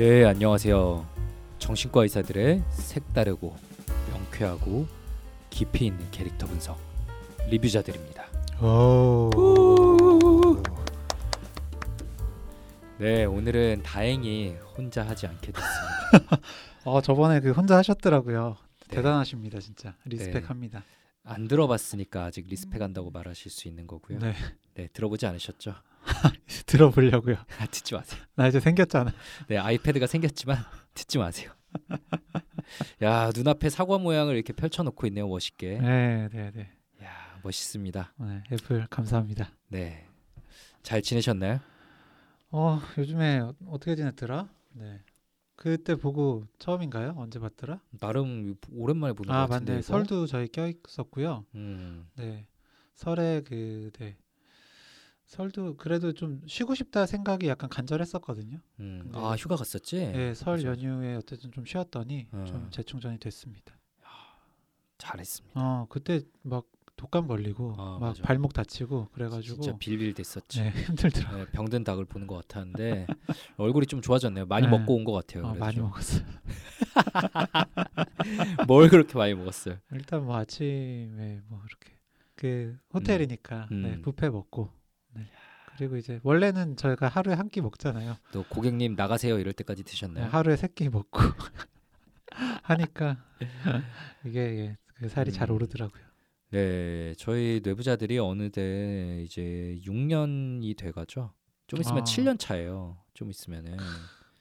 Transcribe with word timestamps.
네, 0.00 0.24
안녕하세요. 0.24 1.06
정신과 1.58 2.04
의사들의 2.04 2.62
색다르고 2.70 3.54
명쾌하고 4.10 4.86
깊이 5.50 5.84
있는 5.84 6.10
캐릭터 6.10 6.46
분석 6.46 6.78
리뷰자들입니다. 7.50 8.24
오. 8.62 9.28
네, 12.96 13.26
오늘은 13.26 13.82
다행히 13.82 14.56
혼자 14.74 15.06
하지 15.06 15.26
않게 15.26 15.52
됐습니다. 15.52 16.40
어 16.86 17.02
저번에 17.02 17.40
그 17.40 17.50
혼자 17.50 17.76
하셨더라고요. 17.76 18.56
네. 18.88 18.96
대단하십니다, 18.96 19.60
진짜. 19.60 19.94
리스펙합니다. 20.06 20.82
안 21.24 21.46
들어봤으니까 21.46 22.24
아직 22.24 22.46
리스펙한다고 22.46 23.10
말하실 23.10 23.50
수 23.50 23.68
있는 23.68 23.86
거고요. 23.86 24.18
네, 24.20 24.32
네, 24.76 24.88
들어보지 24.94 25.26
않으셨죠? 25.26 25.74
들어보려고요. 26.66 27.36
아, 27.58 27.66
듣지 27.66 27.94
마세요. 27.94 28.20
나 28.34 28.46
이제 28.48 28.60
생겼잖아. 28.60 29.12
네, 29.48 29.56
아이패드가 29.58 30.06
생겼지만 30.06 30.58
듣지 30.94 31.18
마세요. 31.18 31.52
야, 33.02 33.30
눈앞에 33.34 33.70
사과 33.70 33.98
모양을 33.98 34.34
이렇게 34.34 34.52
펼쳐놓고 34.52 35.06
있네요, 35.08 35.28
멋있게. 35.28 35.78
네, 35.78 36.28
네, 36.32 36.50
네. 36.52 36.70
야, 37.02 37.10
멋있습니다. 37.42 38.14
네, 38.18 38.42
애플 38.52 38.86
감사합니다. 38.88 39.50
네, 39.68 40.06
잘 40.82 41.02
지내셨나요? 41.02 41.60
어 42.52 42.80
요즘에 42.98 43.38
어- 43.40 43.54
어떻게 43.68 43.94
지냈더라? 43.94 44.48
네. 44.72 45.00
그때 45.54 45.94
보고 45.94 46.46
처음인가요? 46.58 47.14
언제 47.16 47.38
봤더라? 47.38 47.80
나름 48.00 48.56
오랜만에 48.72 49.12
보는 49.12 49.28
것아 49.28 49.46
같은데. 49.46 49.72
맞네. 49.72 49.80
이거? 49.80 49.86
설도 49.86 50.26
저희 50.26 50.48
껴 50.48 50.66
있었고요. 50.66 51.44
음, 51.54 52.08
네. 52.16 52.46
설에 52.94 53.42
그 53.46 53.90
네. 53.98 54.16
설도 55.34 55.76
그래도 55.76 56.12
좀 56.12 56.42
쉬고 56.48 56.74
싶다 56.74 57.06
생각이 57.06 57.46
약간 57.46 57.70
간절했었거든요. 57.70 58.58
음. 58.80 59.12
아 59.14 59.36
휴가 59.38 59.54
갔었지? 59.54 60.10
네, 60.12 60.34
설 60.34 60.56
맞아. 60.56 60.66
연휴에 60.70 61.14
어쨌든 61.14 61.52
좀 61.52 61.64
쉬었더니 61.64 62.26
어. 62.32 62.44
좀 62.48 62.68
재충전이 62.72 63.18
됐습니다. 63.20 63.78
잘했습니다. 64.98 65.58
어 65.60 65.86
그때 65.88 66.20
막 66.42 66.66
독감 66.96 67.28
걸리고 67.28 67.74
아, 67.78 67.98
막 68.00 68.08
맞아. 68.08 68.22
발목 68.24 68.52
다치고 68.52 69.10
그래가지고 69.12 69.62
진짜 69.62 69.78
빌빌 69.78 70.14
됐었지. 70.14 70.62
네 70.62 70.70
힘들더라. 70.84 71.36
네, 71.36 71.46
병든 71.52 71.84
닭을 71.84 72.06
보는 72.06 72.26
것 72.26 72.34
같았는데 72.48 73.06
얼굴이 73.56 73.86
좀 73.86 74.02
좋아졌네요. 74.02 74.46
많이 74.46 74.66
네. 74.66 74.76
먹고 74.76 74.96
온 74.96 75.04
것 75.04 75.12
같아요. 75.12 75.44
어, 75.46 75.54
많이 75.54 75.76
좀. 75.76 75.84
먹었어요. 75.84 76.24
뭘 78.66 78.88
그렇게 78.90 79.16
많이 79.16 79.32
먹었어요? 79.34 79.76
일단 79.92 80.24
뭐 80.24 80.36
아침에 80.36 81.40
뭐 81.46 81.62
이렇게 81.68 81.96
그 82.34 82.76
호텔이니까 82.92 83.68
음. 83.70 83.82
네, 83.82 84.02
뷔페 84.02 84.28
먹고 84.28 84.70
네. 84.72 84.79
그리고 85.78 85.96
이제 85.96 86.20
원래는 86.22 86.76
저희가 86.76 87.08
하루에 87.08 87.34
한 87.34 87.48
끼 87.48 87.60
먹잖아요. 87.60 88.16
또 88.32 88.44
고객님 88.44 88.94
나가세요 88.96 89.38
이럴 89.38 89.52
때까지 89.54 89.82
네, 89.82 89.90
드셨나요? 89.90 90.26
하루에 90.26 90.56
세 90.56 90.68
끼 90.68 90.88
먹고 90.88 91.20
하니까 92.62 93.16
이게 94.24 94.40
예, 94.40 94.76
그 94.94 95.08
살이 95.08 95.32
잘 95.32 95.50
음. 95.50 95.56
오르더라고요. 95.56 96.02
네, 96.50 97.14
저희 97.16 97.60
뇌부자들이 97.64 98.18
어느새 98.18 99.22
이제 99.24 99.78
6년이 99.84 100.76
돼가죠. 100.76 101.32
좀 101.66 101.80
있으면 101.80 102.00
아. 102.00 102.04
7년 102.04 102.38
차예요. 102.38 102.98
좀 103.14 103.30
있으면은 103.30 103.76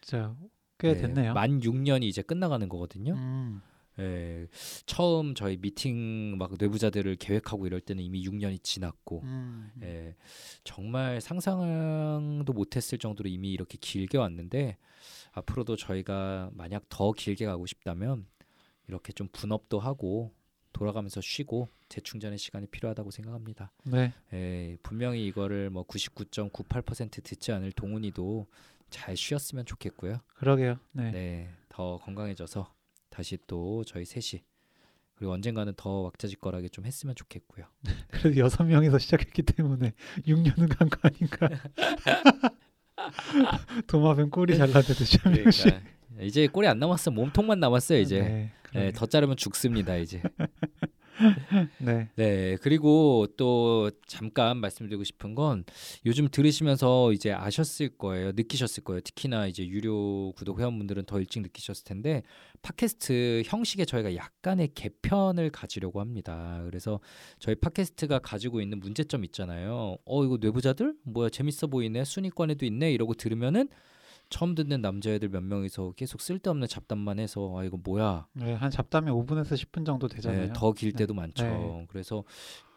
진짜 0.02 0.36
꽤 0.80 0.94
네, 0.94 1.02
됐네요. 1.02 1.34
만 1.34 1.60
6년이 1.60 2.04
이제 2.04 2.22
끝나가는 2.22 2.68
거거든요. 2.68 3.14
음, 3.14 3.62
예, 4.00 4.48
처음 4.86 5.36
저희 5.36 5.58
미팅 5.58 6.38
막 6.38 6.54
뇌부자들을 6.58 7.16
계획하고 7.18 7.68
이럴 7.68 7.82
때는 7.82 8.04
이미 8.04 8.26
6년이 8.26 8.64
지났고, 8.64 9.22
음, 9.24 9.72
예, 9.84 10.16
정말 10.64 11.22
상상도 11.22 12.54
못했을 12.54 12.98
정도로 12.98 13.30
이미 13.30 13.52
이렇게 13.52 13.78
길게 13.80 14.18
왔는데 14.18 14.78
앞으로도 15.34 15.76
저희가 15.76 16.50
만약 16.54 16.86
더 16.90 17.12
길게 17.12 17.46
가고 17.46 17.66
싶다면 17.66 18.26
이렇게 18.88 19.14
좀 19.14 19.28
분업도 19.32 19.80
하고 19.80 20.34
돌아가면서 20.72 21.20
쉬고 21.22 21.68
재충전의 21.90 22.38
시간이 22.38 22.68
필요하다고 22.68 23.12
생각합니다. 23.12 23.72
네, 23.84 24.14
예, 24.34 24.78
분명히 24.82 25.26
이거를 25.28 25.70
뭐 25.70 25.86
99.98% 25.86 27.24
듣지 27.24 27.52
않을 27.52 27.72
동훈이도 27.72 28.48
잘 28.90 29.16
쉬었으면 29.16 29.66
좋겠고요. 29.66 30.20
그러게요. 30.36 30.80
네. 30.94 31.12
네, 31.12 31.50
더 31.70 31.98
건강해져서 31.98 32.74
다시 33.20 33.38
또 33.48 33.84
저희 33.84 34.06
셋이 34.06 34.42
그리고 35.16 35.34
언젠가는 35.34 35.74
더 35.76 35.90
왁자지껄하게 36.04 36.70
좀 36.70 36.86
했으면 36.86 37.16
좋겠고요. 37.16 37.66
그래도 38.12 38.38
여섯 38.38 38.64
명에서 38.64 38.98
시작했기 38.98 39.42
때문에 39.42 39.92
6년은 40.26 40.74
간 40.78 40.88
거 40.88 41.00
아닌가? 41.04 41.50
도마뱀 43.88 44.30
꼬리 44.30 44.56
잘라내듯이 44.56 45.18
한. 45.18 45.34
그러니까 45.34 45.82
이제 46.22 46.48
꼬리 46.48 46.68
안 46.68 46.80
남았어, 46.80 47.12
몸통만 47.12 47.60
남았어요 47.60 48.00
이제. 48.00 48.22
네, 48.22 48.52
네. 48.74 48.92
더 48.92 49.06
자르면 49.06 49.38
죽습니다 49.38 49.96
이제. 49.98 50.22
네. 51.80 52.10
네, 52.16 52.58
그리고 52.62 53.28
또 53.36 53.92
잠깐 54.08 54.58
말씀드리고 54.58 55.04
싶은 55.04 55.36
건 55.36 55.66
요즘 56.06 56.30
들으시면서 56.30 57.12
이제 57.12 57.32
아셨을 57.32 57.98
거예요, 57.98 58.32
느끼셨을 58.34 58.84
거예요. 58.84 59.02
특히나 59.02 59.48
이제 59.48 59.68
유료 59.68 60.32
구독 60.34 60.60
회원분들은 60.60 61.06
더 61.06 61.20
일찍 61.20 61.42
느끼셨을 61.42 61.84
텐데 61.84 62.24
팟캐스트 62.62 63.44
형식에 63.46 63.86
저희가 63.86 64.16
약간의 64.16 64.70
개편을 64.76 65.50
가지려고 65.50 66.00
합니다. 66.00 66.62
그래서 66.66 67.00
저희 67.40 67.56
팟캐스트가 67.56 68.20
가지고 68.20 68.62
있는 68.62 68.80
문제점 68.80 69.26
있잖아요. 69.26 69.98
어 70.06 70.26
이거 70.26 70.38
뇌부자들 70.40 70.94
뭐야 71.04 71.30
재밌어 71.30 71.68
보이네, 71.68 72.06
순위권에도 72.06 72.66
있네 72.66 72.94
이러고 72.94 73.16
들으면은 73.16 73.68
처음 74.30 74.56
듣는 74.56 74.82
남자애들 74.82 75.30
몇 75.30 75.42
명이서 75.42 75.94
계속 75.96 76.22
쓸데없는 76.22 76.68
잡담만 76.68 77.20
해서 77.20 77.58
아 77.58 77.64
이거 77.64 77.78
뭐야 77.78 78.28
네, 78.34 78.54
한 78.54 78.70
잡담에 78.70 79.12
5분에서 79.12 79.54
10분 79.54 79.86
정도 79.86 80.08
되잖아요. 80.08 80.48
네, 80.48 80.54
더길 80.56 80.92
네. 80.92 80.98
때도 81.00 81.14
많죠. 81.14 81.44
네. 81.44 81.88
그래서 81.90 82.24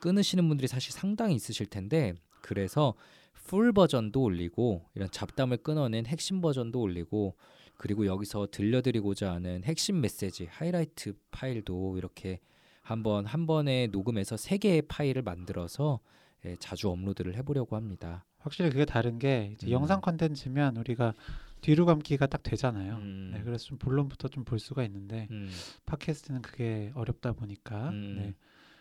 끊으시는 0.01 0.49
분들이 0.49 0.67
사실 0.67 0.93
상당히 0.93 1.35
있으실 1.35 1.67
텐데 1.67 2.15
그래서 2.41 2.95
full 3.35 3.73
버전도 3.73 4.23
올리고 4.23 4.87
이런 4.95 5.11
잡담을 5.11 5.59
끊어낸 5.59 6.07
핵심 6.07 6.41
버전도 6.41 6.81
올리고 6.81 7.37
그리고 7.77 8.07
여기서 8.07 8.49
들려드리고자 8.51 9.33
하는 9.33 9.63
핵심 9.65 10.01
메시지 10.01 10.47
하이라이트 10.47 11.15
파일도 11.31 11.99
이렇게 11.99 12.41
한번 12.83 13.27
한 13.27 13.47
번에 13.47 13.89
녹음해서 13.89 14.37
세 14.37 14.57
개의 14.57 14.83
파일을 14.83 15.23
만들어서 15.23 16.01
예, 16.45 16.57
자주 16.59 16.89
업로드를 16.91 17.37
해보려고 17.37 17.77
합니다. 17.77 18.25
확실히 18.43 18.71
그게 18.71 18.85
다른 18.85 19.19
게 19.19 19.51
이제 19.55 19.67
음. 19.69 19.73
영상 19.73 20.01
컨텐츠면 20.01 20.77
우리가 20.77 21.15
뒤로 21.61 21.87
감기가 21.87 22.27
딱 22.27 22.43
되잖아요. 22.43 22.97
음, 22.97 23.31
네, 23.35 23.43
그래서 23.43 23.65
좀 23.67 23.79
본론부터 23.79 24.29
좀 24.29 24.45
볼 24.45 24.59
수가 24.59 24.83
있는데 24.85 25.29
음, 25.31 25.49
팟캐스트는 25.87 26.43
그게 26.43 26.91
어렵다 26.95 27.33
보니까 27.33 27.91
음. 27.91 28.17
네, 28.19 28.35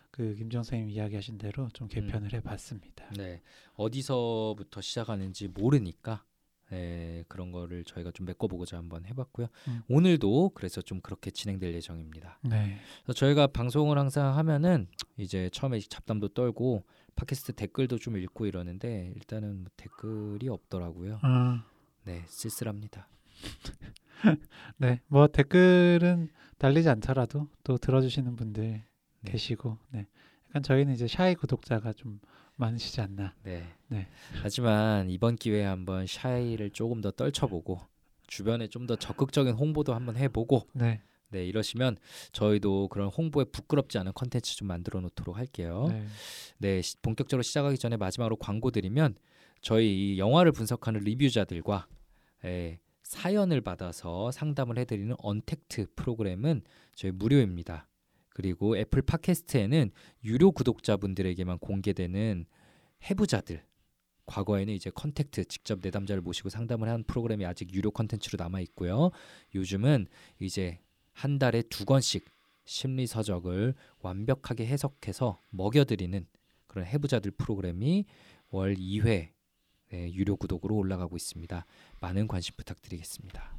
그 0.09 0.33
김정 0.35 0.63
선생님 0.63 0.89
이야기하신 0.89 1.37
대로 1.37 1.69
좀 1.73 1.87
개편을 1.87 2.33
해봤습니다. 2.33 3.05
네 3.17 3.41
어디서부터 3.75 4.81
시작하는지 4.81 5.47
모르니까 5.49 6.23
네, 6.71 7.23
그런 7.27 7.51
거를 7.51 7.83
저희가 7.83 8.11
좀 8.11 8.25
메꿔보고자 8.25 8.77
한번 8.77 9.05
해봤고요. 9.05 9.47
음. 9.67 9.81
오늘도 9.89 10.51
그래서 10.55 10.81
좀 10.81 11.01
그렇게 11.01 11.29
진행될 11.29 11.73
예정입니다. 11.75 12.39
네, 12.43 12.77
그래서 13.03 13.13
저희가 13.19 13.47
방송을 13.47 13.97
항상 13.99 14.37
하면은 14.37 14.87
이제 15.17 15.49
처음에 15.51 15.79
잡담도 15.81 16.29
떨고 16.29 16.83
팟캐스트 17.15 17.53
댓글도 17.53 17.97
좀 17.99 18.17
읽고 18.17 18.45
이러는데 18.45 19.13
일단은 19.15 19.61
뭐 19.61 19.71
댓글이 19.77 20.49
없더라고요. 20.49 21.19
아, 21.21 21.65
네 22.03 22.23
쓸쓸합니다. 22.27 23.07
네, 24.77 25.01
뭐 25.07 25.27
댓글은 25.27 26.29
달리지 26.57 26.89
않더라도 26.89 27.47
또 27.63 27.77
들어주시는 27.77 28.35
분들 28.35 28.83
네. 29.21 29.31
계시고, 29.31 29.77
네, 29.91 30.07
약간 30.49 30.63
저희는 30.63 30.93
이제 30.93 31.07
샤이 31.07 31.35
구독자가 31.35 31.93
좀 31.93 32.19
많으시지 32.55 33.01
않나. 33.01 33.33
네. 33.43 33.63
네. 33.87 34.07
하지만 34.43 35.09
이번 35.09 35.35
기회에 35.35 35.63
한번 35.63 36.05
샤이를 36.07 36.69
조금 36.71 37.01
더 37.01 37.11
떨쳐보고 37.11 37.79
주변에 38.27 38.67
좀 38.67 38.85
더 38.87 38.95
적극적인 38.95 39.53
홍보도 39.53 39.93
한번 39.93 40.17
해보고 40.17 40.67
네, 40.73 41.01
네 41.31 41.45
이러시면 41.45 41.97
저희도 42.33 42.89
그런 42.89 43.07
홍보에 43.07 43.45
부끄럽지 43.45 43.97
않은 43.97 44.11
컨텐츠 44.13 44.55
좀 44.57 44.67
만들어 44.67 44.99
놓도록 45.01 45.37
할게요. 45.37 45.87
네, 45.89 46.05
네, 46.59 46.81
시- 46.81 46.97
본격적으로 47.01 47.41
시작하기 47.41 47.77
전에 47.77 47.97
마지막으로 47.97 48.35
광고 48.35 48.69
드리면 48.71 49.15
저희 49.61 50.13
이 50.15 50.19
영화를 50.19 50.51
분석하는 50.51 51.01
리뷰자들과 51.01 51.87
예, 52.45 52.79
사연을 53.03 53.61
받아서 53.61 54.31
상담을 54.31 54.77
해드리는 54.79 55.15
언택트 55.19 55.87
프로그램은 55.95 56.61
저희 56.95 57.11
무료입니다. 57.11 57.87
그리고 58.29 58.77
애플 58.77 59.01
팟캐스트에는 59.01 59.91
유료 60.23 60.51
구독자분들에게만 60.51 61.59
공개되는 61.59 62.45
해부자들 63.09 63.63
과거에는 64.25 64.73
이제 64.73 64.89
contact 64.89 65.45
직접 65.45 65.79
내담자를 65.81 66.21
모시고 66.21 66.49
상담을 66.49 66.87
한 66.87 67.03
프로그램이 67.03 67.45
아직 67.45 67.73
유료 67.73 67.91
컨텐츠로 67.91 68.41
남아 68.41 68.61
있고요. 68.61 69.11
요즘은 69.53 70.07
이제 70.39 70.79
한 71.21 71.37
달에 71.37 71.61
두 71.61 71.85
권씩 71.85 72.25
심리서적을 72.65 73.75
완벽하게 73.99 74.65
해석해서 74.65 75.39
먹여드리는 75.51 76.25
그런 76.65 76.87
해부자들 76.87 77.29
프로그램이 77.37 78.07
월 78.49 78.73
2회 78.73 79.29
유료 79.93 80.35
구독으로 80.35 80.75
올라가고 80.75 81.15
있습니다. 81.15 81.63
많은 81.99 82.27
관심 82.27 82.55
부탁드리겠습니다. 82.57 83.55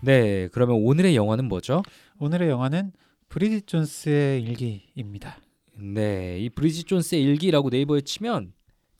네, 0.00 0.48
그러면 0.48 0.82
오늘의 0.82 1.14
영화는 1.14 1.44
뭐죠? 1.44 1.84
오늘의 2.18 2.48
영화는 2.48 2.90
브리짓 3.28 3.68
존스의 3.68 4.42
일기입니다. 4.42 5.38
네, 5.76 6.40
이 6.40 6.50
브리짓 6.50 6.88
존스의 6.88 7.22
일기라고 7.22 7.70
네이버에 7.70 8.00
치면 8.00 8.54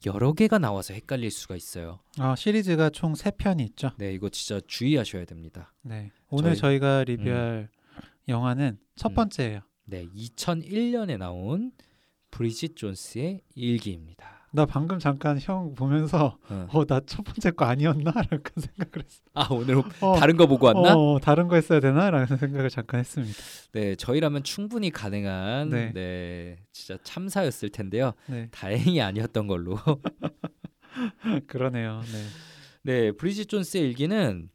여러 0.06 0.32
개가 0.32 0.58
나와서 0.58 0.94
헷갈릴 0.94 1.30
수가 1.30 1.56
있어요. 1.56 2.00
아, 2.18 2.34
시리즈가 2.36 2.90
총 2.90 3.14
세 3.14 3.30
편이 3.30 3.62
있죠. 3.64 3.90
네, 3.98 4.12
이거 4.12 4.28
진짜 4.28 4.60
주의하셔야 4.66 5.24
됩니다. 5.24 5.72
네. 5.82 6.10
오늘 6.28 6.54
저희-. 6.54 6.78
가 6.78 7.04
리뷰할 7.04 7.68
영화는 8.28 8.78
첫 8.96 9.10
음. 9.12 9.14
번째예요. 9.14 9.60
네, 9.86 10.06
2001년에 10.14 11.18
나온 11.18 11.72
브리짓 12.30 12.76
존스의 12.76 13.42
일기입니다. 13.54 14.33
나 14.54 14.64
방금 14.66 15.00
잠깐 15.00 15.36
형 15.40 15.74
보면서 15.74 16.38
어. 16.48 16.68
어, 16.72 16.84
나 16.84 17.00
첫 17.06 17.24
번째 17.24 17.50
거 17.50 17.64
아니었나? 17.64 18.12
라는 18.30 18.40
생각을 18.56 19.04
했어. 19.04 19.20
아, 19.34 19.48
오늘 19.50 19.82
어, 20.00 20.16
다른 20.16 20.36
거 20.36 20.46
보고 20.46 20.66
왔나? 20.66 20.94
어, 20.96 21.18
다른 21.20 21.48
거 21.48 21.56
했어야 21.56 21.80
되나? 21.80 22.08
라는 22.10 22.36
생각을 22.36 22.70
잠깐 22.70 23.00
했습니다. 23.00 23.36
네, 23.72 23.96
저희라면 23.96 24.44
충분히 24.44 24.90
가능한 24.90 25.70
네. 25.70 25.92
네. 25.92 26.56
진짜 26.70 26.96
참사였을 27.02 27.70
텐데요. 27.70 28.12
네. 28.26 28.46
다행히 28.52 29.00
아니었던 29.00 29.48
걸로. 29.48 29.76
그러네요. 31.48 32.00
네. 32.12 32.22
네, 32.82 33.12
브리짓 33.12 33.48
존스의 33.48 33.82
일기는 33.88 34.50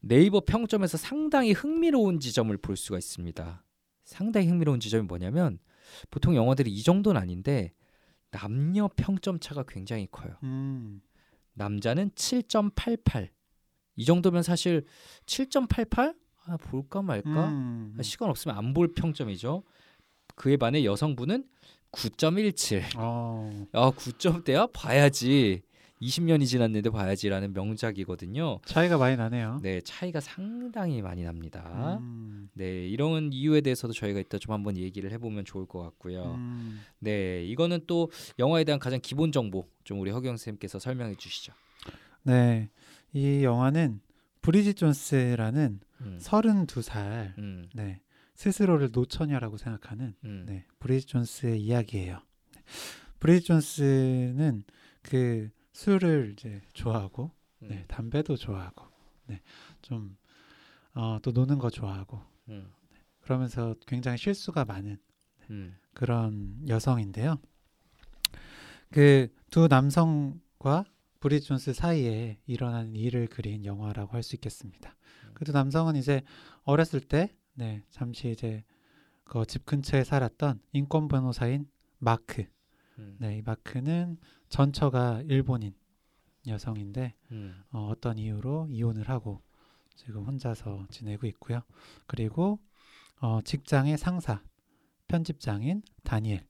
네이버 0.00 0.40
평점에서 0.40 0.98
상당히 0.98 1.52
흥미로운 1.52 2.18
지점을 2.18 2.56
볼 2.58 2.76
수가 2.76 2.98
있습니다. 2.98 3.62
상당히 4.04 4.48
흥미로운 4.48 4.80
지점이 4.80 5.04
뭐냐면 5.06 5.60
보통 6.10 6.34
영화들이 6.34 6.68
이 6.72 6.82
정도는 6.82 7.20
아닌데 7.20 7.72
남녀 8.40 8.88
평점 8.96 9.38
차가 9.40 9.64
굉장히 9.66 10.06
커요. 10.10 10.36
음. 10.42 11.00
남자는 11.54 12.10
7.88. 12.10 13.28
이 13.96 14.04
정도면 14.04 14.42
사실 14.42 14.84
7.88? 15.26 16.14
아, 16.46 16.56
볼까 16.58 17.00
말까? 17.02 17.48
음. 17.48 17.96
아, 17.98 18.02
시간 18.02 18.28
없으면 18.30 18.56
안 18.56 18.74
볼 18.74 18.92
평점이죠. 18.94 19.62
그에 20.34 20.56
반해 20.58 20.84
여성분은 20.84 21.44
9.17. 21.92 22.82
어. 22.98 23.66
아, 23.72 23.90
9점대야 23.90 24.70
봐야지. 24.72 25.62
20년이 26.00 26.46
지났는데 26.46 26.90
봐야지라는 26.90 27.52
명작이거든요. 27.52 28.60
차이가 28.66 28.98
많이 28.98 29.16
나네요. 29.16 29.60
네, 29.62 29.80
차이가 29.80 30.20
상당히 30.20 31.00
많이 31.00 31.24
납니다. 31.24 31.98
음. 32.00 32.50
네, 32.52 32.86
이런 32.86 33.32
이유에 33.32 33.62
대해서도 33.62 33.94
저희가 33.94 34.20
이따 34.20 34.38
좀 34.38 34.52
한번 34.52 34.76
얘기를 34.76 35.10
해보면 35.12 35.44
좋을 35.44 35.66
것 35.66 35.80
같고요. 35.82 36.34
음. 36.34 36.80
네, 36.98 37.44
이거는 37.44 37.80
또 37.86 38.10
영화에 38.38 38.64
대한 38.64 38.78
가장 38.78 39.00
기본 39.02 39.32
정보 39.32 39.68
좀 39.84 40.00
우리 40.00 40.10
허경 40.10 40.36
쌤께서 40.36 40.78
설명해 40.78 41.14
주시죠. 41.14 41.52
네. 42.22 42.68
이 43.12 43.42
영화는 43.42 44.00
브리짓 44.42 44.76
존스라는 44.76 45.80
음, 46.02 46.18
32살 46.20 47.38
음, 47.38 47.68
네. 47.74 48.00
스스로를 48.34 48.90
노처녀라고 48.92 49.56
생각하는 49.56 50.14
음, 50.24 50.44
네. 50.46 50.64
브리짓 50.78 51.08
존스의 51.08 51.60
이야기예요. 51.62 52.20
네. 52.54 52.60
브리짓 53.18 53.46
존스는 53.46 54.64
그 55.02 55.50
술을 55.76 56.32
이제 56.32 56.62
좋아하고 56.72 57.30
음, 57.62 57.68
네, 57.68 57.84
담배도 57.86 58.36
좋아하고 58.36 58.86
네. 59.26 59.40
좀 59.82 60.16
어, 60.94 61.18
또 61.22 61.32
노는 61.32 61.58
거 61.58 61.68
좋아하고 61.68 62.20
음, 62.48 62.72
그러면서 63.20 63.74
굉장히 63.86 64.16
실수가 64.16 64.64
많은 64.64 64.98
음, 65.50 65.76
그런 65.92 66.66
여성인데요. 66.68 67.38
그 68.90 69.28
두 69.50 69.68
남성과 69.68 70.84
브리 71.20 71.40
존스 71.40 71.72
사이에 71.74 72.38
일어난 72.46 72.94
일을 72.94 73.26
그린 73.26 73.64
영화라고 73.64 74.12
할 74.14 74.22
수 74.22 74.34
있겠습니다. 74.36 74.96
그두 75.34 75.52
남성은 75.52 75.96
이제 75.96 76.22
어렸을 76.64 77.00
때, 77.00 77.34
네, 77.54 77.82
잠시 77.90 78.30
이제 78.30 78.64
그 79.24 79.44
집 79.46 79.64
근처에 79.66 80.04
살았던 80.04 80.60
인권 80.72 81.08
변호사인 81.08 81.68
마크. 81.98 82.44
음, 82.98 83.16
네, 83.20 83.38
이 83.38 83.42
마크는 83.42 84.18
전처가 84.48 85.22
일본인 85.22 85.74
여성인데 86.46 87.14
음, 87.32 87.62
어, 87.72 87.88
어떤 87.90 88.18
이유로 88.18 88.68
이혼을 88.70 89.08
하고 89.08 89.42
지금 89.96 90.24
혼자서 90.24 90.86
지내고 90.90 91.26
있고요. 91.28 91.62
그리고 92.06 92.60
어, 93.20 93.40
직장의 93.42 93.98
상사, 93.98 94.42
편집장인 95.08 95.82
다니엘. 96.04 96.46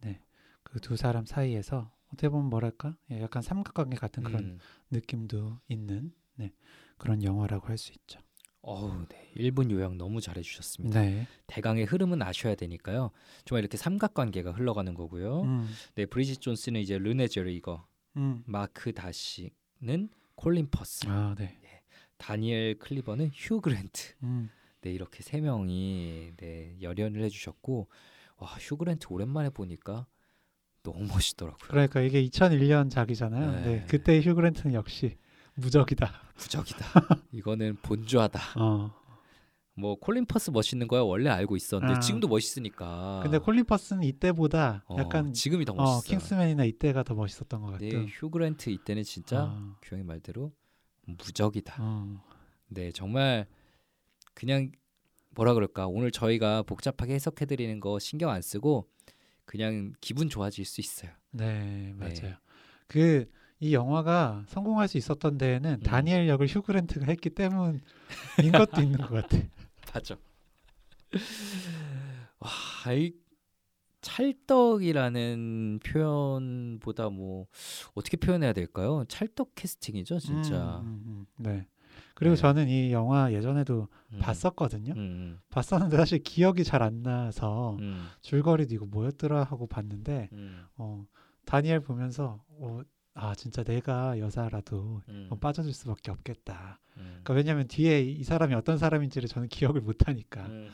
네, 0.00 0.20
그 0.62 0.80
두 0.80 0.96
사람 0.96 1.24
사이에서 1.26 1.90
어떻게 2.08 2.28
보면 2.28 2.50
뭐랄까, 2.50 2.96
예, 3.10 3.22
약간 3.22 3.42
삼각관계 3.42 3.96
같은 3.96 4.22
그런 4.22 4.40
음. 4.44 4.58
느낌도 4.90 5.58
있는 5.68 6.12
네, 6.36 6.52
그런 6.98 7.22
영화라고 7.22 7.68
할 7.68 7.78
수 7.78 7.92
있죠. 7.92 8.20
어우, 8.62 9.06
네. 9.08 9.30
1분 9.36 9.70
요약 9.70 9.96
너무 9.96 10.20
잘해 10.20 10.42
주셨습니다. 10.42 11.00
네, 11.00 11.26
대강의 11.46 11.84
흐름은 11.84 12.22
아셔야 12.22 12.54
되니까요. 12.54 13.10
정말 13.44 13.62
이렇게 13.62 13.76
삼각관계가 13.76 14.52
흘러가는 14.52 14.94
거고요. 14.94 15.42
음, 15.42 15.68
네, 15.94 16.06
브리짓 16.06 16.40
존스는 16.40 16.80
이제 16.80 16.96
르네 16.96 17.28
젤위거, 17.28 17.86
음, 18.16 18.42
마크 18.46 18.92
다시는 18.92 20.10
콜린 20.36 20.68
퍼스, 20.70 21.06
아, 21.08 21.34
네, 21.36 21.58
다니엘 22.18 22.78
클리버는 22.78 23.30
휴 23.34 23.60
그랜트. 23.60 24.14
음, 24.22 24.48
네, 24.80 24.92
이렇게 24.92 25.22
세 25.22 25.40
명이 25.40 26.32
네, 26.36 26.76
열연을 26.80 27.22
해 27.22 27.28
주셨고, 27.28 27.88
와, 28.36 28.48
휴 28.60 28.76
그랜트 28.76 29.06
오랜만에 29.10 29.50
보니까 29.50 30.06
너무 30.82 31.06
멋있더라고요. 31.06 31.68
그러니까 31.68 32.00
이게 32.00 32.24
2001년 32.24 32.90
작이잖아요. 32.90 33.52
네. 33.52 33.62
네, 33.62 33.86
그때 33.88 34.20
휴 34.20 34.34
그랜트는 34.34 34.74
역시 34.74 35.16
무적이다. 35.54 36.12
무적이다. 36.36 36.86
이거는 37.32 37.76
본주하다. 37.82 38.60
어, 38.60 38.94
뭐 39.74 39.96
콜린 39.96 40.26
퍼스 40.26 40.50
멋있는 40.50 40.86
거야 40.86 41.00
원래 41.02 41.30
알고 41.30 41.56
있었는데 41.56 41.94
아. 41.94 42.00
지금도 42.00 42.28
멋있으니까. 42.28 43.20
근데 43.22 43.38
콜린 43.38 43.64
퍼스는 43.64 44.02
이때보다 44.04 44.84
어, 44.86 44.96
약간 44.98 45.32
지금이 45.32 45.64
더 45.64 45.74
멋있어. 45.74 45.98
어, 45.98 46.00
킹스맨이나 46.02 46.64
이때가 46.64 47.02
더 47.02 47.14
멋있었던 47.14 47.60
것 47.60 47.72
같아요. 47.72 47.90
네, 47.90 48.06
휴 48.06 48.30
그랜트 48.30 48.70
이때는 48.70 49.02
진짜 49.02 49.44
어, 49.44 49.76
규영이 49.82 50.04
말대로 50.04 50.52
무적이다. 51.06 51.76
어. 51.80 52.22
네, 52.68 52.92
정말 52.92 53.46
그냥 54.34 54.72
뭐라 55.30 55.54
그럴까 55.54 55.86
오늘 55.86 56.10
저희가 56.10 56.62
복잡하게 56.62 57.14
해석해 57.14 57.46
드리는 57.46 57.80
거 57.80 57.98
신경 57.98 58.30
안 58.30 58.42
쓰고 58.42 58.88
그냥 59.44 59.92
기분 60.00 60.28
좋아질 60.28 60.64
수 60.64 60.80
있어요. 60.80 61.10
네, 61.30 61.94
네. 61.98 62.22
맞아요. 62.22 62.36
그 62.86 63.26
이 63.62 63.74
영화가 63.74 64.42
성공할 64.48 64.88
수 64.88 64.98
있었던 64.98 65.38
데에는 65.38 65.70
음. 65.74 65.80
다니엘 65.84 66.26
역을 66.26 66.48
휴 66.48 66.62
그랜트가 66.62 67.06
했기 67.06 67.30
때문인 67.30 67.80
것도 68.52 68.82
있는 68.82 68.98
것 68.98 69.10
같아. 69.10 69.38
맞아. 69.94 70.16
와, 72.40 72.92
이 72.92 73.12
찰떡이라는 74.00 75.78
표현보다 75.84 77.08
뭐 77.10 77.46
어떻게 77.94 78.16
표현해야 78.16 78.52
될까요? 78.52 79.04
찰떡 79.08 79.54
캐스팅이죠, 79.54 80.18
진짜. 80.18 80.80
음, 80.80 80.86
음, 80.86 81.02
음. 81.06 81.26
네. 81.36 81.68
그리고 82.14 82.34
네. 82.34 82.40
저는 82.40 82.68
이 82.68 82.90
영화 82.90 83.32
예전에도 83.32 83.86
음, 84.12 84.18
봤었거든요. 84.18 84.94
음, 84.96 85.38
봤었는데 85.50 85.96
사실 85.96 86.18
기억이 86.18 86.64
잘 86.64 86.82
안 86.82 87.04
나서 87.04 87.76
음, 87.80 88.08
줄거리도 88.22 88.74
이거 88.74 88.86
뭐였더라 88.86 89.44
하고 89.44 89.68
봤는데 89.68 90.30
음, 90.32 90.64
어, 90.78 91.06
다니엘 91.44 91.78
보면서 91.78 92.42
어, 92.58 92.80
아 93.14 93.34
진짜 93.34 93.62
내가 93.62 94.18
여자라도 94.18 95.02
음, 95.08 95.28
어, 95.30 95.36
빠져줄 95.38 95.72
수밖에 95.72 96.10
없겠다. 96.10 96.80
음, 96.96 97.02
그러니까 97.22 97.34
왜냐하면 97.34 97.68
뒤에 97.68 98.00
이 98.00 98.24
사람이 98.24 98.54
어떤 98.54 98.78
사람인지를 98.78 99.28
저는 99.28 99.48
기억을 99.48 99.80
못 99.80 100.08
하니까 100.08 100.46
음. 100.46 100.70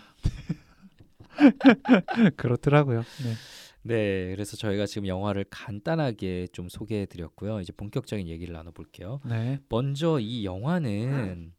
그렇더라고요. 2.37 3.01
네. 3.25 3.35
네, 3.83 4.31
그래서 4.35 4.57
저희가 4.57 4.87
지금 4.87 5.07
영화를 5.07 5.45
간단하게 5.51 6.49
좀 6.53 6.69
소개해 6.69 7.07
드렸고요. 7.07 7.61
이제 7.61 7.73
본격적인 7.73 8.29
얘기를 8.29 8.53
나눠 8.53 8.73
볼게요. 8.73 9.21
네. 9.25 9.61
먼저 9.69 10.19
이 10.21 10.45
영화는 10.45 11.55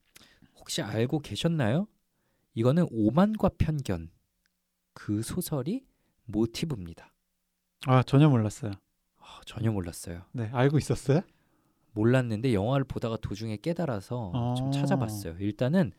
혹시 0.60 0.82
알고 0.82 1.20
계셨나요? 1.20 1.88
이거는 2.54 2.88
오만과 2.92 3.52
편견 3.58 4.12
그 4.94 5.22
소설이 5.22 5.86
모티브입니다. 6.26 7.14
아 7.88 8.04
전혀 8.04 8.30
몰랐어요. 8.30 8.74
아, 9.30 9.42
전혀 9.46 9.72
몰랐어요. 9.72 10.24
네 10.32 10.50
알고 10.52 10.78
있었어요? 10.78 11.22
몰랐는데 11.92 12.54
영화를 12.54 12.86
보다가 12.86 13.18
도중에 13.18 13.58
깨달아서 13.58 14.56
좀 14.58 14.68
어. 14.68 14.72
찾아봤어요. 14.72 15.38
일단은 15.40 15.92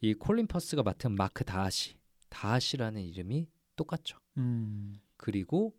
이 0.00 0.14
콜린 0.14 0.46
퍼스가 0.46 0.82
맡은 0.82 1.12
마크 1.12 1.44
다하시, 1.44 1.94
다하시라는 2.28 3.02
이름이 3.02 3.48
똑같죠. 3.76 4.18
음. 4.38 4.94
그리고 5.16 5.74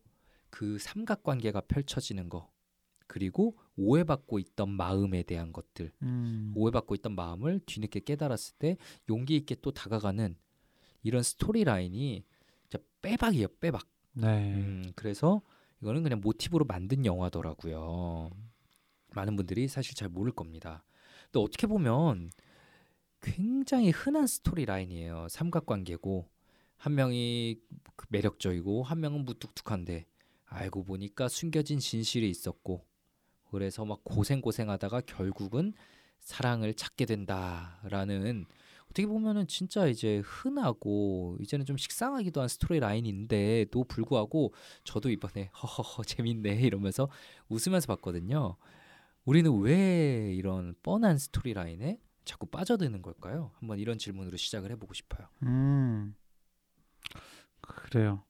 그 0.50 0.78
삼각관계가 0.80 1.62
펼쳐지는 1.62 2.30
거, 2.30 2.52
그리고 3.08 3.58
오해받고 3.78 4.40
있던 4.40 4.70
마음에 4.70 5.24
대한 5.24 5.52
것들, 5.52 5.92
음. 6.04 6.54
오해받고 6.56 6.96
있던 6.96 7.16
마음을 7.16 7.60
뒤늦게 7.66 8.02
깨달았을 8.02 8.56
때 8.58 8.78
용기 9.10 9.36
있게 9.38 9.56
또 9.62 9.72
다가가는 9.72 10.36
이런 11.04 11.24
스토리 11.24 11.64
라인이 11.64 12.24
진짜 12.70 12.84
빼박이에요, 13.02 13.48
빼박. 13.60 13.88
네. 14.14 14.54
음, 14.54 14.92
그래서 14.96 15.42
이거는 15.82 16.04
그냥 16.04 16.22
모티브로 16.22 16.66
만든 16.66 17.06
영화더라고요. 17.06 18.30
많은 19.14 19.36
분들이 19.36 19.68
사실 19.68 19.96
잘 19.96 20.10
모를 20.10 20.32
겁니다. 20.32 20.84
근데 21.26 21.40
어떻게 21.40 21.68
보면 21.68 22.32
굉장히 23.22 23.92
흔한 23.92 24.28
스토리 24.28 24.66
라인이에요. 24.66 25.28
삼각관계고 25.30 26.28
한 26.78 26.96
명이 26.96 27.60
그 27.96 28.08
매력적이고 28.10 28.84
한 28.84 29.00
명은 29.00 29.26
무뚝뚝한데 29.26 30.06
알고 30.46 30.84
보니까 30.84 31.28
숨겨진 31.28 31.80
진실이 31.80 32.30
있었고 32.30 32.86
그래서 33.52 33.86
막 33.86 34.04
고생고생하다가 34.04 35.02
결국은 35.02 35.74
사랑을 36.20 36.74
찾게 36.74 37.06
된다라는 37.06 38.46
어떻게 38.92 39.08
보면은 39.08 39.48
진짜 39.48 39.88
이제 39.88 40.22
흔하고 40.26 41.38
이제는 41.40 41.66
좀 41.66 41.78
식상하기도 41.78 42.42
한 42.42 42.50
스토리 42.50 42.82
라인인데도 42.82 43.86
불구하고 43.86 44.54
저도 44.84 45.10
이번에 45.10 45.50
허허허 45.64 46.04
재밌네 46.04 46.60
이러면서 46.62 47.10
웃으면서 47.48 47.88
봤거든요. 47.88 48.58
우리는 49.24 49.60
왜 49.60 50.34
이런 50.36 50.76
뻔한 50.84 51.18
스토리 51.18 51.54
라인에 51.54 52.02
자꾸 52.26 52.48
빠져드는 52.48 53.02
걸까요? 53.02 53.52
한번 53.60 53.80
이런 53.80 53.98
질문으로 53.98 54.36
시작을 54.36 54.72
해보고 54.72 54.94
싶어요. 54.94 55.28
음. 55.44 56.14
그래요. 57.62 58.24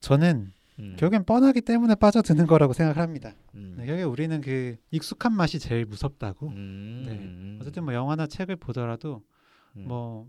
저는 0.00 0.50
음, 0.80 0.96
결국엔 0.98 1.24
뻔하기 1.24 1.60
때문에 1.62 1.94
빠져드는 1.94 2.46
거라고 2.46 2.72
생각을 2.72 3.00
합니다. 3.00 3.32
음, 3.54 3.74
네, 3.76 3.86
결국에 3.86 4.04
우리는 4.04 4.40
그 4.40 4.76
익숙한 4.90 5.32
맛이 5.32 5.58
제일 5.58 5.84
무섭다고. 5.84 6.48
음, 6.48 7.02
네. 7.06 7.12
음, 7.12 7.58
어쨌든 7.60 7.84
뭐 7.84 7.94
영화나 7.94 8.26
책을 8.26 8.56
보더라도 8.56 9.22
음, 9.76 9.84
뭐 9.88 10.26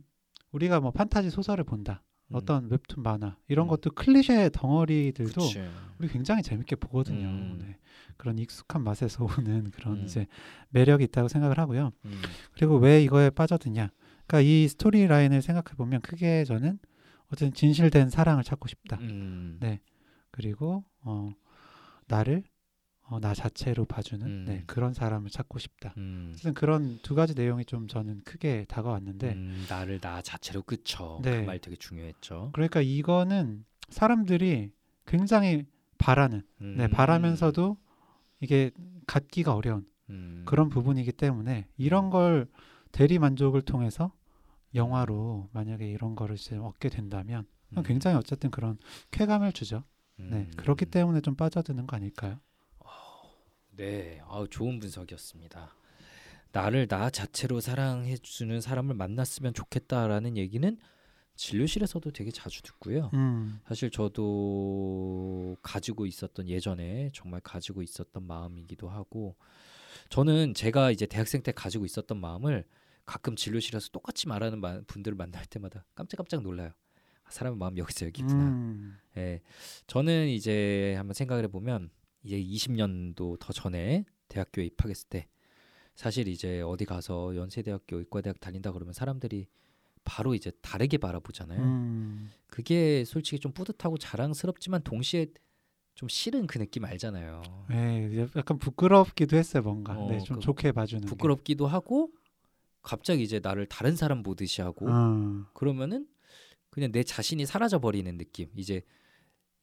우리가 0.51 0.79
뭐 0.79 0.91
판타지 0.91 1.29
소설을 1.29 1.63
본다. 1.63 2.03
음, 2.27 2.36
어떤 2.36 2.70
웹툰 2.70 3.03
만화 3.03 3.36
이런 3.48 3.67
음. 3.67 3.70
것도 3.70 3.91
클리셰 3.91 4.51
덩어리들도 4.51 5.41
그치. 5.41 5.62
우리 6.00 6.08
굉장히 6.08 6.41
재밌게 6.41 6.77
보거든요. 6.77 7.27
음. 7.27 7.60
네. 7.62 7.77
그런 8.17 8.38
익숙한 8.38 8.84
맛에서 8.84 9.25
오는 9.25 9.72
그런 9.72 10.00
음. 10.00 10.03
이제 10.03 10.27
매력이 10.70 11.05
있다고 11.05 11.27
생각을 11.27 11.58
하고요. 11.58 11.91
음, 12.05 12.22
그리고 12.53 12.77
왜 12.77 13.01
이거에 13.03 13.29
빠져드냐? 13.29 13.89
그러니까 14.27 14.41
이 14.41 14.67
스토리 14.67 15.08
라인을 15.08 15.41
생각해 15.41 15.75
보면 15.75 16.01
크게 16.01 16.46
저는 16.46 16.79
어쨌든 17.27 17.53
진실된 17.53 18.10
사랑을 18.10 18.43
찾고 18.43 18.67
싶다. 18.67 18.98
음, 19.01 19.58
네. 19.60 19.79
그리고 20.32 20.84
어 21.02 21.34
나를 22.08 22.44
어, 23.04 23.20
나 23.20 23.34
자체로 23.34 23.84
봐주는 23.84 24.26
음. 24.26 24.46
네, 24.48 24.64
그런 24.68 24.94
사람을 24.94 25.30
찾고 25.30 25.60
싶다. 25.60 25.94
음, 25.98 26.30
어쨌든 26.32 26.54
그런 26.54 26.98
두 27.02 27.14
가지 27.14 27.34
내용이 27.34 27.66
좀 27.66 27.90
저는 27.90 28.22
크게 28.24 28.66
다가왔는데 28.70 29.34
음, 29.34 29.66
나를 29.70 30.00
나 30.00 30.22
자체로. 30.22 30.62
네. 31.22 31.42
그말 31.42 31.60
되게 31.60 31.76
중요했죠. 31.76 32.52
그러니까 32.54 32.80
이거는 32.80 33.66
사람들이 33.90 34.72
굉장히 35.06 35.66
바라는 35.98 36.42
음, 36.62 36.76
네, 36.78 36.88
바라면서도 36.88 37.78
이게 38.40 38.72
갖기가 39.08 39.56
어려운 39.56 39.86
음, 40.10 40.44
그런 40.46 40.70
부분이기 40.70 41.12
때문에 41.12 41.68
이런 41.76 42.10
걸 42.10 42.48
대리 42.94 43.20
만족을 43.20 43.62
통해서 43.62 44.14
영화로 44.74 45.50
만약에 45.52 45.86
이런 45.86 46.16
거를 46.16 46.36
이제 46.36 46.56
얻게 46.56 46.88
된다면 46.88 47.46
음, 47.76 47.84
굉장히 47.84 48.16
어쨌든 48.16 48.52
그런 48.52 48.78
쾌감을 49.12 49.52
주죠. 49.52 49.84
네, 50.18 50.36
음, 50.38 50.51
그렇기 50.56 50.86
때문에 50.86 51.22
좀 51.22 51.36
빠져드는 51.36 51.88
거 51.88 51.96
아닐까요? 51.96 52.39
네, 53.72 54.22
아우, 54.27 54.48
좋은 54.48 54.80
분석이었습니다. 54.80 55.75
나를 56.51 56.88
나 56.88 57.10
자체로 57.10 57.62
사랑해 57.62 58.18
주는 58.18 58.60
사람을 58.60 58.94
만났으면 58.96 59.53
좋겠다라는 59.53 60.38
얘기는 60.38 60.77
진료실에서도 61.36 62.12
되게 62.12 62.30
자주 62.30 62.62
듣고요. 62.62 63.10
음, 63.13 63.62
사실 63.68 63.89
저도 63.89 65.56
가지고 65.62 66.06
있었던 66.06 66.48
예전에 66.50 67.10
정말 67.13 67.39
가지고 67.41 67.82
있었던 67.82 68.27
마음이기도 68.27 68.89
하고 68.89 69.36
저는 70.10 70.53
제가 70.53 70.91
이제 70.91 71.06
대학생 71.06 71.41
때 71.41 71.51
가지고 71.51 71.86
있었던 71.86 72.20
마음을 72.20 72.65
가끔 73.06 73.36
진료실에서 73.36 73.89
똑같이 73.89 74.27
말하는 74.27 74.60
마- 74.60 74.82
분들을 74.86 75.15
만날 75.18 75.46
때마다 75.46 75.86
깜짝깜짝 75.96 76.41
놀라요. 76.44 76.72
아, 77.32 77.34
사람의 77.34 77.58
마음 77.58 77.78
여기서 77.78 78.06
여기 78.08 78.22
있구나. 78.22 78.44
음, 78.50 78.98
예, 79.18 79.42
저는 79.88 80.28
이제 80.28 80.94
한번 80.98 81.14
생각을 81.14 81.46
해보면 81.46 81.90
이제 82.24 82.38
20년도 82.42 83.40
더 83.40 83.54
전에 83.54 84.06
대학교에 84.28 84.66
입학했을 84.66 85.08
때 85.10 85.28
사실 85.96 86.28
이제 86.28 86.62
어디 86.62 86.86
가서 86.86 87.36
연세대학교 87.36 87.98
의과대학 87.98 88.40
다닌다 88.40 88.72
그러면 88.72 88.94
사람들이 88.94 89.48
바로 90.04 90.34
이제 90.36 90.52
다르게 90.62 90.98
바라보잖아요. 90.98 91.62
음, 91.62 92.32
그게 92.48 93.06
솔직히 93.06 93.40
좀 93.40 93.52
뿌듯하고 93.54 93.98
자랑스럽지만 93.98 94.82
동시에 94.84 95.28
좀 95.96 96.10
싫은 96.10 96.48
그 96.48 96.58
느낌 96.58 96.86
알잖아요. 96.86 97.42
네, 97.70 98.28
약간 98.36 98.58
부끄럽기도 98.58 99.38
했어요, 99.38 99.62
뭔가. 99.64 99.98
어, 99.98 100.10
네, 100.10 100.20
좀 100.20 100.38
그 100.38 100.42
좋게 100.42 100.72
봐주는. 100.72 101.02
게. 101.02 101.08
부끄럽기도 101.08 101.68
하고 101.68 102.12
갑자기 102.82 103.22
이제 103.24 103.40
나를 103.44 103.68
다른 103.68 103.96
사람 103.96 104.24
보듯이 104.24 104.62
하고 104.62 104.88
어, 104.90 105.46
그러면은 105.54 106.08
그냥 106.72 106.92
내 106.92 107.04
자신이 107.04 107.46
사라져 107.46 107.80
버리는 107.80 108.18
느낌. 108.18 108.50
이제 108.56 108.82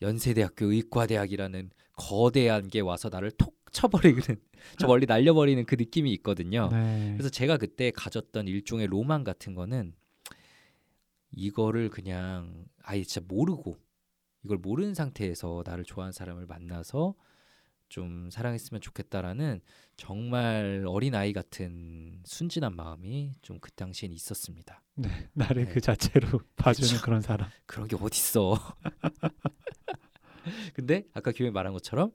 연세대학교 0.01 0.67
의과대학이라는 0.67 1.71
거대한 1.95 2.69
게 2.69 2.79
와서 2.81 3.09
나를 3.09 3.33
톡 3.33 3.59
쳐버리는 3.73 4.23
저 4.79 4.87
멀리 4.87 5.07
날려버리는 5.07 5.65
그 5.67 5.75
느낌이 5.75 6.13
있거든요. 6.15 6.69
네. 6.71 7.15
그래서 7.17 7.29
제가 7.29 7.57
그때 7.57 7.91
가졌던 7.91 8.47
일종의 8.47 8.87
로망 8.87 9.25
같은 9.25 9.55
거는 9.55 9.95
이거를 11.33 11.91
그냥 11.91 12.67
아예 12.83 13.03
진짜 13.03 13.27
모르고 13.29 13.77
이걸 14.45 14.59
모르는 14.59 14.95
상태에서 14.95 15.63
나를 15.67 15.85
좋아하는 15.85 16.13
사람을 16.13 16.47
만나서 16.47 17.15
좀 17.89 18.31
사랑했으면 18.31 18.81
좋겠다라는 18.81 19.61
정말 19.97 20.85
어린 20.87 21.15
아이 21.15 21.33
같은 21.33 22.21
순진한 22.25 22.75
마음이 22.77 23.35
좀 23.43 23.59
그 23.61 23.71
당시엔 23.73 24.13
있었습니다. 24.13 24.83
네, 24.95 25.29
나를 25.33 25.67
네. 25.67 25.73
그 25.73 25.81
자체로 25.81 26.41
봐주는 26.57 26.89
그쵸. 26.91 27.03
그런 27.05 27.21
사람. 27.21 27.49
그런 27.67 27.89
게 27.89 27.97
어딨어. 27.97 28.57
근데 30.75 31.05
아까 31.13 31.33
교회 31.33 31.51
말한 31.51 31.73
것처럼 31.73 32.13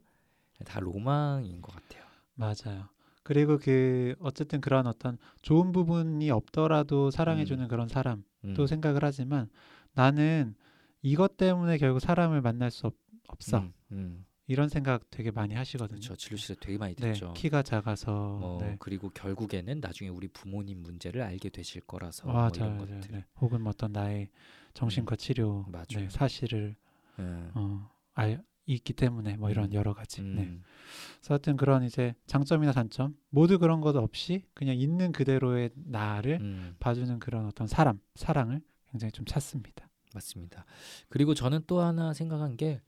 다 0.66 0.80
로망인 0.80 1.62
것 1.62 1.74
같아요. 1.76 2.04
맞아요. 2.36 2.90
그리고 3.24 3.58
그 3.58 4.16
어쨌든 4.20 4.60
그런 4.62 4.88
어떤 4.88 5.18
좋은 5.42 5.72
부분이 5.72 6.30
없더라도 6.32 7.10
사랑해주는 7.12 7.68
그런 7.68 7.88
사람 7.88 8.24
음, 8.44 8.54
또 8.54 8.68
생각을 8.68 9.04
하지만 9.04 9.50
나는 9.94 10.56
이것 11.02 11.38
때문에 11.38 11.78
결국 11.78 12.00
사람을 12.00 12.42
만날 12.42 12.70
수 12.72 12.88
없, 12.88 12.96
없어 13.28 13.60
음, 13.60 13.74
음. 13.92 14.26
이런 14.48 14.68
생각 14.68 15.10
되게 15.10 15.32
많이 15.32 15.54
하시거든요. 15.54 16.00
그렇죠. 16.00 16.16
진료실에 16.16 16.58
되게 16.60 16.78
많이 16.78 16.96
네, 16.96 17.14
듣죠. 17.14 17.34
키가 17.34 17.64
작아서 17.64 18.38
뭐 18.40 18.58
네. 18.62 18.76
그리고 18.80 19.10
결국에는 19.10 19.80
나중에 19.80 20.10
우리 20.10 20.28
부모님 20.28 20.82
문제를 20.82 21.22
알게 21.22 21.50
되실 21.50 21.82
거라서 21.82 22.28
와, 22.28 22.34
뭐 22.34 22.52
잘, 22.52 22.68
이런 22.68 22.80
잘, 22.80 23.00
것들. 23.00 23.12
네. 23.12 23.26
혹은 23.40 23.62
뭐 23.62 23.70
어떤 23.70 23.94
나의 23.94 24.30
정신과 24.74 25.16
치료 25.16 25.66
맞아요. 25.70 25.86
네, 25.96 26.10
사실을 26.10 26.76
음, 27.20 27.52
어, 27.54 27.90
알, 28.14 28.44
있기 28.66 28.94
때문에 28.94 29.38
뭐 29.38 29.50
이런 29.50 29.66
음, 29.66 29.74
여러 29.74 29.94
가지. 29.94 30.22
음, 30.22 30.36
네. 30.36 30.60
그래서 31.20 31.34
하여튼 31.36 31.56
그런 31.56 31.84
이제 31.84 32.14
장점이나 32.28 32.72
단점 32.74 33.16
모두 33.30 33.60
그런 33.60 33.82
것 33.82 33.96
없이 33.96 34.46
그냥 34.54 34.78
있는 34.78 35.12
그대로의 35.12 35.70
나를 35.76 36.40
음, 36.42 36.76
봐주는 36.80 37.20
그런 37.20 37.46
어떤 37.46 37.68
사람 37.68 38.00
사랑을 38.16 38.62
굉장히 38.92 39.12
좀 39.12 39.26
찾습니다. 39.26 39.90
맞습니다. 40.14 40.66
그리고 41.10 41.34
저는 41.34 41.64
또 41.66 41.82
하나 41.82 42.14
생각한 42.14 42.56
게 42.58 42.82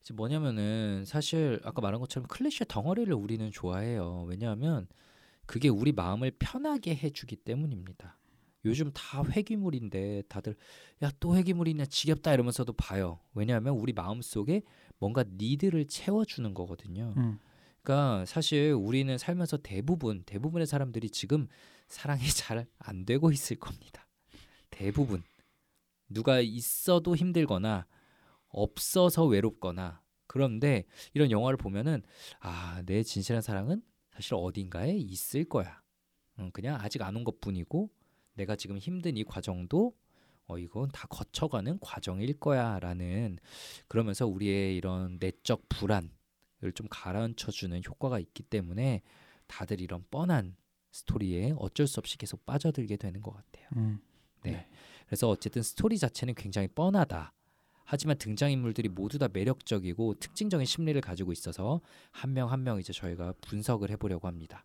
이제 0.00 0.14
뭐냐면은 0.14 1.04
사실 1.06 1.60
아까 1.64 1.80
말한 1.82 2.00
것처럼 2.00 2.26
클리셰 2.28 2.66
덩어리를 2.68 3.12
우리는 3.14 3.50
좋아해요. 3.50 4.24
왜냐하면 4.28 4.86
그게 5.46 5.68
우리 5.68 5.92
마음을 5.92 6.30
편하게 6.38 6.94
해주기 6.96 7.36
때문입니다. 7.36 8.18
요즘 8.66 8.90
다 8.92 9.24
회귀물인데 9.24 10.24
다들 10.28 10.54
야 11.02 11.10
또 11.20 11.36
회귀물이냐 11.36 11.86
지겹다 11.86 12.32
이러면서도 12.34 12.72
봐요. 12.74 13.20
왜냐하면 13.34 13.74
우리 13.74 13.92
마음 13.92 14.20
속에 14.22 14.62
뭔가 14.98 15.24
니드를 15.26 15.86
채워주는 15.86 16.52
거거든요. 16.54 17.14
음, 17.16 17.38
그러니까 17.82 18.24
사실 18.26 18.72
우리는 18.72 19.16
살면서 19.16 19.58
대부분 19.58 20.22
대부분의 20.24 20.66
사람들이 20.66 21.10
지금 21.10 21.48
사랑이 21.88 22.22
잘 22.36 22.66
안 22.78 23.04
되고 23.06 23.30
있을 23.32 23.56
겁니다. 23.58 24.06
대부분 24.70 25.22
누가 26.08 26.40
있어도 26.40 27.16
힘들거나 27.16 27.86
없어서 28.50 29.24
외롭거나 29.26 30.02
그런데 30.26 30.84
이런 31.14 31.30
영화를 31.30 31.56
보면은 31.56 32.02
아 32.40 32.82
내 32.86 33.02
진실한 33.02 33.42
사랑은 33.42 33.82
사실 34.12 34.34
어딘가에 34.34 34.96
있을 34.96 35.44
거야. 35.44 35.82
음, 36.38 36.50
그냥 36.52 36.76
아직 36.80 37.02
안 37.02 37.16
온 37.16 37.24
것뿐이고 37.24 37.90
내가 38.34 38.56
지금 38.56 38.78
힘든 38.78 39.16
이 39.16 39.24
과정도 39.24 39.94
어 40.46 40.58
이건 40.58 40.88
다 40.90 41.06
거쳐가는 41.08 41.78
과정일 41.80 42.38
거야 42.40 42.78
라는 42.80 43.38
그러면서 43.88 44.26
우리의 44.26 44.76
이런 44.76 45.18
내적 45.20 45.68
불안 45.68 46.10
을 46.64 46.72
좀 46.72 46.86
가라앉혀주는 46.90 47.82
효과가 47.86 48.18
있기 48.18 48.42
때문에 48.44 49.02
다들 49.46 49.80
이런 49.80 50.04
뻔한 50.10 50.56
스토리에 50.92 51.54
어쩔 51.56 51.86
수 51.86 52.00
없이 52.00 52.18
계속 52.18 52.44
빠져들게 52.46 52.96
되는 52.96 53.20
것 53.22 53.32
같아요. 53.32 53.68
음, 53.76 54.00
네. 54.42 54.50
네. 54.52 54.68
그래서 55.06 55.28
어쨌든 55.28 55.62
스토리 55.62 55.96
자체는 55.98 56.34
굉장히 56.34 56.68
뻔하다. 56.68 57.32
하지만 57.90 58.16
등장인물들이 58.18 58.88
모두 58.88 59.18
다 59.18 59.26
매력적이고 59.32 60.14
특징적인 60.20 60.64
심리를 60.64 61.00
가지고 61.00 61.32
있어서 61.32 61.80
한명 62.12 62.48
한 62.48 62.62
명 62.62 62.78
이제 62.78 62.92
저희가 62.92 63.34
분석을 63.40 63.90
해보려고 63.90 64.28
합니다. 64.28 64.64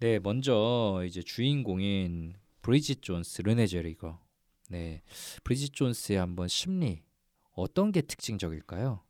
네, 0.00 0.18
먼저 0.18 1.04
이제 1.06 1.22
주인공인 1.22 2.34
브리짓 2.62 3.00
존스, 3.02 3.42
르네 3.42 3.68
제리거. 3.68 4.18
네, 4.70 5.02
브리짓 5.44 5.72
존스의 5.72 6.18
한번 6.18 6.48
심리 6.48 7.04
어떤 7.52 7.92
게 7.92 8.00
특징적일까요? 8.00 9.04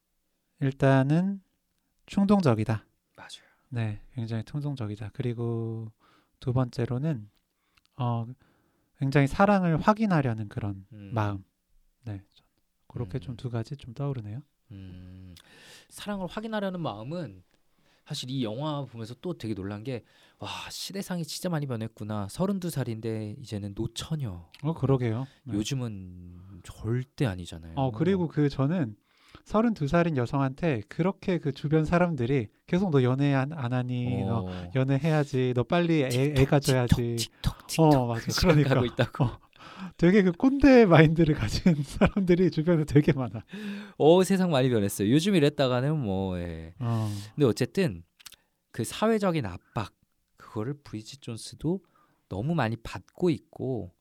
일단은 0.60 1.40
충동적이다. 2.04 2.84
맞아요. 3.16 3.30
네, 3.70 4.02
굉장히 4.12 4.44
충동적이다. 4.44 5.12
그리고 5.14 5.90
두 6.38 6.52
번째로는 6.52 7.30
어 7.96 8.26
굉장히 8.98 9.26
사랑을 9.26 9.78
확인하려는 9.80 10.50
그런 10.50 10.84
음, 10.92 11.12
마음. 11.14 11.42
네, 12.92 12.94
그렇게 12.94 13.18
음. 13.18 13.20
좀두 13.20 13.50
가지 13.50 13.76
좀 13.76 13.94
떠오르네요. 13.94 14.40
음, 14.70 15.34
사랑을 15.88 16.26
확인하려는 16.26 16.80
마음은 16.80 17.42
사실 18.06 18.30
이 18.30 18.42
영화 18.42 18.84
보면서 18.84 19.14
또 19.20 19.36
되게 19.36 19.54
놀란 19.54 19.84
게 19.84 20.04
와 20.42 20.50
시대상이 20.70 21.24
진짜 21.24 21.48
많이 21.48 21.66
변했구나. 21.66 22.26
32살인데 22.26 23.38
이제는 23.38 23.74
노처녀. 23.76 24.44
어, 24.64 24.74
그러게요. 24.74 25.28
네. 25.44 25.54
요즘은 25.54 26.40
절대 26.64 27.26
아니잖아요. 27.26 27.74
어 27.76 27.92
그리고 27.92 28.26
그 28.26 28.48
저는 28.48 28.96
32살인 29.44 30.16
여성한테 30.16 30.82
그렇게 30.88 31.38
그 31.38 31.52
주변 31.52 31.84
사람들이 31.84 32.48
계속 32.66 32.90
너 32.90 33.04
연애 33.04 33.34
안, 33.34 33.52
안 33.52 33.72
하니 33.72 34.24
너 34.24 34.46
어, 34.46 34.70
연애해야지 34.74 35.52
너 35.54 35.62
빨리 35.62 36.02
애, 36.02 36.06
애 36.06 36.34
틱톡, 36.34 36.48
가 36.48 36.58
져야지 36.58 37.16
틱톡 37.16 37.66
틱톡 37.68 37.94
어 37.94 38.06
맞아 38.06 38.26
그러니까 38.40 38.84
있다고. 38.84 39.24
어, 39.24 39.38
되게 39.96 40.22
그 40.22 40.32
꼰대 40.32 40.86
마인드를 40.86 41.34
가진 41.34 41.74
사람들이 41.82 42.50
주변에 42.50 42.84
되게 42.84 43.12
많아 43.12 43.44
어 43.98 44.24
세상 44.24 44.50
많이 44.50 44.68
변했어요. 44.68 45.10
요즘 45.10 45.34
이랬다가는 45.34 45.98
뭐 45.98 46.38
예. 46.38 46.74
어, 46.78 47.10
근데 47.34 47.46
어쨌든 47.46 48.02
그 48.70 48.84
사회적인 48.84 49.44
압박 49.46 49.92
그거를 50.36 50.74
브리짓 50.82 51.20
존스도 51.22 51.80
너무 52.28 52.54
많이 52.54 52.76
받고 52.76 53.30
있고 53.30 53.94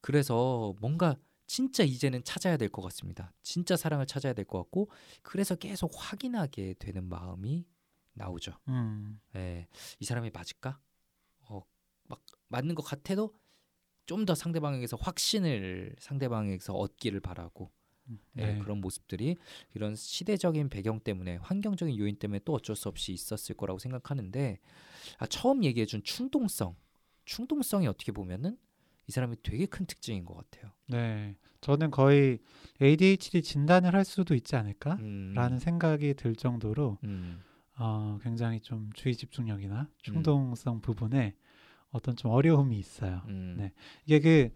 그래서 0.00 0.74
뭔가 0.80 1.16
진짜 1.46 1.82
이제는 1.82 2.22
찾아야 2.24 2.56
될 2.56 2.68
것 2.68 2.80
같습니다. 2.82 3.32
진짜 3.42 3.76
사랑을 3.76 4.06
찾아야 4.06 4.32
될 4.32 4.44
것 4.44 4.58
같고 4.58 4.90
그래서 5.22 5.56
계속 5.56 5.90
확인하게 5.94 6.74
되는 6.78 7.04
마음이 7.08 7.66
나오죠. 8.14 8.52
음, 8.68 9.20
예, 9.36 9.66
이 9.98 10.04
사람이 10.04 10.30
맞을까? 10.32 10.78
어, 11.48 11.62
막 12.04 12.20
맞는 12.48 12.74
것 12.74 12.82
같아도 12.82 13.34
좀 14.10 14.26
더 14.26 14.34
상대방에게서 14.34 14.96
확신을 14.96 15.94
상대방에게서 16.00 16.74
얻기를 16.74 17.20
바라고 17.20 17.70
예, 18.38 18.46
네. 18.54 18.58
그런 18.58 18.80
모습들이 18.80 19.36
이런 19.74 19.94
시대적인 19.94 20.68
배경 20.68 20.98
때문에 20.98 21.36
환경적인 21.36 21.96
요인 21.96 22.16
때문에 22.16 22.40
또 22.44 22.52
어쩔 22.54 22.74
수 22.74 22.88
없이 22.88 23.12
있었을 23.12 23.54
거라고 23.54 23.78
생각하는데 23.78 24.58
아, 25.18 25.26
처음 25.26 25.62
얘기해준 25.62 26.02
충동성, 26.02 26.74
충동성이 27.24 27.86
어떻게 27.86 28.10
보면은 28.10 28.58
이 29.06 29.12
사람이 29.12 29.36
되게 29.44 29.66
큰 29.66 29.86
특징인 29.86 30.24
것 30.24 30.34
같아요. 30.34 30.72
네. 30.88 31.36
저는 31.60 31.92
거의 31.92 32.40
ADHD 32.82 33.42
진단을 33.42 33.94
할 33.94 34.04
수도 34.04 34.34
있지 34.34 34.56
않을까라는 34.56 35.52
음, 35.52 35.58
생각이 35.58 36.14
들 36.14 36.34
정도로 36.34 36.98
음, 37.04 37.40
어, 37.76 38.18
굉장히 38.22 38.60
좀 38.60 38.90
주의 38.92 39.14
집중력이나 39.14 39.88
충동성 39.98 40.80
부분에 40.80 41.36
어떤 41.90 42.16
좀 42.16 42.30
어려움이 42.30 42.78
있어요. 42.78 43.22
음, 43.28 43.56
네. 43.58 43.72
이게 44.04 44.20
그 44.20 44.54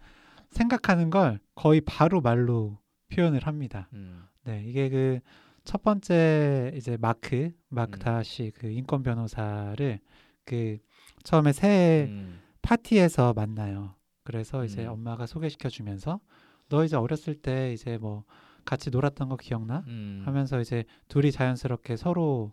생각하는 0.50 1.11
걸 1.11 1.41
거의 1.55 1.81
바로 1.81 2.21
말로 2.21 2.79
표현을 3.12 3.47
합니다. 3.47 3.88
음, 3.93 4.25
네, 4.45 4.64
이게 4.67 4.88
그 4.88 5.21
첫 5.64 5.83
번째 5.83 6.73
이제 6.76 6.97
마크 7.01 7.51
마크 7.68 7.99
음. 7.99 7.99
다시 7.99 8.53
그 8.55 8.68
인권 8.68 9.03
변호사를 9.03 9.99
그 10.44 10.79
처음에 11.23 11.53
새해 11.53 12.05
음, 12.05 12.40
파티에서 12.62 13.33
만나요. 13.33 13.94
그래서 14.25 14.64
이제 14.64 14.85
음. 14.85 14.92
엄마가 14.92 15.27
소개시켜 15.27 15.70
주면서 15.70 16.20
너 16.68 16.85
이제 16.85 16.97
어렸을 16.97 17.35
때 17.35 17.73
이제 17.73 17.99
뭐 17.99 18.25
같이 18.64 18.90
놀았던 18.90 19.29
거 19.31 19.37
기억나? 19.37 19.85
음, 19.87 20.23
하면서 20.25 20.61
이제 20.61 20.85
둘이 21.09 21.33
자연스럽게 21.33 21.97
서로 21.97 22.53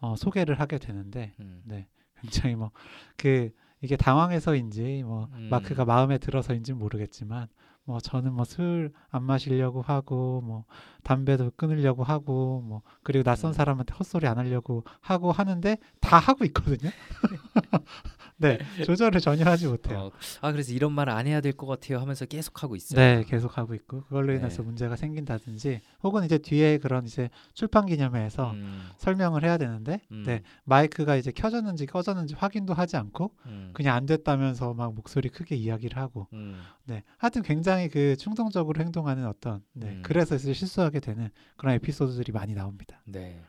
어, 0.00 0.14
소개를 0.16 0.60
하게 0.60 0.78
되는데 0.78 1.34
음, 1.40 1.62
네, 1.64 1.88
굉장히 2.22 2.54
뭐 2.54 2.70
그 3.16 3.50
이게 3.80 3.96
당황해서인지 3.96 5.02
뭐 5.04 5.28
음. 5.34 5.48
마크가 5.50 5.84
마음에 5.84 6.18
들어서인지 6.18 6.72
는 6.72 6.78
모르겠지만 6.78 7.48
뭐 7.84 8.00
저는 8.00 8.32
뭐 8.34 8.42
술 8.44 8.92
안 9.10 9.22
마시려고 9.22 9.80
하고 9.82 10.42
뭐 10.42 10.64
담배도 11.04 11.52
끊으려고 11.56 12.04
하고 12.04 12.60
뭐 12.66 12.82
그리고 13.02 13.22
낯선 13.22 13.50
음. 13.50 13.52
사람한테 13.54 13.94
헛소리 13.94 14.26
안 14.26 14.36
하려고 14.38 14.84
하고 15.00 15.32
하는데 15.32 15.78
다 16.00 16.18
하고 16.18 16.44
있거든요. 16.46 16.90
네, 18.40 18.58
조절을 18.84 19.20
전혀 19.20 19.44
하지 19.44 19.66
못해요. 19.66 19.98
어, 19.98 20.10
아 20.40 20.52
그래서 20.52 20.72
이런 20.72 20.92
말 20.92 21.08
안 21.08 21.26
해야 21.26 21.40
될 21.40 21.52
것 21.52 21.66
같아요 21.66 21.98
하면서 21.98 22.24
계속 22.26 22.62
하고 22.62 22.76
있어요. 22.76 23.00
네, 23.00 23.24
계속 23.26 23.58
하고 23.58 23.74
있고 23.74 24.02
그걸로 24.04 24.32
인해서 24.32 24.58
네. 24.62 24.66
문제가 24.66 24.94
생긴다든지 24.94 25.80
혹은 26.04 26.24
이제 26.24 26.38
뒤에 26.38 26.78
그런 26.78 27.04
이제 27.04 27.30
출판 27.54 27.86
기념회에서 27.86 28.52
음, 28.52 28.88
설명을 28.98 29.42
해야 29.42 29.58
되는데 29.58 30.00
음, 30.12 30.22
네, 30.24 30.42
마이크가 30.64 31.16
이제 31.16 31.32
켜졌는지 31.32 31.86
꺼졌는지 31.86 32.34
확인도 32.34 32.74
하지 32.74 32.96
않고 32.96 33.32
음, 33.46 33.70
그냥 33.74 33.96
안 33.96 34.06
됐다면서 34.06 34.74
막 34.74 34.94
목소리 34.94 35.28
크게 35.30 35.56
이야기를 35.56 35.96
하고 35.98 36.28
음, 36.32 36.60
네 36.84 37.02
하여튼 37.16 37.42
굉장히 37.42 37.88
그 37.88 38.16
충동적으로 38.16 38.80
행동하는 38.80 39.26
어떤 39.26 39.62
네 39.72 39.88
음. 39.88 40.02
그래서 40.04 40.36
이제 40.36 40.52
실수하게 40.52 41.00
되는 41.00 41.30
그런 41.56 41.74
에피소드들이 41.74 42.32
많이 42.32 42.54
나옵니다. 42.54 43.00
네. 43.04 43.40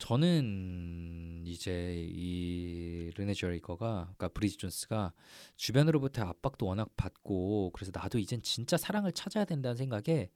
저는 0.00 1.42
이제 1.44 1.94
이 2.08 3.10
르네 3.14 3.34
제리거가 3.34 4.14
그러니까 4.16 4.28
브리지 4.28 4.56
존스가 4.56 5.12
주변으로부터 5.56 6.24
압박도 6.24 6.66
워낙 6.66 6.88
받고 6.96 7.70
그래서 7.74 7.92
나도 7.94 8.18
이젠 8.18 8.42
진짜 8.42 8.76
사랑을 8.78 9.12
찾아야 9.12 9.44
된다는 9.44 9.76
생각에 9.76 10.30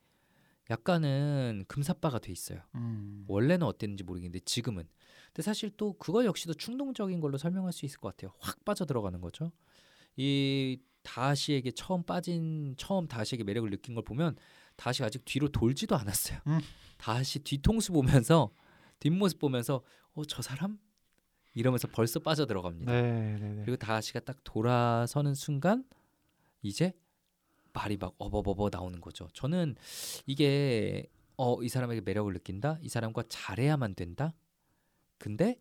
약간은 0.71 1.65
금사빠가 1.67 2.19
돼 2.19 2.31
있어요. 2.31 2.61
음. 2.75 3.25
원래는 3.27 3.67
어땠는지 3.67 4.05
모르겠는데 4.05 4.45
지금은. 4.45 4.87
근데 5.29 5.43
사실 5.43 5.71
또 5.77 5.95
그거 5.95 6.25
역시도 6.27 6.55
충동적인 6.55 7.21
걸로 7.21 7.39
설명할 7.39 7.73
수 7.73 7.87
있을 7.87 7.99
것 7.99 8.15
같아요. 8.15 8.35
확 8.39 8.65
빠져 8.67 8.85
들어가는 8.85 9.21
거죠. 9.21 9.51
이 10.17 10.79
다시에게 11.03 11.71
처음 11.73 12.03
빠진 12.03 12.75
처음 12.77 13.09
다시에게 13.09 13.45
매력을 13.45 13.69
느낀 13.71 13.95
걸 13.95 14.05
보면 14.05 14.37
다시 14.77 15.03
아직 15.03 15.25
뒤로 15.25 15.49
돌지도 15.49 15.97
않았어요. 15.97 16.39
음. 16.49 16.61
다시 16.99 17.39
뒤통수 17.39 17.93
보면서 17.93 18.51
뒷모습 19.05 19.39
보면서 19.39 19.83
어 20.15 20.25
저 20.27 20.41
사람 20.43 20.79
이러면서 21.55 21.87
벌써 21.89 22.19
빠져 22.21 22.47
들어갑니다. 22.47 22.91
네, 22.91 23.39
네, 23.39 23.53
네. 23.53 23.63
그리고 23.65 23.77
다시가 23.77 24.21
딱 24.21 24.39
돌아서는 24.45 25.35
순간 25.35 25.85
이제 26.63 26.93
말이 27.73 27.97
막 27.97 28.15
어버버버 28.19 28.71
나오는 28.73 29.01
거죠. 29.01 29.29
저는 29.35 29.77
이게 30.27 31.07
어 31.37 31.61
이 31.63 31.69
사람에게 31.69 32.01
매력을 32.01 32.33
느낀다. 32.33 32.79
이 32.81 32.89
사람과 32.89 33.25
잘해야만 33.29 33.95
된다. 33.95 34.35
근데 35.19 35.61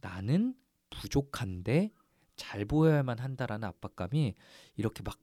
나는 0.00 0.54
부족한데 0.90 1.92
잘 2.36 2.64
보여야만 2.64 3.18
한다라는 3.18 3.68
압박감이 3.68 4.34
이렇게 4.76 5.02
막 5.02 5.18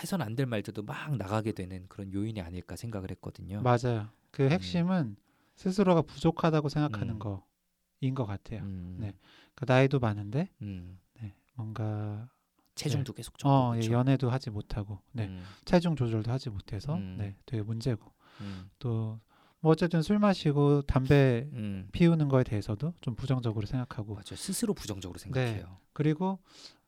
해선 0.00 0.22
안 0.22 0.36
될 0.36 0.46
말들도 0.46 0.82
막 0.82 1.16
나가게 1.16 1.52
되는 1.52 1.86
그런 1.88 2.12
요인이 2.12 2.40
아닐까 2.40 2.76
생각을 2.76 3.10
했거든요. 3.10 3.60
맞아요. 3.62 4.08
그 4.30 4.48
핵심은 4.48 5.16
스스로가 5.56 6.02
부족하다고 6.02 6.68
생각하는 6.68 7.14
음. 7.14 7.18
거인 7.18 8.14
것 8.14 8.26
같아요. 8.26 8.62
음, 8.62 8.96
네. 9.00 9.12
그 9.54 9.64
나이도 9.66 10.00
많은데 10.00 10.50
음, 10.62 10.98
네, 11.20 11.34
뭔가 11.54 12.28
체중도 12.74 13.12
계속 13.12 13.38
적고 13.38 13.52
어, 13.52 13.76
예? 13.76 13.90
연애도 13.90 14.30
하지 14.30 14.50
못하고 14.50 15.00
네, 15.12 15.26
음, 15.26 15.42
체중 15.64 15.94
조절도 15.94 16.30
하지 16.30 16.50
못해서 16.50 16.94
음. 16.94 17.16
네, 17.18 17.36
되게 17.46 17.62
문제고 17.62 18.12
음, 18.40 18.70
또뭐 18.78 19.18
어쨌든 19.64 20.02
술 20.02 20.18
마시고 20.18 20.82
담배 20.82 21.48
음. 21.52 21.88
피우는 21.92 22.28
거에 22.28 22.44
대해서도 22.44 22.94
좀 23.00 23.14
부정적으로 23.14 23.66
생각하고 23.66 24.14
맞아요. 24.14 24.36
스스로 24.36 24.74
부정적으로 24.74 25.18
생각해요. 25.18 25.78
그리고 25.92 26.38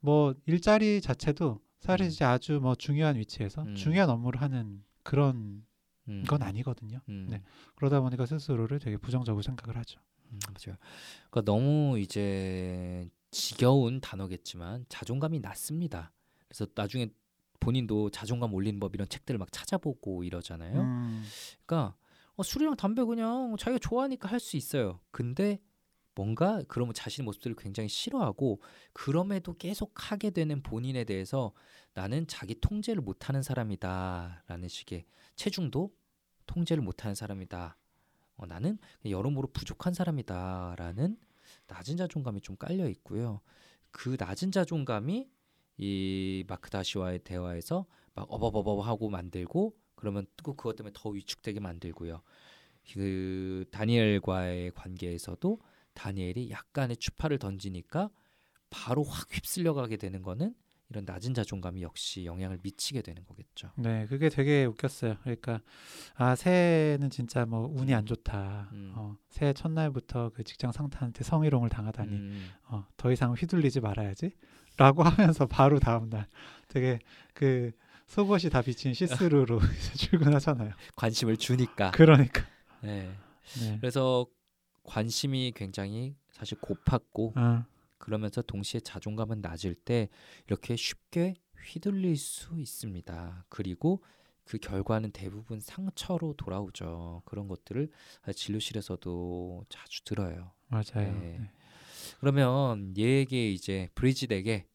뭐 0.01 0.35
일자리 0.47 1.01
자체도 1.01 1.61
사실 1.81 2.07
음. 2.07 2.09
이제 2.09 2.25
아주 2.25 2.61
뭐 2.61 2.75
중요한 2.75 3.17
위치에서 3.17 3.63
음. 3.63 3.75
중요한 3.75 4.09
업무를 4.09 4.41
하는 4.41 4.83
그런 5.03 5.65
음, 6.09 6.25
건 6.25 6.43
아니거든요. 6.43 7.01
음, 7.09 7.27
네. 7.31 7.43
그러다 7.77 8.01
보니까 8.01 8.27
스스로를 8.27 8.79
되게 8.79 8.97
부정적으로 8.97 9.43
생각을 9.43 9.77
하죠. 9.79 10.01
음, 10.33 10.39
맞아요. 10.47 10.77
그러니까 11.31 11.43
너무 11.51 11.99
이제 11.99 13.09
지겨운 13.31 14.01
단어겠지만 14.01 14.87
자존감이 14.89 15.41
낮습니다. 15.41 16.13
그래서 16.49 16.67
나중에 16.75 17.09
본인도 17.61 18.11
자존감 18.11 18.53
올리는 18.55 18.79
법 18.79 18.95
이런 18.95 19.09
책들을 19.09 19.39
막 19.39 19.51
찾아보고 19.51 20.25
이러잖아요. 20.25 20.81
음, 20.81 21.25
그러니까 21.65 21.97
어, 22.37 22.43
술이랑 22.43 22.77
담배 22.77 23.03
그냥 23.05 23.57
자기가 23.59 23.79
좋아하니까 23.79 24.29
할 24.29 24.41
수 24.41 24.57
있어요. 24.57 25.01
근데 25.11 25.61
뭔가 26.17 26.63
그러면 26.69 26.95
자신의 26.95 27.25
모습들을 27.25 27.57
굉장히 27.57 27.89
싫어하고 27.89 28.61
그럼에도 28.93 29.57
계속 29.57 29.93
하게 29.95 30.31
되는 30.31 30.63
본인에 30.63 31.05
대해서 31.05 31.53
나는 31.95 32.27
자기 32.29 32.61
통제를 32.61 33.03
못하는 33.03 33.43
사람이다라는 33.43 34.69
식의 34.69 35.05
체중도 35.37 35.95
통제를 36.47 36.83
못하는 36.83 37.15
사람이다. 37.15 37.77
어, 38.37 38.47
나는 38.47 38.79
여러모로 39.05 39.49
부족한 39.53 39.95
사람이다라는 39.95 41.17
낮은 41.67 41.97
자존감이 41.97 42.41
좀 42.41 42.57
깔려 42.57 42.89
있고요. 42.89 43.41
그 43.91 44.17
낮은 44.19 44.51
자존감이 44.51 45.31
이 45.77 46.45
마크 46.49 46.71
다시와의 46.71 47.21
대화에서 47.21 47.87
막 48.15 48.27
어버버버 48.29 48.81
하고 48.81 49.09
만들고 49.09 49.77
그러면 49.95 50.27
또 50.37 50.55
그것 50.55 50.77
때문에 50.77 50.93
더 50.95 51.11
위축되게 51.11 51.61
만들고요. 51.61 52.23
그 52.93 53.65
다니엘과의 53.71 54.73
관계에서도 54.73 55.61
다니엘이 55.95 56.51
약간의 56.51 56.97
추파를 56.97 57.39
던지니까 57.39 58.11
바로 58.71 59.05
확 59.05 59.29
휩쓸려 59.33 59.75
가게 59.75 59.97
되는 59.97 60.23
거는 60.23 60.55
이런 60.91 61.05
낮은 61.05 61.35
자존감이 61.35 61.83
역시 61.83 62.25
영향을 62.25 62.59
미치게 62.63 63.03
되는 63.03 63.25
거겠죠. 63.25 63.71
네, 63.77 64.07
그게 64.07 64.29
되게 64.29 64.65
웃겼어요. 64.65 65.17
그러니까 65.23 65.61
아 66.15 66.37
새해는 66.37 67.11
진짜 67.11 67.47
뭐 67.47 67.67
운이 67.67 67.95
안 67.95 68.07
좋다. 68.07 68.69
음. 68.73 68.93
어, 68.95 69.17
새해 69.31 69.53
첫날부터 69.53 70.31
그 70.35 70.45
직장 70.45 70.73
상사한테 70.73 71.25
성희롱을 71.25 71.69
당하다니 71.69 72.13
음, 72.13 72.51
어, 72.69 72.87
더 72.97 73.11
이상 73.11 73.33
휘둘리지 73.33 73.81
말아야지.라고 73.81 75.03
하면서 75.05 75.47
바로 75.47 75.79
다음 75.79 76.11
날 76.11 76.27
되게 76.69 76.99
그 77.33 77.73
속옷이 78.07 78.51
다 78.51 78.61
비친 78.63 78.93
시스루로 78.95 79.61
출근하잖아요. 79.97 80.73
관심을 80.97 81.39
주니까. 81.39 81.91
그러니까. 81.93 82.45
네. 82.83 83.11
네. 83.61 83.79
그래서 83.81 84.27
관심이 84.85 85.53
굉장히 85.57 86.15
사실 86.31 86.59
고팠고 86.61 87.37
어, 87.37 87.65
그러면서 88.05 88.43
동시에 88.43 88.81
자존감은 88.81 89.41
낮을 89.41 89.75
때 89.75 90.11
이렇게 90.47 90.77
쉽게 90.77 91.37
휘둘릴 91.57 92.19
수 92.19 92.61
있습니다. 92.61 93.47
그리고 93.49 94.03
그 94.45 94.59
결과는 94.59 95.11
대부분 95.11 95.59
상처로 95.59 96.35
돌아오죠. 96.37 97.23
그런 97.25 97.49
것들을 97.49 97.89
진료실에서도 98.35 99.65
자주 99.71 100.05
들어요. 100.05 100.53
맞아요. 100.69 100.83
네. 100.97 101.39
네. 101.39 101.51
그러면 102.21 102.95
얘에게 102.99 103.51
이제 103.51 103.89
브리짓에게 103.95 104.67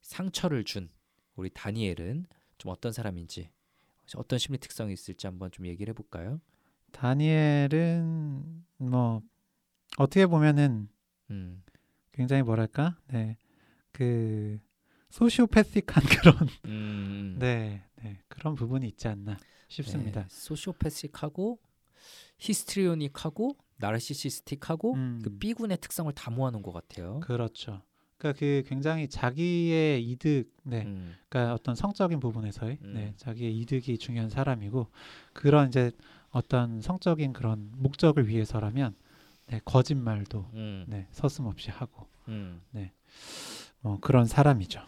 상처를 0.00 0.64
준 0.64 0.88
우리 1.36 1.50
다니엘은 1.50 2.24
좀 2.56 2.70
어떤 2.70 2.90
사람인지 2.92 3.50
어떤 4.16 4.38
심리 4.38 4.56
특성이 4.56 4.94
있을지 4.94 5.26
한번 5.26 5.50
좀 5.50 5.66
얘기를 5.66 5.90
해볼까요? 5.90 6.40
다니엘은 6.92 8.64
뭐 8.78 9.22
어떻게 9.98 10.26
보면은 10.26 10.88
음, 11.30 11.62
굉장히 12.12 12.42
뭐랄까, 12.42 12.96
네, 13.08 13.36
그 13.92 14.58
소시오패틱한 15.10 16.02
그런 16.22 16.48
음, 16.66 17.36
네, 17.38 17.84
네 18.02 18.18
그런 18.28 18.54
부분이 18.54 18.86
있지 18.88 19.08
않나 19.08 19.36
싶습니다. 19.68 20.22
네, 20.22 20.26
소시오패식하고 20.28 21.58
히스트리오닉하고 22.38 23.56
나르시시스틱하고 23.76 24.94
음, 24.94 25.20
그 25.22 25.30
B군의 25.38 25.78
특성을 25.80 26.12
다 26.12 26.30
모아놓은 26.30 26.62
것 26.62 26.72
같아요. 26.72 27.20
그렇죠. 27.20 27.82
그러니까 28.16 28.38
그 28.38 28.62
굉장히 28.66 29.08
자기의 29.08 30.04
이득, 30.08 30.52
네, 30.62 30.84
음, 30.84 31.14
그러니까 31.28 31.54
어떤 31.54 31.74
성적인 31.74 32.20
부분에서의 32.20 32.78
음. 32.82 32.94
네, 32.94 33.14
자기의 33.16 33.58
이득이 33.58 33.98
중요한 33.98 34.30
사람이고 34.30 34.86
그런 35.32 35.68
이제 35.68 35.90
어떤 36.30 36.80
성적인 36.80 37.32
그런 37.32 37.70
목적을 37.76 38.28
위해서라면 38.28 38.94
네, 39.46 39.60
거짓말도 39.64 40.46
음, 40.54 40.84
네, 40.88 41.06
서슴없이 41.10 41.70
하고 41.70 42.06
음. 42.28 42.62
뭐 43.80 43.98
그런 44.00 44.26
사람이죠. 44.26 44.80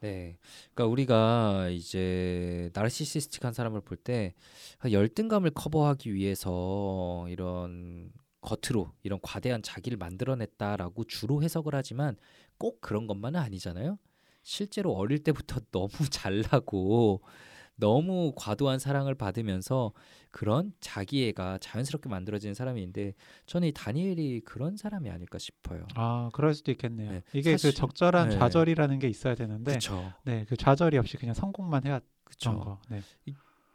네. 0.00 0.36
그러니까 0.74 0.86
우리가 0.92 1.68
이제 1.70 2.70
나르시시스틱한 2.74 3.52
사람을 3.52 3.80
볼 3.82 3.96
때 4.02 4.34
열등감을 4.90 5.50
커버하기 5.52 6.12
위해서 6.12 7.26
이런 7.28 8.10
겉으로 8.40 8.90
이런 9.04 9.20
과대한 9.22 9.62
자기를 9.62 9.96
만들어냈다라고 9.98 11.04
주로 11.04 11.42
해석을 11.42 11.74
하지만 11.76 12.16
꼭 12.58 12.80
그런 12.80 13.06
것만은 13.06 13.38
아니잖아요. 13.40 13.98
실제로 14.42 14.92
어릴 14.92 15.20
때부터 15.20 15.60
너무 15.70 15.90
잘나고 16.10 17.22
너무 17.86 18.32
과도한 18.36 18.78
사랑을 18.78 19.16
받으면서 19.16 19.92
그런 20.30 20.72
자기애가 20.78 21.58
자연스럽게 21.58 22.08
만들어지는 22.08 22.54
사람인데 22.54 23.14
저는 23.46 23.66
이 23.68 23.72
다니엘이 23.72 24.42
그런 24.44 24.76
사람이 24.76 25.10
아닐까 25.10 25.38
싶어요. 25.38 25.84
아, 25.96 26.30
그럴 26.32 26.54
수도 26.54 26.70
있겠네요. 26.70 27.10
네, 27.10 27.22
이게 27.32 27.50
사실- 27.52 27.70
그 27.72 27.76
적절한 27.76 28.28
네. 28.28 28.38
좌절이라는 28.38 29.00
게 29.00 29.08
있어야 29.08 29.34
되는데. 29.34 29.78
네, 30.22 30.44
그 30.48 30.56
좌절이 30.56 30.96
없이 30.96 31.16
그냥 31.16 31.34
성공만 31.34 31.84
해왔던. 31.84 32.56
거. 32.60 32.80
네, 32.88 33.02